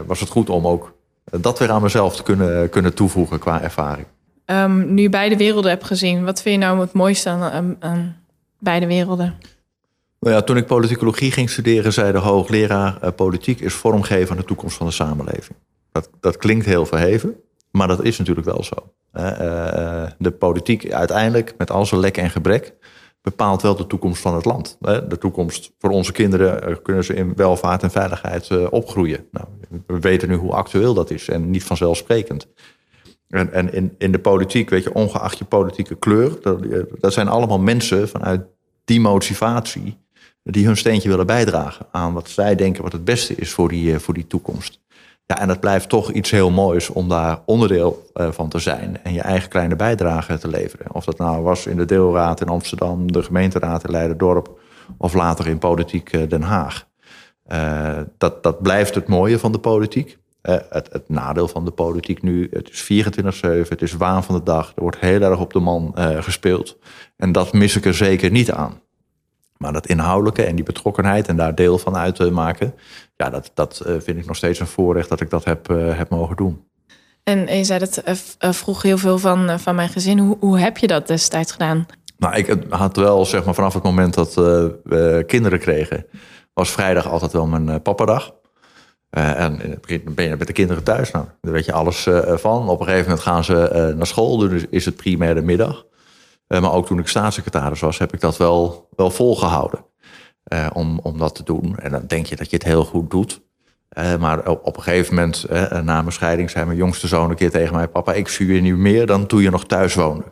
was 0.05 0.19
het 0.19 0.29
goed 0.29 0.49
om 0.49 0.67
ook 0.67 0.96
dat 1.31 1.59
weer 1.59 1.71
aan 1.71 1.81
mezelf 1.81 2.15
te 2.15 2.23
kunnen, 2.23 2.69
kunnen 2.69 2.93
toevoegen 2.93 3.39
qua 3.39 3.61
ervaring. 3.61 4.07
Um, 4.45 4.93
nu 4.93 5.01
je 5.01 5.09
beide 5.09 5.37
werelden 5.37 5.71
hebt 5.71 5.83
gezien, 5.83 6.23
wat 6.23 6.41
vind 6.41 6.55
je 6.55 6.67
nou 6.67 6.79
het 6.79 6.93
mooiste 6.93 7.29
aan, 7.29 7.75
aan 7.79 8.15
beide 8.59 8.87
werelden? 8.87 9.35
Nou 10.19 10.35
ja, 10.35 10.41
toen 10.41 10.57
ik 10.57 10.65
politicologie 10.65 11.31
ging 11.31 11.49
studeren, 11.49 11.93
zei 11.93 12.11
de 12.11 12.17
hoogleraar: 12.17 13.11
politiek 13.11 13.59
is 13.59 13.73
vormgeven 13.73 14.31
aan 14.31 14.37
de 14.37 14.43
toekomst 14.43 14.77
van 14.77 14.85
de 14.85 14.93
samenleving. 14.93 15.57
Dat, 15.91 16.09
dat 16.19 16.37
klinkt 16.37 16.65
heel 16.65 16.85
verheven, 16.85 17.35
maar 17.71 17.87
dat 17.87 18.03
is 18.03 18.17
natuurlijk 18.17 18.47
wel 18.47 18.63
zo. 18.63 18.91
Eh, 19.11 20.03
de 20.17 20.31
politiek 20.31 20.91
uiteindelijk, 20.91 21.53
met 21.57 21.71
al 21.71 21.85
zijn 21.85 22.01
lek 22.01 22.17
en 22.17 22.29
gebrek, 22.29 22.73
bepaalt 23.29 23.61
wel 23.61 23.75
de 23.75 23.87
toekomst 23.87 24.21
van 24.21 24.35
het 24.35 24.45
land. 24.45 24.77
De 24.79 25.17
toekomst 25.19 25.73
voor 25.79 25.89
onze 25.89 26.11
kinderen 26.11 26.81
kunnen 26.81 27.03
ze 27.03 27.13
in 27.13 27.35
welvaart 27.35 27.83
en 27.83 27.91
veiligheid 27.91 28.69
opgroeien. 28.69 29.27
Nou, 29.31 29.47
we 29.87 29.99
weten 29.99 30.29
nu 30.29 30.35
hoe 30.35 30.51
actueel 30.51 30.93
dat 30.93 31.11
is 31.11 31.29
en 31.29 31.49
niet 31.49 31.63
vanzelfsprekend. 31.63 32.47
En, 33.27 33.53
en 33.53 33.73
in, 33.73 33.95
in 33.97 34.11
de 34.11 34.19
politiek, 34.19 34.69
weet 34.69 34.83
je, 34.83 34.93
ongeacht 34.93 35.37
je 35.37 35.45
politieke 35.45 35.95
kleur, 35.95 36.37
dat, 36.41 36.63
dat 36.99 37.13
zijn 37.13 37.27
allemaal 37.27 37.59
mensen 37.59 38.09
vanuit 38.09 38.41
die 38.85 38.99
motivatie 38.99 39.97
die 40.43 40.65
hun 40.65 40.77
steentje 40.77 41.09
willen 41.09 41.25
bijdragen 41.25 41.85
aan 41.91 42.13
wat 42.13 42.29
zij 42.29 42.55
denken 42.55 42.83
wat 42.83 42.91
het 42.91 43.05
beste 43.05 43.35
is 43.35 43.51
voor 43.51 43.69
die, 43.69 43.99
voor 43.99 44.13
die 44.13 44.27
toekomst. 44.27 44.79
Ja, 45.27 45.39
en 45.39 45.49
het 45.49 45.59
blijft 45.59 45.89
toch 45.89 46.11
iets 46.11 46.31
heel 46.31 46.51
moois 46.51 46.89
om 46.89 47.09
daar 47.09 47.41
onderdeel 47.45 48.09
eh, 48.13 48.31
van 48.31 48.49
te 48.49 48.59
zijn 48.59 49.03
en 49.03 49.13
je 49.13 49.21
eigen 49.21 49.49
kleine 49.49 49.75
bijdrage 49.75 50.37
te 50.37 50.47
leveren. 50.47 50.93
Of 50.93 51.05
dat 51.05 51.17
nou 51.17 51.43
was 51.43 51.65
in 51.65 51.77
de 51.77 51.85
deelraad 51.85 52.41
in 52.41 52.47
Amsterdam, 52.47 53.11
de 53.11 53.23
gemeenteraad 53.23 53.83
in 53.83 53.91
Leiden-dorp 53.91 54.59
of 54.97 55.13
later 55.13 55.47
in 55.47 55.57
politiek 55.57 56.11
eh, 56.11 56.29
Den 56.29 56.41
Haag. 56.41 56.87
Uh, 57.51 57.99
dat, 58.17 58.43
dat 58.43 58.61
blijft 58.61 58.95
het 58.95 59.07
mooie 59.07 59.39
van 59.39 59.51
de 59.51 59.59
politiek. 59.59 60.17
het, 60.41 60.89
het, 60.91 61.09
nadeel 61.09 61.47
van 61.47 61.65
de 61.65 61.71
politiek 61.71 62.21
nu, 62.21 62.47
het 62.51 62.69
is 62.69 63.05
24-7, 63.63 63.67
het 63.67 63.81
is 63.81 63.93
waan 63.93 64.23
van 64.23 64.35
de 64.35 64.43
dag. 64.43 64.71
Er 64.75 64.81
wordt 64.81 64.99
heel 64.99 65.21
erg 65.21 65.39
op 65.39 65.53
de 65.53 65.59
man 65.59 65.93
gespeeld. 65.97 66.77
En 67.15 67.31
dat 67.31 67.53
mis 67.53 67.75
ik 67.75 67.85
er 67.85 67.93
zeker 67.93 68.31
niet 68.31 68.51
aan. 68.51 68.81
Maar 69.57 69.73
dat 69.73 69.87
inhoudelijke 69.87 70.43
en 70.43 70.55
die 70.55 70.63
betrokkenheid 70.63 71.27
en 71.27 71.35
daar 71.35 71.55
deel 71.55 71.77
van 71.77 71.95
uit 71.95 72.15
te 72.15 72.31
maken, 72.31 72.73
ja, 73.15 73.29
dat, 73.29 73.51
dat 73.53 73.79
eh, 73.79 73.93
vind 73.99 74.17
ik 74.17 74.25
nog 74.25 74.35
steeds 74.35 74.59
een 74.59 74.67
voorrecht 74.67 75.09
dat 75.09 75.21
ik 75.21 75.29
dat 75.29 75.43
heb, 75.43 75.69
uh, 75.69 75.97
heb 75.97 76.09
mogen 76.09 76.35
doen. 76.35 76.65
En 77.23 77.57
je 77.57 77.63
zei 77.63 77.79
dat 77.79 78.03
uh, 78.05 78.51
vroeg 78.51 78.81
heel 78.81 78.97
veel 78.97 79.17
van, 79.17 79.59
van 79.59 79.75
mijn 79.75 79.89
gezin. 79.89 80.19
Hoe, 80.19 80.37
hoe 80.39 80.59
heb 80.59 80.77
je 80.77 80.87
dat 80.87 81.07
destijds 81.07 81.51
gedaan? 81.51 81.85
Nou, 82.17 82.35
ik 82.35 82.55
had 82.69 82.95
wel, 82.95 83.25
zeg 83.25 83.45
maar, 83.45 83.53
vanaf 83.53 83.73
het 83.73 83.83
moment 83.83 84.13
dat 84.13 84.33
we 84.33 85.23
kinderen 85.27 85.59
kregen, 85.59 86.05
was 86.53 86.71
vrijdag 86.71 87.09
altijd 87.09 87.31
wel 87.31 87.45
mijn 87.45 87.81
papadag. 87.81 88.33
en 89.09 89.61
in 89.61 89.69
het 89.69 89.81
begin 89.81 90.01
ben 90.05 90.25
je 90.25 90.35
met 90.35 90.47
de 90.47 90.53
kinderen 90.53 90.83
thuis. 90.83 91.11
Nou, 91.11 91.25
daar 91.41 91.53
weet 91.53 91.65
je 91.65 91.73
alles 91.73 92.07
van. 92.25 92.69
Op 92.69 92.79
een 92.79 92.85
gegeven 92.85 93.09
moment 93.09 93.25
gaan 93.25 93.43
ze 93.43 93.93
naar 93.97 94.07
school, 94.07 94.37
dus 94.37 94.65
is 94.69 94.85
het 94.85 94.95
primair 94.95 95.35
de 95.35 95.41
middag. 95.41 95.85
Maar 96.47 96.71
ook 96.71 96.85
toen 96.85 96.99
ik 96.99 97.07
staatssecretaris 97.07 97.79
was, 97.79 97.97
heb 97.97 98.13
ik 98.13 98.19
dat 98.19 98.37
wel, 98.37 98.89
wel 98.95 99.09
volgehouden. 99.09 99.85
Uh, 100.53 100.67
om, 100.73 100.99
om 101.03 101.17
dat 101.17 101.35
te 101.35 101.43
doen. 101.43 101.77
En 101.77 101.91
dan 101.91 102.03
denk 102.07 102.25
je 102.25 102.35
dat 102.35 102.49
je 102.49 102.55
het 102.55 102.65
heel 102.65 102.85
goed 102.85 103.11
doet. 103.11 103.41
Uh, 103.97 104.15
maar 104.15 104.47
op, 104.47 104.65
op, 104.65 104.77
een 104.77 104.83
gegeven 104.83 105.15
moment, 105.15 105.45
na 105.69 106.01
mijn 106.01 106.11
scheiding, 106.11 106.49
zei 106.49 106.65
mijn 106.65 106.77
jongste 106.77 107.07
zoon 107.07 107.29
een 107.29 107.35
keer 107.35 107.51
tegen 107.51 107.75
mij: 107.75 107.87
Papa, 107.87 108.13
ik 108.13 108.27
zie 108.27 108.53
je 108.53 108.61
nu 108.61 108.77
meer 108.77 109.05
dan 109.05 109.25
toen 109.25 109.41
je 109.41 109.49
nog 109.49 109.65
thuis 109.65 109.93
woonde. 109.93 110.23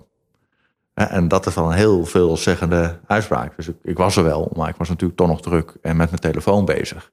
en 0.93 1.28
dat 1.28 1.45
is 1.45 1.54
wel 1.54 1.65
een 1.65 1.78
heel 1.78 2.06
veelzeggende 2.06 2.99
uitspraak. 3.08 3.56
Dus 3.56 3.67
ik, 3.67 3.75
ik, 3.84 3.97
was 3.97 4.15
er 4.15 4.23
wel, 4.23 4.51
maar 4.56 4.69
ik 4.69 4.75
was 4.75 4.89
natuurlijk 4.89 5.19
toch 5.19 5.28
nog 5.28 5.41
druk 5.41 5.78
en 5.82 5.97
met 5.97 6.10
mijn 6.10 6.21
telefoon 6.21 6.65
bezig. 6.65 7.12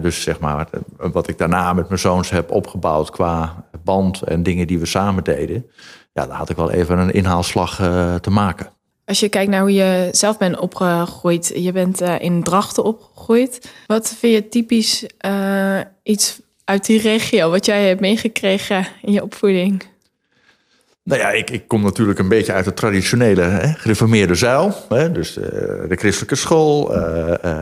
dus 0.00 0.22
zeg 0.22 0.40
maar, 0.40 0.68
wat 0.96 1.28
ik 1.28 1.38
daarna 1.38 1.72
met 1.72 1.88
mijn 1.88 2.00
zoons 2.00 2.30
heb 2.30 2.50
opgebouwd 2.50 3.10
qua 3.10 3.64
band 3.84 4.22
en 4.22 4.42
dingen 4.42 4.66
die 4.66 4.78
we 4.78 4.86
samen 4.86 5.24
deden, 5.24 5.70
ja, 6.20 6.26
daar 6.26 6.36
had 6.36 6.50
ik 6.50 6.56
wel 6.56 6.70
even 6.70 6.98
een 6.98 7.12
inhaalslag 7.12 7.76
te 8.20 8.30
maken. 8.30 8.76
Als 9.08 9.20
je 9.20 9.28
kijkt 9.28 9.50
naar 9.50 9.60
hoe 9.60 9.72
je 9.72 10.08
zelf 10.10 10.38
bent 10.38 10.58
opgegroeid, 10.58 11.52
je 11.54 11.72
bent 11.72 12.02
uh, 12.02 12.14
in 12.20 12.42
Drachten 12.42 12.84
opgegroeid. 12.84 13.72
Wat 13.86 14.14
vind 14.18 14.34
je 14.34 14.48
typisch 14.48 15.06
uh, 15.26 15.80
iets 16.02 16.40
uit 16.64 16.86
die 16.86 17.00
regio, 17.00 17.50
wat 17.50 17.66
jij 17.66 17.86
hebt 17.86 18.00
meegekregen 18.00 18.86
in 19.02 19.12
je 19.12 19.22
opvoeding? 19.22 19.82
Nou 21.02 21.20
ja, 21.20 21.30
ik, 21.30 21.50
ik 21.50 21.68
kom 21.68 21.82
natuurlijk 21.82 22.18
een 22.18 22.28
beetje 22.28 22.52
uit 22.52 22.64
de 22.64 22.74
traditionele 22.74 23.42
hè, 23.42 23.72
gereformeerde 23.72 24.34
zuil. 24.34 24.74
Hè, 24.88 25.12
dus 25.12 25.38
uh, 25.38 25.44
de 25.88 25.96
christelijke 25.96 26.36
school, 26.36 26.88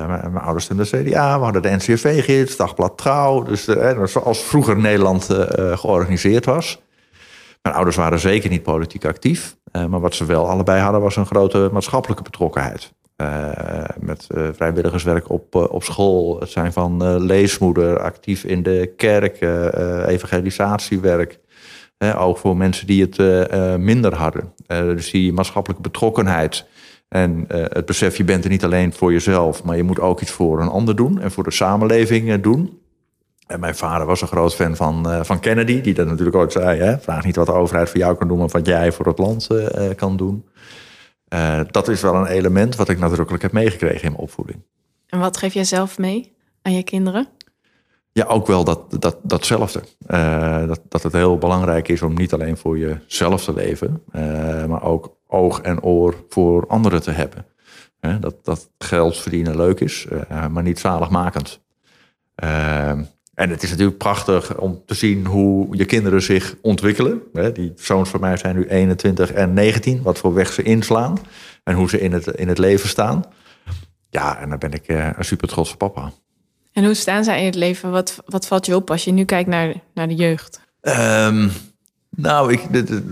mijn 0.06 0.38
ouders 0.38 0.64
stemden 0.64 0.86
de 0.90 1.02
CDA, 1.02 1.38
we 1.38 1.44
hadden 1.44 1.62
de 1.62 1.70
NCRV-gids, 1.70 2.56
Dagblad 2.56 2.98
Trouw. 2.98 3.42
Dus 3.42 3.64
zoals 4.04 4.42
vroeger 4.42 4.76
Nederland 4.76 5.28
georganiseerd 5.74 6.44
was. 6.44 6.80
Mijn 7.66 7.78
ouders 7.78 7.96
waren 7.96 8.18
zeker 8.18 8.50
niet 8.50 8.62
politiek 8.62 9.04
actief. 9.04 9.56
Uh, 9.72 9.84
maar 9.84 10.00
wat 10.00 10.14
ze 10.14 10.24
wel 10.24 10.48
allebei 10.48 10.80
hadden 10.80 11.00
was 11.00 11.16
een 11.16 11.26
grote 11.26 11.68
maatschappelijke 11.72 12.22
betrokkenheid. 12.22 12.92
Uh, 13.16 13.48
met 14.00 14.26
uh, 14.34 14.48
vrijwilligerswerk 14.52 15.30
op, 15.30 15.54
op 15.54 15.82
school. 15.82 16.40
Het 16.40 16.50
zijn 16.50 16.72
van 16.72 17.18
leesmoeder, 17.18 18.00
actief 18.00 18.44
in 18.44 18.62
de 18.62 18.92
kerk, 18.96 19.40
evangelisatiewerk. 20.08 21.38
ook 22.16 22.38
voor 22.38 22.56
mensen 22.56 22.86
die 22.86 23.08
het 23.10 23.48
minder 23.78 24.14
hadden. 24.14 24.52
dus 24.66 25.10
die 25.10 25.32
maatschappelijke 25.32 25.82
betrokkenheid. 25.82 26.66
En 27.08 27.44
het 27.48 27.86
besef, 27.86 28.16
je 28.16 28.24
bent 28.24 28.44
er 28.44 28.50
niet 28.50 28.64
alleen 28.64 28.92
voor 28.92 29.12
jezelf, 29.12 29.64
maar 29.64 29.76
je 29.76 29.82
moet 29.82 30.00
ook 30.00 30.20
iets 30.20 30.30
voor 30.30 30.60
een 30.60 30.68
ander 30.68 30.96
doen 30.96 31.20
en 31.20 31.30
voor 31.30 31.44
de 31.44 31.50
samenleving 31.50 32.40
doen. 32.40 32.80
En 33.46 33.60
mijn 33.60 33.76
vader 33.76 34.06
was 34.06 34.20
een 34.20 34.28
groot 34.28 34.54
fan 34.54 34.76
van, 34.76 35.10
uh, 35.12 35.22
van 35.22 35.40
Kennedy, 35.40 35.80
die 35.80 35.94
dat 35.94 36.06
natuurlijk 36.06 36.36
ooit 36.36 36.52
zei: 36.52 36.80
hè, 36.80 36.98
vraag 36.98 37.24
niet 37.24 37.36
wat 37.36 37.46
de 37.46 37.52
overheid 37.52 37.90
voor 37.90 37.98
jou 37.98 38.16
kan 38.16 38.28
doen, 38.28 38.38
maar 38.38 38.48
wat 38.48 38.66
jij 38.66 38.92
voor 38.92 39.06
het 39.06 39.18
land 39.18 39.48
uh, 39.50 39.90
kan 39.96 40.16
doen. 40.16 40.48
Uh, 41.28 41.60
dat 41.70 41.88
is 41.88 42.00
wel 42.00 42.14
een 42.14 42.26
element 42.26 42.76
wat 42.76 42.88
ik 42.88 42.98
nadrukkelijk 42.98 43.42
heb 43.42 43.52
meegekregen 43.52 44.02
in 44.02 44.10
mijn 44.10 44.22
opvoeding. 44.22 44.62
En 45.06 45.18
wat 45.18 45.36
geef 45.36 45.54
jij 45.54 45.64
zelf 45.64 45.98
mee 45.98 46.36
aan 46.62 46.72
je 46.72 46.82
kinderen? 46.82 47.28
Ja, 48.12 48.24
ook 48.24 48.46
wel 48.46 48.64
dat, 48.64 49.00
dat, 49.00 49.16
datzelfde. 49.22 49.82
dat, 50.66 50.80
dat 50.88 51.02
het 51.02 51.12
heel 51.12 51.38
belangrijk 51.38 51.88
is 51.88 52.02
om 52.02 52.14
niet 52.14 52.32
alleen 52.32 52.56
voor 52.56 52.78
jezelf 52.78 53.44
te 53.44 53.54
leven, 53.54 54.02
maar 54.68 54.82
ook 54.82 55.16
oog 55.26 55.60
en 55.60 55.82
oor 55.82 56.14
voor 56.28 56.66
anderen 56.66 57.02
te 57.02 57.10
hebben. 57.10 57.46
dat, 58.20 58.44
dat 58.44 58.70
geld 58.78 59.16
verdienen 59.16 59.56
leuk 59.56 59.80
is, 59.80 60.06
maar 60.50 60.62
niet 60.62 60.78
zaligmakend. 60.78 61.60
En 63.36 63.50
het 63.50 63.62
is 63.62 63.70
natuurlijk 63.70 63.98
prachtig 63.98 64.58
om 64.58 64.82
te 64.86 64.94
zien 64.94 65.26
hoe 65.26 65.76
je 65.76 65.84
kinderen 65.84 66.22
zich 66.22 66.54
ontwikkelen. 66.62 67.22
Die 67.52 67.72
zoons 67.76 68.08
van 68.08 68.20
mij 68.20 68.36
zijn 68.36 68.56
nu 68.56 68.66
21 68.66 69.32
en 69.32 69.54
19, 69.54 70.02
wat 70.02 70.18
voor 70.18 70.34
weg 70.34 70.52
ze 70.52 70.62
inslaan 70.62 71.18
en 71.64 71.74
hoe 71.74 71.88
ze 71.88 72.00
in 72.00 72.12
het, 72.12 72.26
in 72.26 72.48
het 72.48 72.58
leven 72.58 72.88
staan. 72.88 73.24
Ja, 74.10 74.38
en 74.38 74.48
dan 74.48 74.58
ben 74.58 74.72
ik 74.72 74.86
eh, 74.86 75.08
een 75.16 75.24
super 75.24 75.48
trotse 75.48 75.76
papa. 75.76 76.12
En 76.72 76.84
hoe 76.84 76.94
staan 76.94 77.24
zij 77.24 77.38
in 77.38 77.44
het 77.44 77.54
leven? 77.54 77.90
Wat, 77.90 78.22
wat 78.26 78.46
valt 78.46 78.66
je 78.66 78.74
op 78.74 78.90
als 78.90 79.04
je 79.04 79.12
nu 79.12 79.24
kijkt 79.24 79.48
naar, 79.48 79.74
naar 79.94 80.08
de 80.08 80.14
jeugd? 80.14 80.60
Um, 80.82 81.50
nou, 82.10 82.52
ik, 82.52 82.60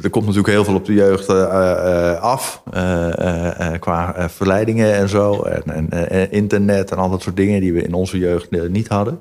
er 0.03 0.11
komt 0.11 0.27
natuurlijk 0.27 0.53
heel 0.53 0.65
veel 0.65 0.75
op 0.75 0.85
de 0.85 0.95
jeugd 0.95 1.31
uh, 1.31 1.37
uh, 1.37 2.21
af. 2.21 2.63
Uh, 2.75 3.73
qua 3.79 4.29
verleidingen 4.31 4.95
en 4.95 5.09
zo. 5.09 5.43
En, 5.43 5.91
en 5.91 6.31
internet 6.31 6.91
en 6.91 6.97
al 6.97 7.11
dat 7.11 7.23
soort 7.23 7.37
dingen 7.37 7.61
die 7.61 7.73
we 7.73 7.83
in 7.83 7.95
onze 7.95 8.19
jeugd 8.19 8.51
niet 8.51 8.89
hadden. 8.89 9.21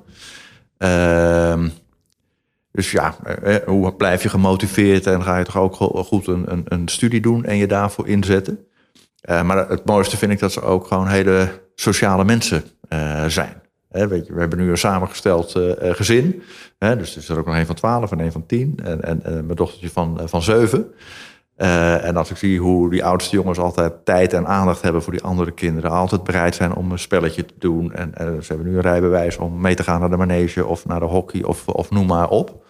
Ehm, 0.77 1.67
dus 2.71 2.91
ja, 2.91 3.15
eh, 3.23 3.55
eh, 3.55 3.67
hoe 3.67 3.93
blijf 3.93 4.23
je 4.23 4.29
gemotiveerd 4.29 5.07
en 5.07 5.23
ga 5.23 5.37
je 5.37 5.43
toch 5.45 5.57
ook 5.57 5.75
goed 6.05 6.27
een, 6.27 6.51
een, 6.51 6.63
een 6.67 6.87
studie 6.87 7.21
doen 7.21 7.45
en 7.45 7.57
je 7.57 7.67
daarvoor 7.67 8.07
inzetten. 8.07 8.67
Uh, 9.29 9.43
maar 9.43 9.69
het 9.69 9.85
mooiste 9.85 10.17
vind 10.17 10.31
ik 10.31 10.39
dat 10.39 10.51
ze 10.51 10.61
ook 10.61 10.87
gewoon 10.87 11.07
hele 11.07 11.61
sociale 11.75 12.25
mensen 12.25 12.63
zijn. 13.27 13.61
weet 13.89 14.27
je, 14.27 14.33
we 14.33 14.39
hebben 14.39 14.59
nu 14.59 14.69
een 14.69 14.77
samengesteld 14.77 15.59
gezin. 15.79 16.43
dus 16.77 17.11
er 17.11 17.21
is 17.21 17.29
er 17.29 17.37
ook 17.37 17.45
nog 17.45 17.55
een 17.55 17.65
van 17.65 17.75
12 17.75 18.11
en 18.11 18.19
een 18.19 18.31
van 18.31 18.45
10. 18.45 18.79
En, 18.83 19.03
en, 19.03 19.23
en 19.23 19.45
mijn 19.45 19.57
dochtertje 19.57 19.89
van, 19.89 20.21
van 20.25 20.41
7. 20.41 20.93
Uh, 21.57 22.05
en 22.05 22.17
als 22.17 22.31
ik 22.31 22.37
zie 22.37 22.59
hoe 22.59 22.89
die 22.89 23.05
oudste 23.05 23.35
jongens 23.35 23.57
altijd 23.57 24.05
tijd 24.05 24.33
en 24.33 24.47
aandacht 24.47 24.81
hebben 24.81 25.03
voor 25.03 25.13
die 25.13 25.23
andere 25.23 25.51
kinderen, 25.51 25.91
altijd 25.91 26.23
bereid 26.23 26.55
zijn 26.55 26.75
om 26.75 26.91
een 26.91 26.99
spelletje 26.99 27.45
te 27.45 27.53
doen. 27.59 27.93
En, 27.93 28.13
ze 28.17 28.53
hebben 28.53 28.67
nu 28.67 28.75
een 28.75 28.81
rijbewijs 28.81 29.37
om 29.37 29.61
mee 29.61 29.75
te 29.75 29.83
gaan 29.83 29.99
naar 29.99 30.09
de 30.09 30.17
manege 30.17 30.65
of 30.65 30.85
naar 30.85 30.99
de 30.99 31.05
hockey 31.05 31.43
of, 31.43 31.67
of 31.67 31.89
noem 31.89 32.05
maar 32.05 32.29
op. 32.29 32.65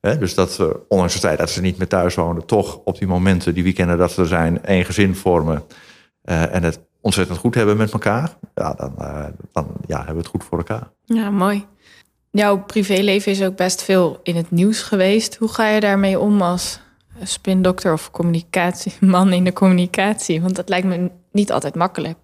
dus 0.00 0.34
dat, 0.34 0.58
uh, 0.60 0.66
ondanks 0.88 1.12
het 1.12 1.22
feit 1.22 1.38
dat 1.38 1.50
ze 1.50 1.60
niet 1.60 1.78
meer 1.78 1.88
thuis 1.88 2.14
wonen, 2.14 2.46
toch 2.46 2.80
op 2.84 2.98
die 2.98 3.08
momenten, 3.08 3.54
die 3.54 3.62
weekenden 3.62 3.98
dat 3.98 4.12
ze 4.12 4.20
er 4.20 4.26
zijn, 4.26 4.64
één 4.64 4.84
gezin 4.84 5.14
vormen. 5.14 5.62
Uh, 6.24 6.54
en 6.54 6.62
het 6.62 6.80
ontzettend 7.00 7.38
goed 7.38 7.54
hebben 7.54 7.76
met 7.76 7.92
elkaar. 7.92 8.36
Ja, 8.54 8.74
dan, 8.74 8.94
dan 9.52 9.66
ja, 9.86 9.96
hebben 9.96 10.14
we 10.14 10.20
het 10.20 10.30
goed 10.30 10.44
voor 10.44 10.58
elkaar. 10.58 10.90
Ja, 11.04 11.30
mooi. 11.30 11.66
Jouw 12.30 12.64
privéleven 12.64 13.32
is 13.32 13.42
ook 13.42 13.56
best 13.56 13.82
veel 13.82 14.20
in 14.22 14.36
het 14.36 14.50
nieuws 14.50 14.82
geweest. 14.82 15.36
Hoe 15.36 15.48
ga 15.48 15.68
je 15.68 15.80
daarmee 15.80 16.18
om 16.18 16.42
als 16.42 16.80
spindokter 17.22 17.92
of 17.92 18.10
communicatie, 18.10 18.92
man 19.16 19.32
in 19.32 19.44
de 19.44 19.52
communicatie? 19.52 20.42
Want 20.42 20.56
dat 20.56 20.68
lijkt 20.68 20.86
me 20.86 21.10
niet 21.32 21.52
altijd 21.52 21.74
makkelijk. 21.74 22.16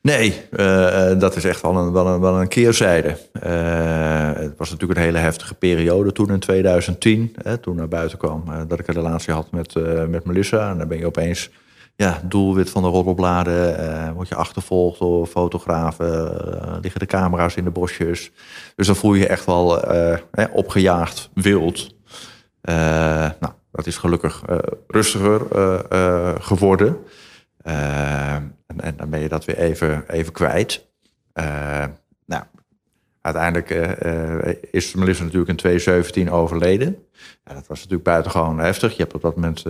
Nee, 0.00 0.34
uh, 0.50 1.18
dat 1.18 1.36
is 1.36 1.44
echt 1.44 1.60
wel 1.62 1.76
een, 1.76 1.92
wel 1.92 2.06
een, 2.06 2.20
wel 2.20 2.40
een 2.40 2.48
keerzijde. 2.48 3.08
Uh, 3.08 4.32
het 4.34 4.54
was 4.56 4.70
natuurlijk 4.70 4.98
een 4.98 5.04
hele 5.04 5.18
heftige 5.18 5.54
periode 5.54 6.12
toen 6.12 6.30
in 6.30 6.38
2010, 6.38 7.34
hè, 7.42 7.58
toen 7.58 7.76
naar 7.76 7.88
buiten 7.88 8.18
kwam 8.18 8.44
dat 8.68 8.78
ik 8.78 8.88
een 8.88 8.94
relatie 8.94 9.32
had 9.32 9.50
met, 9.50 9.74
met 10.08 10.24
Melissa. 10.24 10.70
En 10.70 10.78
dan 10.78 10.88
ben 10.88 10.98
je 10.98 11.06
opeens 11.06 11.50
ja, 11.96 12.20
doelwit 12.24 12.70
van 12.70 12.82
de 12.82 12.88
roddelbladen, 12.88 14.14
word 14.14 14.28
je 14.28 14.34
achtervolgd 14.34 14.98
door 14.98 15.26
fotografen, 15.26 16.38
liggen 16.80 17.00
de 17.00 17.06
camera's 17.06 17.54
in 17.54 17.64
de 17.64 17.70
bosjes. 17.70 18.30
Dus 18.74 18.86
dan 18.86 18.96
voel 18.96 19.14
je 19.14 19.20
je 19.20 19.26
echt 19.26 19.44
wel 19.44 19.82
opgejaagd, 20.52 21.30
wild. 21.34 21.94
nou, 23.40 23.52
dat 23.78 23.86
is 23.86 23.96
gelukkig 23.96 24.42
uh, 24.50 24.58
rustiger 24.86 25.40
uh, 25.92 26.34
geworden. 26.38 26.96
en, 27.62 28.54
en, 28.76 28.96
dan 28.96 29.10
ben 29.10 29.20
je 29.20 29.28
dat 29.28 29.44
weer 29.44 29.58
even, 29.58 30.04
even 30.08 30.32
kwijt. 30.32 30.86
nou, 32.26 32.42
uiteindelijk 33.20 33.70
is 34.70 34.94
Melissa 34.94 35.22
natuurlijk 35.22 35.50
in 35.50 35.56
2017 35.56 36.30
overleden. 36.30 37.06
Ja, 37.44 37.54
dat 37.54 37.66
was 37.66 37.78
natuurlijk 37.78 38.04
buitengewoon 38.04 38.58
heftig. 38.58 38.90
Je 38.96 39.02
hebt 39.02 39.14
op 39.14 39.22
dat 39.22 39.34
moment 39.34 39.64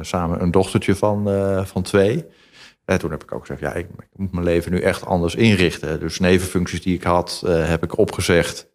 samen 0.00 0.42
een 0.42 0.50
dochtertje 0.50 0.94
van, 0.96 1.28
van 1.66 1.82
twee. 1.82 2.26
En 2.84 2.98
toen 2.98 3.10
heb 3.10 3.22
ik 3.22 3.32
ook 3.32 3.40
gezegd, 3.46 3.60
ja, 3.60 3.72
ik, 3.72 3.86
moet 4.16 4.32
mijn 4.32 4.44
leven 4.44 4.72
nu 4.72 4.80
echt 4.80 5.06
anders 5.06 5.34
inrichten. 5.34 6.00
Dus 6.00 6.18
nevenfuncties 6.18 6.82
die 6.82 6.94
ik 6.94 7.02
had, 7.02 7.42
heb 7.46 7.82
ik 7.82 7.98
opgezegd. 7.98 8.68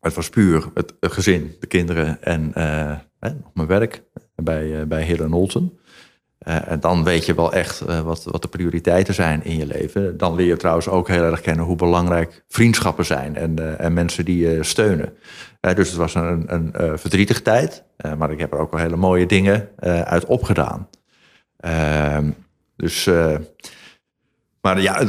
Het 0.00 0.14
was 0.14 0.28
puur 0.28 0.70
het, 0.74 0.94
gezin, 1.00 1.56
de 1.60 1.66
kinderen 1.66 2.22
en 2.22 2.52
uh, 2.56 2.96
nog 3.20 3.54
mijn 3.54 3.68
werk 3.68 4.02
bij, 4.36 4.66
uh, 4.66 4.82
bij 4.82 5.02
Hille 5.02 5.28
Nolten. 5.28 5.78
Uh, 6.48 6.68
en 6.70 6.80
dan 6.80 7.04
weet 7.04 7.26
je 7.26 7.34
wel 7.34 7.52
echt 7.52 7.80
wat, 7.80 8.24
wat 8.24 8.42
de 8.42 8.48
prioriteiten 8.48 9.14
zijn 9.14 9.44
in 9.44 9.56
je 9.56 9.66
leven. 9.66 10.16
Dan 10.16 10.34
leer 10.34 10.46
je 10.46 10.56
trouwens 10.56 10.88
ook 10.88 11.08
heel 11.08 11.22
erg 11.22 11.40
kennen 11.40 11.64
hoe 11.64 11.76
belangrijk 11.76 12.44
vriendschappen 12.48 13.04
zijn 13.04 13.36
en, 13.36 13.78
en 13.78 13.92
mensen 13.92 14.24
die 14.24 14.48
je 14.48 14.64
steunen. 14.64 15.16
dus 15.60 15.88
het 15.88 15.96
was 15.96 16.14
een, 16.14 16.54
een 16.54 16.98
verdrietige 16.98 17.42
tijd, 17.42 17.84
maar 18.18 18.30
ik 18.30 18.38
heb 18.38 18.52
er 18.52 18.58
ook 18.58 18.70
wel 18.70 18.80
hele 18.80 18.96
mooie 18.96 19.26
dingen 19.26 19.68
uit 20.04 20.24
opgedaan. 20.24 20.88
Ehm, 21.56 22.30
dus, 22.76 23.04
maar 24.60 24.80
ja, 24.80 25.00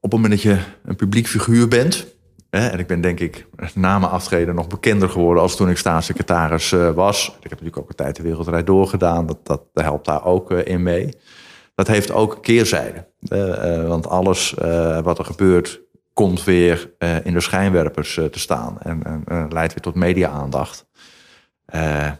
op 0.00 0.10
het 0.10 0.20
moment 0.20 0.30
dat 0.30 0.42
je 0.42 0.58
een 0.84 0.96
publiek 0.96 1.26
figuur 1.26 1.68
bent, 1.68 2.06
en 2.52 2.78
ik 2.78 2.86
ben 2.86 3.00
denk 3.00 3.20
ik 3.20 3.46
na 3.74 3.98
mijn 3.98 4.12
aftreden 4.12 4.54
nog 4.54 4.66
bekender 4.66 5.08
geworden 5.08 5.42
als 5.42 5.56
toen 5.56 5.70
ik 5.70 5.76
staatssecretaris 5.76 6.72
uh, 6.72 6.90
was. 6.90 7.26
Ik 7.26 7.32
heb 7.42 7.50
natuurlijk 7.50 7.78
ook 7.78 7.88
een 7.88 7.94
tijd 7.94 8.16
de 8.16 8.22
wereldrijd 8.22 8.66
doorgedaan. 8.66 9.26
Dat, 9.26 9.38
dat, 9.42 9.62
helpt 9.74 10.06
daar 10.06 10.24
ook 10.24 10.50
uh, 10.50 10.66
in 10.66 10.82
mee. 10.82 11.08
Dat 11.74 11.86
heeft 11.86 12.12
ook 12.12 12.38
keerzijde. 12.42 13.06
Uh, 13.20 13.88
want 13.88 14.08
alles 14.08 14.54
wat 15.02 15.18
er 15.18 15.24
gebeurt, 15.24 15.80
komt 16.12 16.44
weer 16.44 16.90
in 17.22 17.32
de 17.32 17.40
schijnwerpers 17.40 18.14
te 18.14 18.38
staan. 18.38 18.80
En, 18.80 19.24
leidt 19.48 19.74
weer 19.74 19.82
tot 19.82 19.94
media-aandacht. 19.94 20.86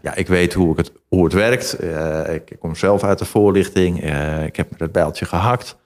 ja, 0.02 0.14
ik 0.14 0.26
weet 0.26 0.52
hoe, 0.52 0.70
ik 0.70 0.76
het, 0.76 0.92
hoe 1.08 1.24
het 1.24 1.32
werkt. 1.32 1.82
Ik, 2.28 2.56
kom 2.58 2.74
zelf 2.74 3.04
uit 3.04 3.18
de 3.18 3.24
voorlichting. 3.24 4.04
ik 4.44 4.56
heb 4.56 4.78
het 4.78 4.92
bijltje 4.92 5.24
gehakt. 5.24 5.76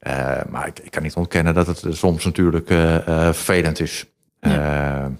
Uh, 0.00 0.40
maar 0.48 0.66
ik, 0.66 0.78
ik, 0.78 0.90
kan 0.90 1.02
niet 1.02 1.14
ontkennen 1.14 1.54
dat 1.54 1.66
het 1.66 1.84
soms 1.90 2.24
natuurlijk 2.24 2.70
uh, 2.70 2.96
vervelend 3.32 3.80
is. 3.80 4.06
Ja. 4.40 5.10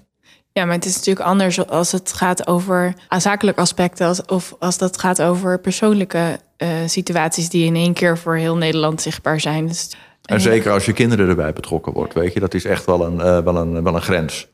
ja. 0.51 0.65
maar 0.65 0.75
het 0.75 0.85
is 0.85 0.95
natuurlijk 0.95 1.25
anders 1.25 1.67
als 1.67 1.91
het 1.91 2.13
gaat 2.13 2.47
over 2.47 2.93
zakelijke 3.09 3.61
aspecten 3.61 4.07
als, 4.07 4.25
of 4.25 4.55
als 4.59 4.77
dat 4.77 4.99
gaat 4.99 5.21
over 5.21 5.59
persoonlijke 5.59 6.39
situaties 6.85 7.49
die 7.49 7.65
in 7.65 7.75
één 7.75 7.93
keer 7.93 8.17
voor 8.17 8.35
heel 8.35 8.57
Nederland 8.57 9.01
zichtbaar 9.01 9.39
zijn. 9.39 9.67
Dus, 9.67 9.91
en 10.25 10.41
zeker 10.41 10.71
als 10.71 10.85
je 10.85 10.93
kinderen 10.93 11.29
erbij 11.29 11.53
betrokken 11.53 11.93
wordt, 11.93 12.13
weet 12.13 12.33
je, 12.33 12.39
dat 12.39 12.53
is 12.53 12.65
echt 12.65 12.85
wel 12.85 13.05
een, 13.05 13.17
wel 13.43 13.55
een, 13.55 13.83
wel 13.83 13.95
een 13.95 14.01
grens. 14.01 14.47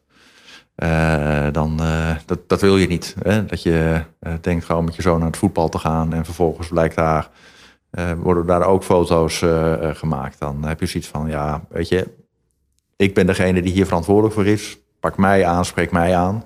dan, 1.52 1.82
dat, 2.26 2.40
dat 2.50 2.62
wil 2.62 2.78
je 2.78 2.88
niet. 2.88 3.16
Hè? 3.22 3.46
Dat 3.46 3.64
je 3.64 4.02
denkt 4.42 4.66
gewoon 4.66 4.86
met 4.86 4.96
je 4.96 5.02
zoon 5.02 5.18
naar 5.18 5.28
het 5.28 5.38
voetbal 5.38 5.70
te 5.70 5.80
gaan 5.80 6.14
en 6.14 6.26
vervolgens 6.26 6.68
blijkt 6.68 6.96
daar 6.96 7.30
uh, 7.92 8.12
worden 8.18 8.46
daar 8.46 8.66
ook 8.66 8.84
foto's 8.84 9.42
uh, 9.42 9.74
gemaakt. 9.82 10.40
Dan 10.40 10.64
heb 10.64 10.80
je 10.80 10.86
zoiets 10.86 11.10
van, 11.10 11.28
ja, 11.28 11.62
weet 11.70 11.88
je, 11.88 12.08
ik 12.96 13.14
ben 13.14 13.26
degene 13.26 13.62
die 13.62 13.74
hier 13.74 13.86
verantwoordelijk 13.86 14.34
voor 14.34 14.46
is. 14.46 14.78
Pak 15.00 15.18
mij 15.18 15.46
aan, 15.46 15.66
spreek 15.66 15.92
mij 15.92 16.16
aan. 16.16 16.46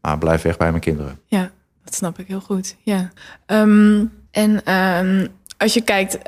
Maar 0.00 0.18
blijf 0.18 0.42
weg 0.42 0.56
bij 0.56 0.70
mijn 0.70 0.82
kinderen. 0.82 1.20
Ja, 1.26 1.50
dat 1.84 1.94
snap 1.94 2.18
ik 2.18 2.26
heel 2.26 2.40
goed. 2.40 2.76
Ja. 2.82 3.10
Um, 3.46 4.12
en 4.30 4.74
um, 4.74 5.28
als 5.56 5.74
je 5.74 5.80
kijkt, 5.80 6.18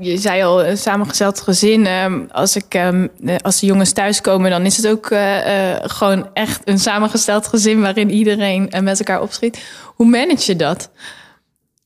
je 0.00 0.16
zei 0.16 0.42
al, 0.42 0.64
een 0.64 0.78
samengesteld 0.78 1.40
gezin. 1.40 1.86
Um, 1.86 2.28
als, 2.30 2.56
ik, 2.56 2.92
als 3.42 3.60
de 3.60 3.66
jongens 3.66 3.92
thuiskomen, 3.92 4.50
dan 4.50 4.66
is 4.66 4.76
het 4.76 4.88
ook 4.88 5.06
gewoon 5.92 6.28
echt 6.32 6.60
een 6.68 6.78
samengesteld 6.78 7.46
gezin 7.46 7.80
waarin 7.80 8.10
iedereen 8.10 8.72
met 8.82 8.98
elkaar 8.98 9.22
opschiet. 9.22 9.64
Hoe 9.94 10.06
manage 10.06 10.52
je 10.52 10.56
dat? 10.56 10.90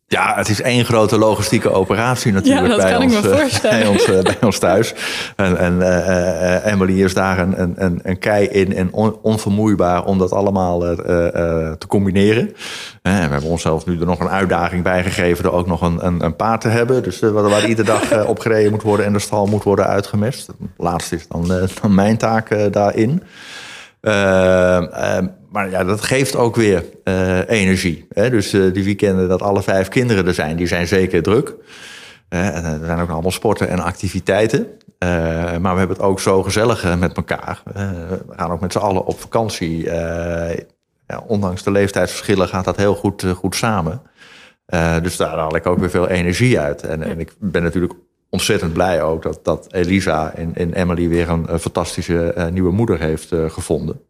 Ja, 0.08 0.34
het 0.36 0.48
is 0.48 0.62
één 0.62 0.84
grote 0.84 1.18
logistieke 1.18 1.70
operatie 1.70 2.32
natuurlijk 2.32 2.66
ja, 2.66 2.76
bij, 2.76 2.96
ons, 2.96 3.14
uh, 3.14 3.22
bij, 3.62 3.86
ons, 3.86 4.04
bij 4.22 4.36
ons 4.40 4.58
thuis. 4.58 4.94
En, 5.36 5.58
en 5.58 5.76
uh, 5.76 6.66
Emily 6.66 7.02
is 7.02 7.14
daar 7.14 7.38
een, 7.38 7.60
een, 7.76 8.00
een 8.02 8.18
kei 8.18 8.46
in 8.46 8.74
en 8.76 8.92
on, 8.92 9.18
onvermoeibaar 9.22 10.04
om 10.04 10.18
dat 10.18 10.32
allemaal 10.32 10.80
te 10.80 11.86
combineren. 11.88 12.52
we 13.02 13.10
hebben 13.10 13.50
onszelf 13.50 13.86
nu 13.86 14.00
er 14.00 14.06
nog 14.06 14.20
een 14.20 14.28
uitdaging 14.28 14.82
bij 14.82 15.02
gegeven 15.02 15.44
er 15.44 15.52
ook 15.52 15.66
nog 15.66 15.80
een, 15.80 16.06
een, 16.06 16.24
een 16.24 16.36
paard 16.36 16.60
te 16.60 16.68
hebben. 16.68 17.02
Dus 17.02 17.20
waar, 17.20 17.48
waar 17.48 17.68
iedere 17.68 17.88
dag 17.88 18.26
opgereden 18.26 18.70
moet 18.70 18.82
worden 18.82 19.06
en 19.06 19.12
de 19.12 19.18
stal 19.18 19.46
moet 19.46 19.64
worden 19.64 19.86
uitgemest. 19.86 20.48
Laatst 20.76 21.12
is 21.12 21.28
dan, 21.28 21.46
dan 21.82 21.94
mijn 21.94 22.16
taak 22.16 22.72
daarin. 22.72 23.22
Maar 25.56 25.70
ja, 25.70 25.84
dat 25.84 26.00
geeft 26.00 26.36
ook 26.36 26.56
weer 26.56 26.84
uh, 27.04 27.48
energie. 27.48 28.06
Hè? 28.08 28.30
Dus 28.30 28.54
uh, 28.54 28.72
die 28.72 28.84
weekenden 28.84 29.28
dat 29.28 29.42
alle 29.42 29.62
vijf 29.62 29.88
kinderen 29.88 30.26
er 30.26 30.34
zijn, 30.34 30.56
die 30.56 30.66
zijn 30.66 30.86
zeker 30.86 31.22
druk. 31.22 31.54
En 32.28 32.64
er 32.64 32.86
zijn 32.86 33.00
ook 33.00 33.10
allemaal 33.10 33.30
sporten 33.30 33.68
en 33.68 33.80
activiteiten. 33.80 34.66
maar 35.60 35.72
we 35.72 35.78
hebben 35.78 35.96
het 35.96 36.00
ook 36.00 36.20
zo 36.20 36.42
gezellig 36.42 36.98
met 36.98 37.16
elkaar. 37.16 37.62
we 37.74 38.34
gaan 38.36 38.50
ook 38.50 38.60
met 38.60 38.72
z'n 38.72 38.78
allen 38.78 39.06
op 39.06 39.20
vakantie. 39.20 39.84
Ja, 41.06 41.22
ondanks 41.26 41.62
de 41.62 41.70
leeftijdsverschillen 41.70 42.48
gaat 42.48 42.64
dat 42.64 42.76
heel 42.76 42.94
goed, 42.94 43.24
goed 43.36 43.54
samen. 43.54 44.02
dus 45.02 45.16
daar 45.16 45.36
haal 45.36 45.56
ik 45.56 45.66
ook 45.66 45.78
weer 45.78 45.90
veel 45.90 46.08
energie 46.08 46.60
uit. 46.60 46.82
En, 46.82 47.02
en 47.02 47.20
ik 47.20 47.32
ben 47.38 47.62
natuurlijk 47.62 47.94
ontzettend 48.30 48.72
blij 48.72 49.02
ook 49.02 49.22
dat, 49.22 49.40
dat 49.42 49.72
Elisa 49.72 50.32
en, 50.34 50.54
en 50.54 50.72
Emily 50.72 51.08
weer 51.08 51.28
een, 51.28 51.58
fantastische 51.58 52.48
nieuwe 52.52 52.72
moeder 52.72 53.00
heeft 53.00 53.28
gevonden. 53.48 54.00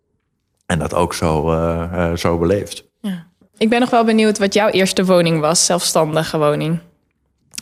En 0.66 0.78
dat 0.78 0.94
ook 0.94 1.14
zo, 1.14 1.52
uh, 1.52 2.12
zo 2.14 2.38
beleefd. 2.38 2.84
Ja. 3.00 3.26
Ik 3.58 3.68
ben 3.68 3.80
nog 3.80 3.90
wel 3.90 4.04
benieuwd 4.04 4.38
wat 4.38 4.54
jouw 4.54 4.68
eerste 4.68 5.04
woning 5.04 5.40
was, 5.40 5.64
zelfstandige 5.64 6.38
woning. 6.38 6.78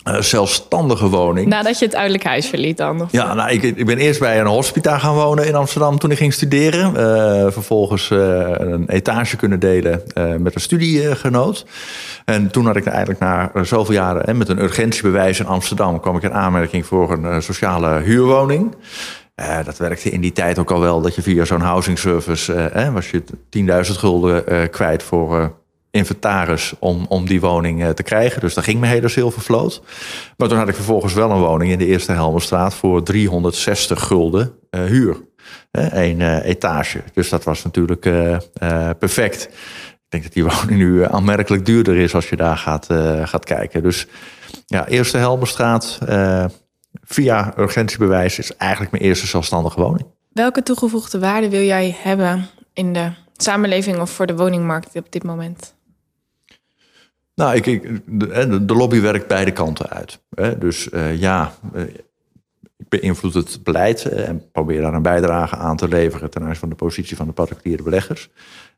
Uh, 0.09 0.20
zelfstandige 0.20 1.09
woning. 1.09 1.46
Nadat 1.46 1.78
je 1.78 1.84
het 1.84 1.94
ouderlijk 1.94 2.24
huis 2.24 2.46
verliet 2.46 2.76
dan? 2.76 3.00
Of? 3.00 3.12
Ja, 3.12 3.34
nou, 3.34 3.50
ik, 3.50 3.62
ik 3.62 3.86
ben 3.86 3.98
eerst 3.98 4.20
bij 4.20 4.40
een 4.40 4.46
hospita 4.46 4.98
gaan 4.98 5.14
wonen 5.14 5.46
in 5.46 5.55
Amsterdam 5.55 5.98
toen 5.98 6.11
ik 6.11 6.16
ging 6.16 6.32
studeren. 6.32 6.90
Uh, 6.90 7.52
vervolgens 7.52 8.11
uh, 8.11 8.18
een 8.55 8.88
etage 8.88 9.36
kunnen 9.36 9.59
delen 9.59 10.02
met 10.38 10.55
een 10.55 10.61
studiegenoot. 10.61 11.66
En 12.24 12.50
toen 12.50 12.66
had 12.66 12.76
ik 12.76 12.86
eigenlijk 12.86 13.20
na 13.20 13.50
zoveel 13.62 13.94
jaren 13.94 14.26
en 14.26 14.36
met 14.36 14.48
een 14.48 14.62
urgentiebewijs 14.62 15.40
in 15.40 15.46
Amsterdam... 15.46 16.00
kwam 16.00 16.16
ik 16.16 16.22
in 16.22 16.34
aanmerking 16.34 16.86
voor 16.86 17.12
een 17.12 17.42
sociale 17.42 18.00
huurwoning. 18.00 18.74
Uh, 19.41 19.64
dat 19.64 19.78
werkte 19.78 20.11
in 20.11 20.20
die 20.20 20.32
tijd 20.32 20.59
ook 20.59 20.70
al 20.70 20.80
wel, 20.80 21.01
dat 21.01 21.14
je 21.14 21.22
via 21.22 21.45
zo'n 21.45 21.61
housing 21.61 21.99
service 21.99 22.72
uh, 22.76 22.93
was 22.93 23.11
je 23.11 23.22
10.000 23.87 23.99
gulden 23.99 24.53
uh, 24.53 24.68
kwijt 24.70 25.03
voor 25.03 25.62
inventaris 25.91 26.74
om, 26.78 27.07
om 27.09 27.26
die 27.26 27.41
woning 27.41 27.95
te 27.95 28.03
krijgen. 28.03 28.41
Dus 28.41 28.55
daar 28.55 28.64
ging 28.64 28.80
mijn 28.80 28.93
hele 28.93 29.09
zilvervloot. 29.09 29.82
Maar 30.37 30.49
toen 30.49 30.59
had 30.59 30.68
ik 30.68 30.74
vervolgens 30.74 31.12
wel 31.12 31.30
een 31.30 31.41
woning 31.41 31.72
in 31.72 31.78
de 31.78 31.87
Eerste 31.87 32.12
Helmerstraat 32.12 32.74
voor 32.74 33.03
360 33.03 34.03
gulden 34.03 34.53
huur. 34.70 35.16
Een 35.70 36.41
etage. 36.41 37.03
Dus 37.12 37.28
dat 37.28 37.45
was 37.45 37.64
natuurlijk 37.64 38.01
perfect. 38.99 39.43
Ik 39.93 40.09
denk 40.09 40.22
dat 40.22 40.32
die 40.32 40.45
woning 40.45 40.78
nu 40.78 41.05
aanmerkelijk 41.05 41.66
duurder 41.66 41.97
is 41.97 42.14
als 42.14 42.28
je 42.28 42.37
daar 42.37 42.57
gaat, 42.57 42.87
gaat 43.24 43.45
kijken. 43.45 43.82
Dus 43.82 44.07
ja, 44.66 44.87
Eerste 44.87 45.18
Helmerstraat 45.18 45.99
via 47.03 47.59
urgentiebewijs 47.59 48.38
is 48.38 48.57
eigenlijk 48.57 48.90
mijn 48.90 49.03
eerste 49.03 49.26
zelfstandige 49.26 49.80
woning. 49.80 50.07
Welke 50.32 50.62
toegevoegde 50.62 51.18
waarde 51.18 51.49
wil 51.49 51.62
jij 51.62 51.97
hebben 51.99 52.47
in 52.72 52.92
de 52.92 53.12
samenleving 53.36 54.01
of 54.01 54.11
voor 54.11 54.26
de 54.26 54.36
woningmarkt 54.36 54.97
op 54.97 55.12
dit 55.12 55.22
moment? 55.22 55.74
Nou, 57.34 57.55
ik, 57.55 57.66
ik 57.66 58.01
de, 58.07 58.64
de, 58.64 58.74
lobby 58.74 59.01
werkt 59.01 59.26
beide 59.26 59.53
kanten 59.53 59.88
uit. 59.88 60.20
Hè. 60.34 60.59
Dus 60.59 60.88
uh, 60.92 61.20
ja, 61.20 61.55
uh, 61.74 61.82
ik 62.76 62.88
beïnvloed 62.88 63.34
het 63.34 63.61
beleid 63.62 64.05
en 64.05 64.51
probeer 64.53 64.80
daar 64.80 64.95
een 64.95 65.03
bijdrage 65.03 65.57
aan 65.57 65.76
te 65.76 65.88
leveren 65.88 66.30
ten 66.30 66.42
aanzien 66.42 66.57
van 66.57 66.68
de 66.68 66.74
positie 66.74 67.16
van 67.16 67.26
de 67.26 67.32
particuliere 67.32 67.82
beleggers. 67.82 68.30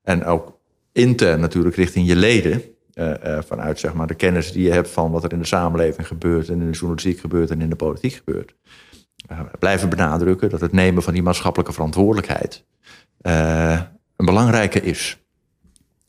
En 0.03 0.25
ook 0.25 0.59
intern 0.93 1.41
natuurlijk 1.41 1.77
richting 1.77 2.07
je 2.07 2.17
leden. 2.17 2.63
Uh, 2.97 3.39
vanuit 3.47 3.79
zeg 3.79 3.95
maar, 3.95 4.07
de 4.07 4.15
kennis 4.15 4.53
die 4.53 4.63
je 4.63 4.73
hebt 4.73 4.91
van 4.91 5.11
wat 5.11 5.25
er 5.25 5.33
in 5.33 5.39
de 5.39 5.47
samenleving 5.47 6.07
gebeurt 6.07 6.49
en 6.49 6.61
in 6.61 6.71
de 6.71 6.79
journalistiek 6.79 7.21
gebeurt 7.21 7.51
en 7.51 7.61
in 7.61 7.71
de 7.71 7.77
politiek 7.77 8.13
gebeurt. 8.13 8.55
Uh, 9.33 9.41
blijven 9.59 9.89
benadrukken 9.89 10.51
dat 10.51 10.61
het 10.61 10.73
nemen 10.73 11.03
van 11.03 11.13
die 11.13 11.23
maatschappelijke 11.23 11.73
verantwoordelijkheid 11.73 12.65
een 14.17 14.27
belangrijke 14.27 14.81
is. 14.81 15.19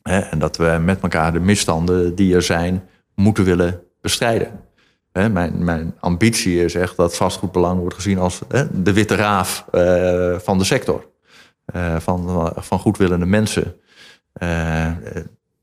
en 0.02 0.38
dat 0.38 0.56
we 0.56 0.78
met 0.84 1.00
elkaar 1.00 1.32
de 1.32 1.40
misstanden 1.40 2.14
die 2.14 2.34
er 2.34 2.42
zijn 2.42 2.88
moeten 3.14 3.44
willen 3.44 3.80
bestrijden. 4.00 4.60
mijn, 5.12 5.64
mijn, 5.64 5.94
ambitie 6.00 6.64
is 6.64 6.74
echt 6.74 6.96
dat 6.96 7.16
vastgoedbelang 7.16 7.80
wordt 7.80 7.94
gezien 7.94 8.18
als 8.18 8.40
de 8.72 8.92
witte 8.92 9.14
raaf 9.14 9.64
van 10.42 10.58
de 10.58 10.64
sector. 10.64 11.06
van, 11.98 12.52
van 12.56 12.78
goedwillende 12.78 13.26
mensen 13.26 13.74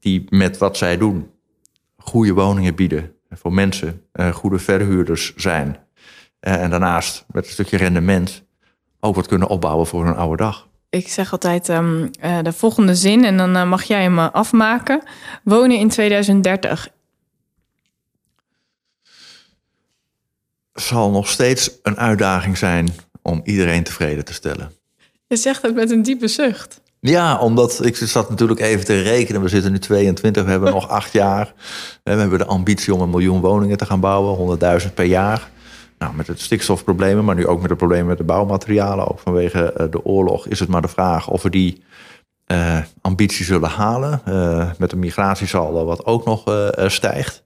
die 0.05 0.25
met 0.29 0.57
wat 0.57 0.77
zij 0.77 0.97
doen 0.97 1.31
goede 1.97 2.33
woningen 2.33 2.75
bieden 2.75 3.13
voor 3.29 3.53
mensen 3.53 4.01
goede 4.33 4.59
verhuurders 4.59 5.35
zijn. 5.35 5.77
en 6.39 6.69
daarnaast 6.69 7.25
met 7.31 7.45
een 7.45 7.51
stukje 7.51 7.77
rendement 7.77 8.43
ook 8.99 9.15
wat 9.15 9.27
kunnen 9.27 9.47
opbouwen 9.47 9.87
voor 9.87 10.07
een 10.07 10.15
oude 10.15 10.43
dag. 10.43 10.67
Ik 10.89 11.07
zeg 11.07 11.31
altijd 11.31 11.69
um, 11.69 12.11
de 12.41 12.53
volgende 12.53 12.95
zin 12.95 13.25
en 13.25 13.37
dan 13.37 13.67
mag 13.67 13.83
jij 13.83 14.01
hem 14.01 14.19
afmaken. 14.19 15.03
Wonen 15.43 15.77
in 15.77 15.89
2030 15.89 16.89
zal 20.73 21.11
nog 21.11 21.29
steeds 21.29 21.71
een 21.83 21.97
uitdaging 21.97 22.57
zijn 22.57 22.89
om 23.21 23.41
iedereen 23.43 23.83
tevreden 23.83 24.25
te 24.25 24.33
stellen. 24.33 24.71
Je 25.27 25.35
zegt 25.35 25.61
het 25.61 25.75
met 25.75 25.91
een 25.91 26.01
diepe 26.01 26.27
zucht. 26.27 26.81
Ja, 27.07 27.37
omdat 27.37 27.85
ik 27.85 27.95
zat 27.95 28.29
natuurlijk 28.29 28.59
even 28.59 28.85
te 28.85 29.01
rekenen. 29.01 29.41
We 29.41 29.47
zitten 29.47 29.71
nu 29.71 29.79
22, 29.79 30.43
we 30.43 30.49
hebben 30.49 30.73
nog 30.73 30.89
acht 30.89 31.13
jaar. 31.13 31.53
We 32.03 32.11
hebben 32.11 32.37
de 32.37 32.45
ambitie 32.45 32.93
om 32.93 33.01
een 33.01 33.09
miljoen 33.09 33.41
woningen 33.41 33.77
te 33.77 33.85
gaan 33.85 33.99
bouwen, 33.99 34.59
100.000 34.87 34.93
per 34.93 35.05
jaar. 35.05 35.49
Nou, 35.97 36.15
met 36.15 36.27
het 36.27 36.41
stikstofproblemen, 36.41 37.25
maar 37.25 37.35
nu 37.35 37.47
ook 37.47 37.59
met 37.59 37.69
de 37.69 37.75
problemen 37.75 38.07
met 38.07 38.17
de 38.17 38.23
bouwmaterialen, 38.23 39.07
ook 39.07 39.19
vanwege 39.19 39.73
eh, 39.73 39.85
de 39.89 40.05
oorlog, 40.05 40.47
is 40.47 40.59
het 40.59 40.69
maar 40.69 40.81
de 40.81 40.87
vraag 40.87 41.27
of 41.27 41.41
we 41.41 41.49
die 41.49 41.83
uh, 42.51 42.77
ambitie 43.01 43.45
zullen 43.45 43.69
halen. 43.69 44.21
Uh, 44.27 44.69
met 44.77 44.91
een 44.91 44.99
migratiesaldo 44.99 45.85
wat 45.85 46.05
ook 46.05 46.25
nog 46.25 46.43
stijgt. 46.91 47.43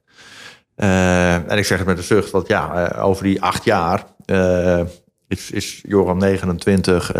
en 0.74 1.58
ik 1.58 1.64
zeg 1.64 1.78
het 1.78 1.86
met 1.86 1.98
een 1.98 2.04
zucht, 2.04 2.30
want 2.30 2.48
ja, 2.48 2.92
over 2.98 3.24
die 3.24 3.42
acht 3.42 3.64
jaar 3.64 4.04
is, 5.30 5.50
is 5.50 5.80
Joram 5.88 6.18
29, 6.18 7.12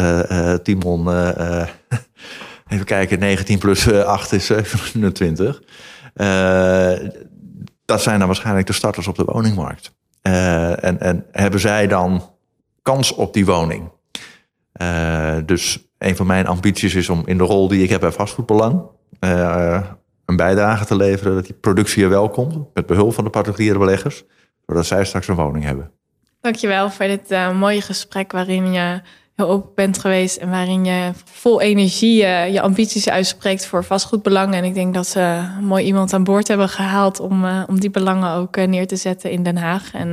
Timon, 0.63 1.09
even 2.73 2.85
kijken, 2.85 3.19
19 3.19 3.59
plus 3.59 3.93
8 3.93 4.33
is 4.33 4.47
27. 4.47 5.63
dat 7.85 8.03
zijn 8.03 8.19
dan 8.19 8.27
waarschijnlijk 8.27 8.67
de 8.67 8.73
starters 8.73 9.07
op 9.07 9.17
de 9.17 9.25
woningmarkt. 9.25 9.93
En, 10.23 11.01
en 11.01 11.27
hebben 11.31 11.61
zij 11.61 11.87
dan 11.87 12.35
kans 12.83 13.13
op 13.13 13.33
die 13.33 13.47
woning? 13.47 13.91
Dus 15.45 15.89
een 15.99 16.17
van 16.17 16.27
mijn 16.27 16.47
ambities 16.47 16.95
is 16.95 17.09
om 17.09 17.23
in 17.27 17.39
de 17.39 17.45
rol 17.45 17.69
die 17.69 17.83
ik 17.83 17.91
heb 17.91 18.01
bij 18.01 18.13
vastgoedbelang 18.13 18.83
uh, 19.21 19.81
een 20.25 20.37
bijdrage 20.37 20.85
te 20.85 20.97
leveren 20.97 21.35
dat 21.35 21.45
die 21.45 21.55
productie 21.55 22.03
er 22.03 22.09
wel 22.09 22.31
komt, 22.31 22.75
met 22.75 22.87
behulp 22.87 23.15
van 23.15 23.25
de 23.25 23.31
particuliere 23.31 23.79
beleggers, 23.79 24.25
zodat 24.67 24.87
zij 24.87 25.05
straks 25.05 25.29
een 25.29 25.35
woning 25.35 25.65
hebben. 25.65 25.91
Dankjewel 26.41 26.91
voor 26.91 27.07
dit 27.07 27.55
mooie 27.59 27.81
gesprek 27.81 28.33
waarin 28.33 28.73
je 28.73 29.01
heel 29.37 29.49
open 29.49 29.71
bent 29.75 29.99
geweest 29.99 30.37
en 30.37 30.51
waarin 30.51 30.85
je 30.85 31.11
vol 31.25 31.61
energie 31.61 32.17
je 32.27 32.61
ambities 32.61 33.09
uitspreekt 33.09 33.67
voor 33.67 33.85
vastgoedbelangen. 33.85 34.55
En 34.55 34.65
ik 34.65 34.75
denk 34.75 34.95
dat 34.95 35.07
ze 35.07 35.43
mooi 35.61 35.85
iemand 35.85 36.13
aan 36.13 36.25
boord 36.25 36.49
hebben 36.49 36.69
gehaald 36.69 37.21
om, 37.21 37.45
uh, 37.45 37.63
om 37.67 37.81
die 37.81 37.91
belangen 37.91 38.33
ook 38.33 38.57
neer 38.57 38.87
te 38.87 38.97
zetten 38.97 39.31
in 39.31 39.43
Den 39.43 39.57
Haag. 39.57 39.93
En 39.93 40.11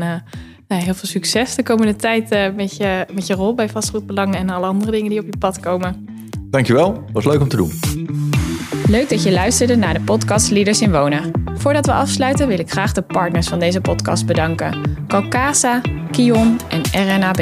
nou, 0.68 0.82
heel 0.84 0.94
veel 0.94 1.10
succes 1.10 1.56
de 1.56 1.64
komende 1.64 1.96
tijd 1.96 2.56
met, 2.56 2.78
je, 2.78 3.06
met 3.14 3.28
je 3.28 3.34
rol 3.34 3.54
bij 3.56 3.70
vastgoedbelangen 3.70 4.36
en 4.36 4.50
alle 4.50 4.66
andere 4.66 4.92
dingen 4.92 5.10
die 5.10 5.20
op 5.20 5.26
je 5.26 5.38
pad 5.38 5.60
komen. 5.60 6.08
Dankjewel, 6.50 7.04
was 7.12 7.26
leuk 7.26 7.42
om 7.42 7.48
te 7.48 7.58
doen. 7.58 7.72
Leuk 8.90 9.10
dat 9.10 9.24
je 9.24 9.32
luisterde 9.32 9.76
naar 9.76 9.94
de 9.94 10.02
podcast 10.02 10.52
Leaders 10.52 10.82
in 10.82 10.92
Wonen. 10.92 11.32
Voordat 11.56 11.86
we 11.86 11.92
afsluiten 11.92 12.48
wil 12.48 12.60
ik 12.60 12.72
graag 12.72 12.92
de 12.92 13.02
partners 13.02 13.48
van 13.48 13.60
deze 13.60 13.82
podcast 13.82 14.26
bedanken. 14.26 14.82
Calcasa, 15.08 15.82
Kion 16.12 16.60
en 16.70 16.82
RNAB. 16.92 17.42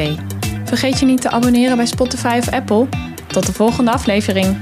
Vergeet 0.64 1.00
je 1.00 1.06
niet 1.06 1.22
te 1.22 1.30
abonneren 1.30 1.78
bij 1.78 1.86
Spotify 1.86 2.38
of 2.40 2.52
Apple. 2.52 2.88
Tot 3.28 3.46
de 3.46 3.54
volgende 3.54 3.92
aflevering. 3.92 4.58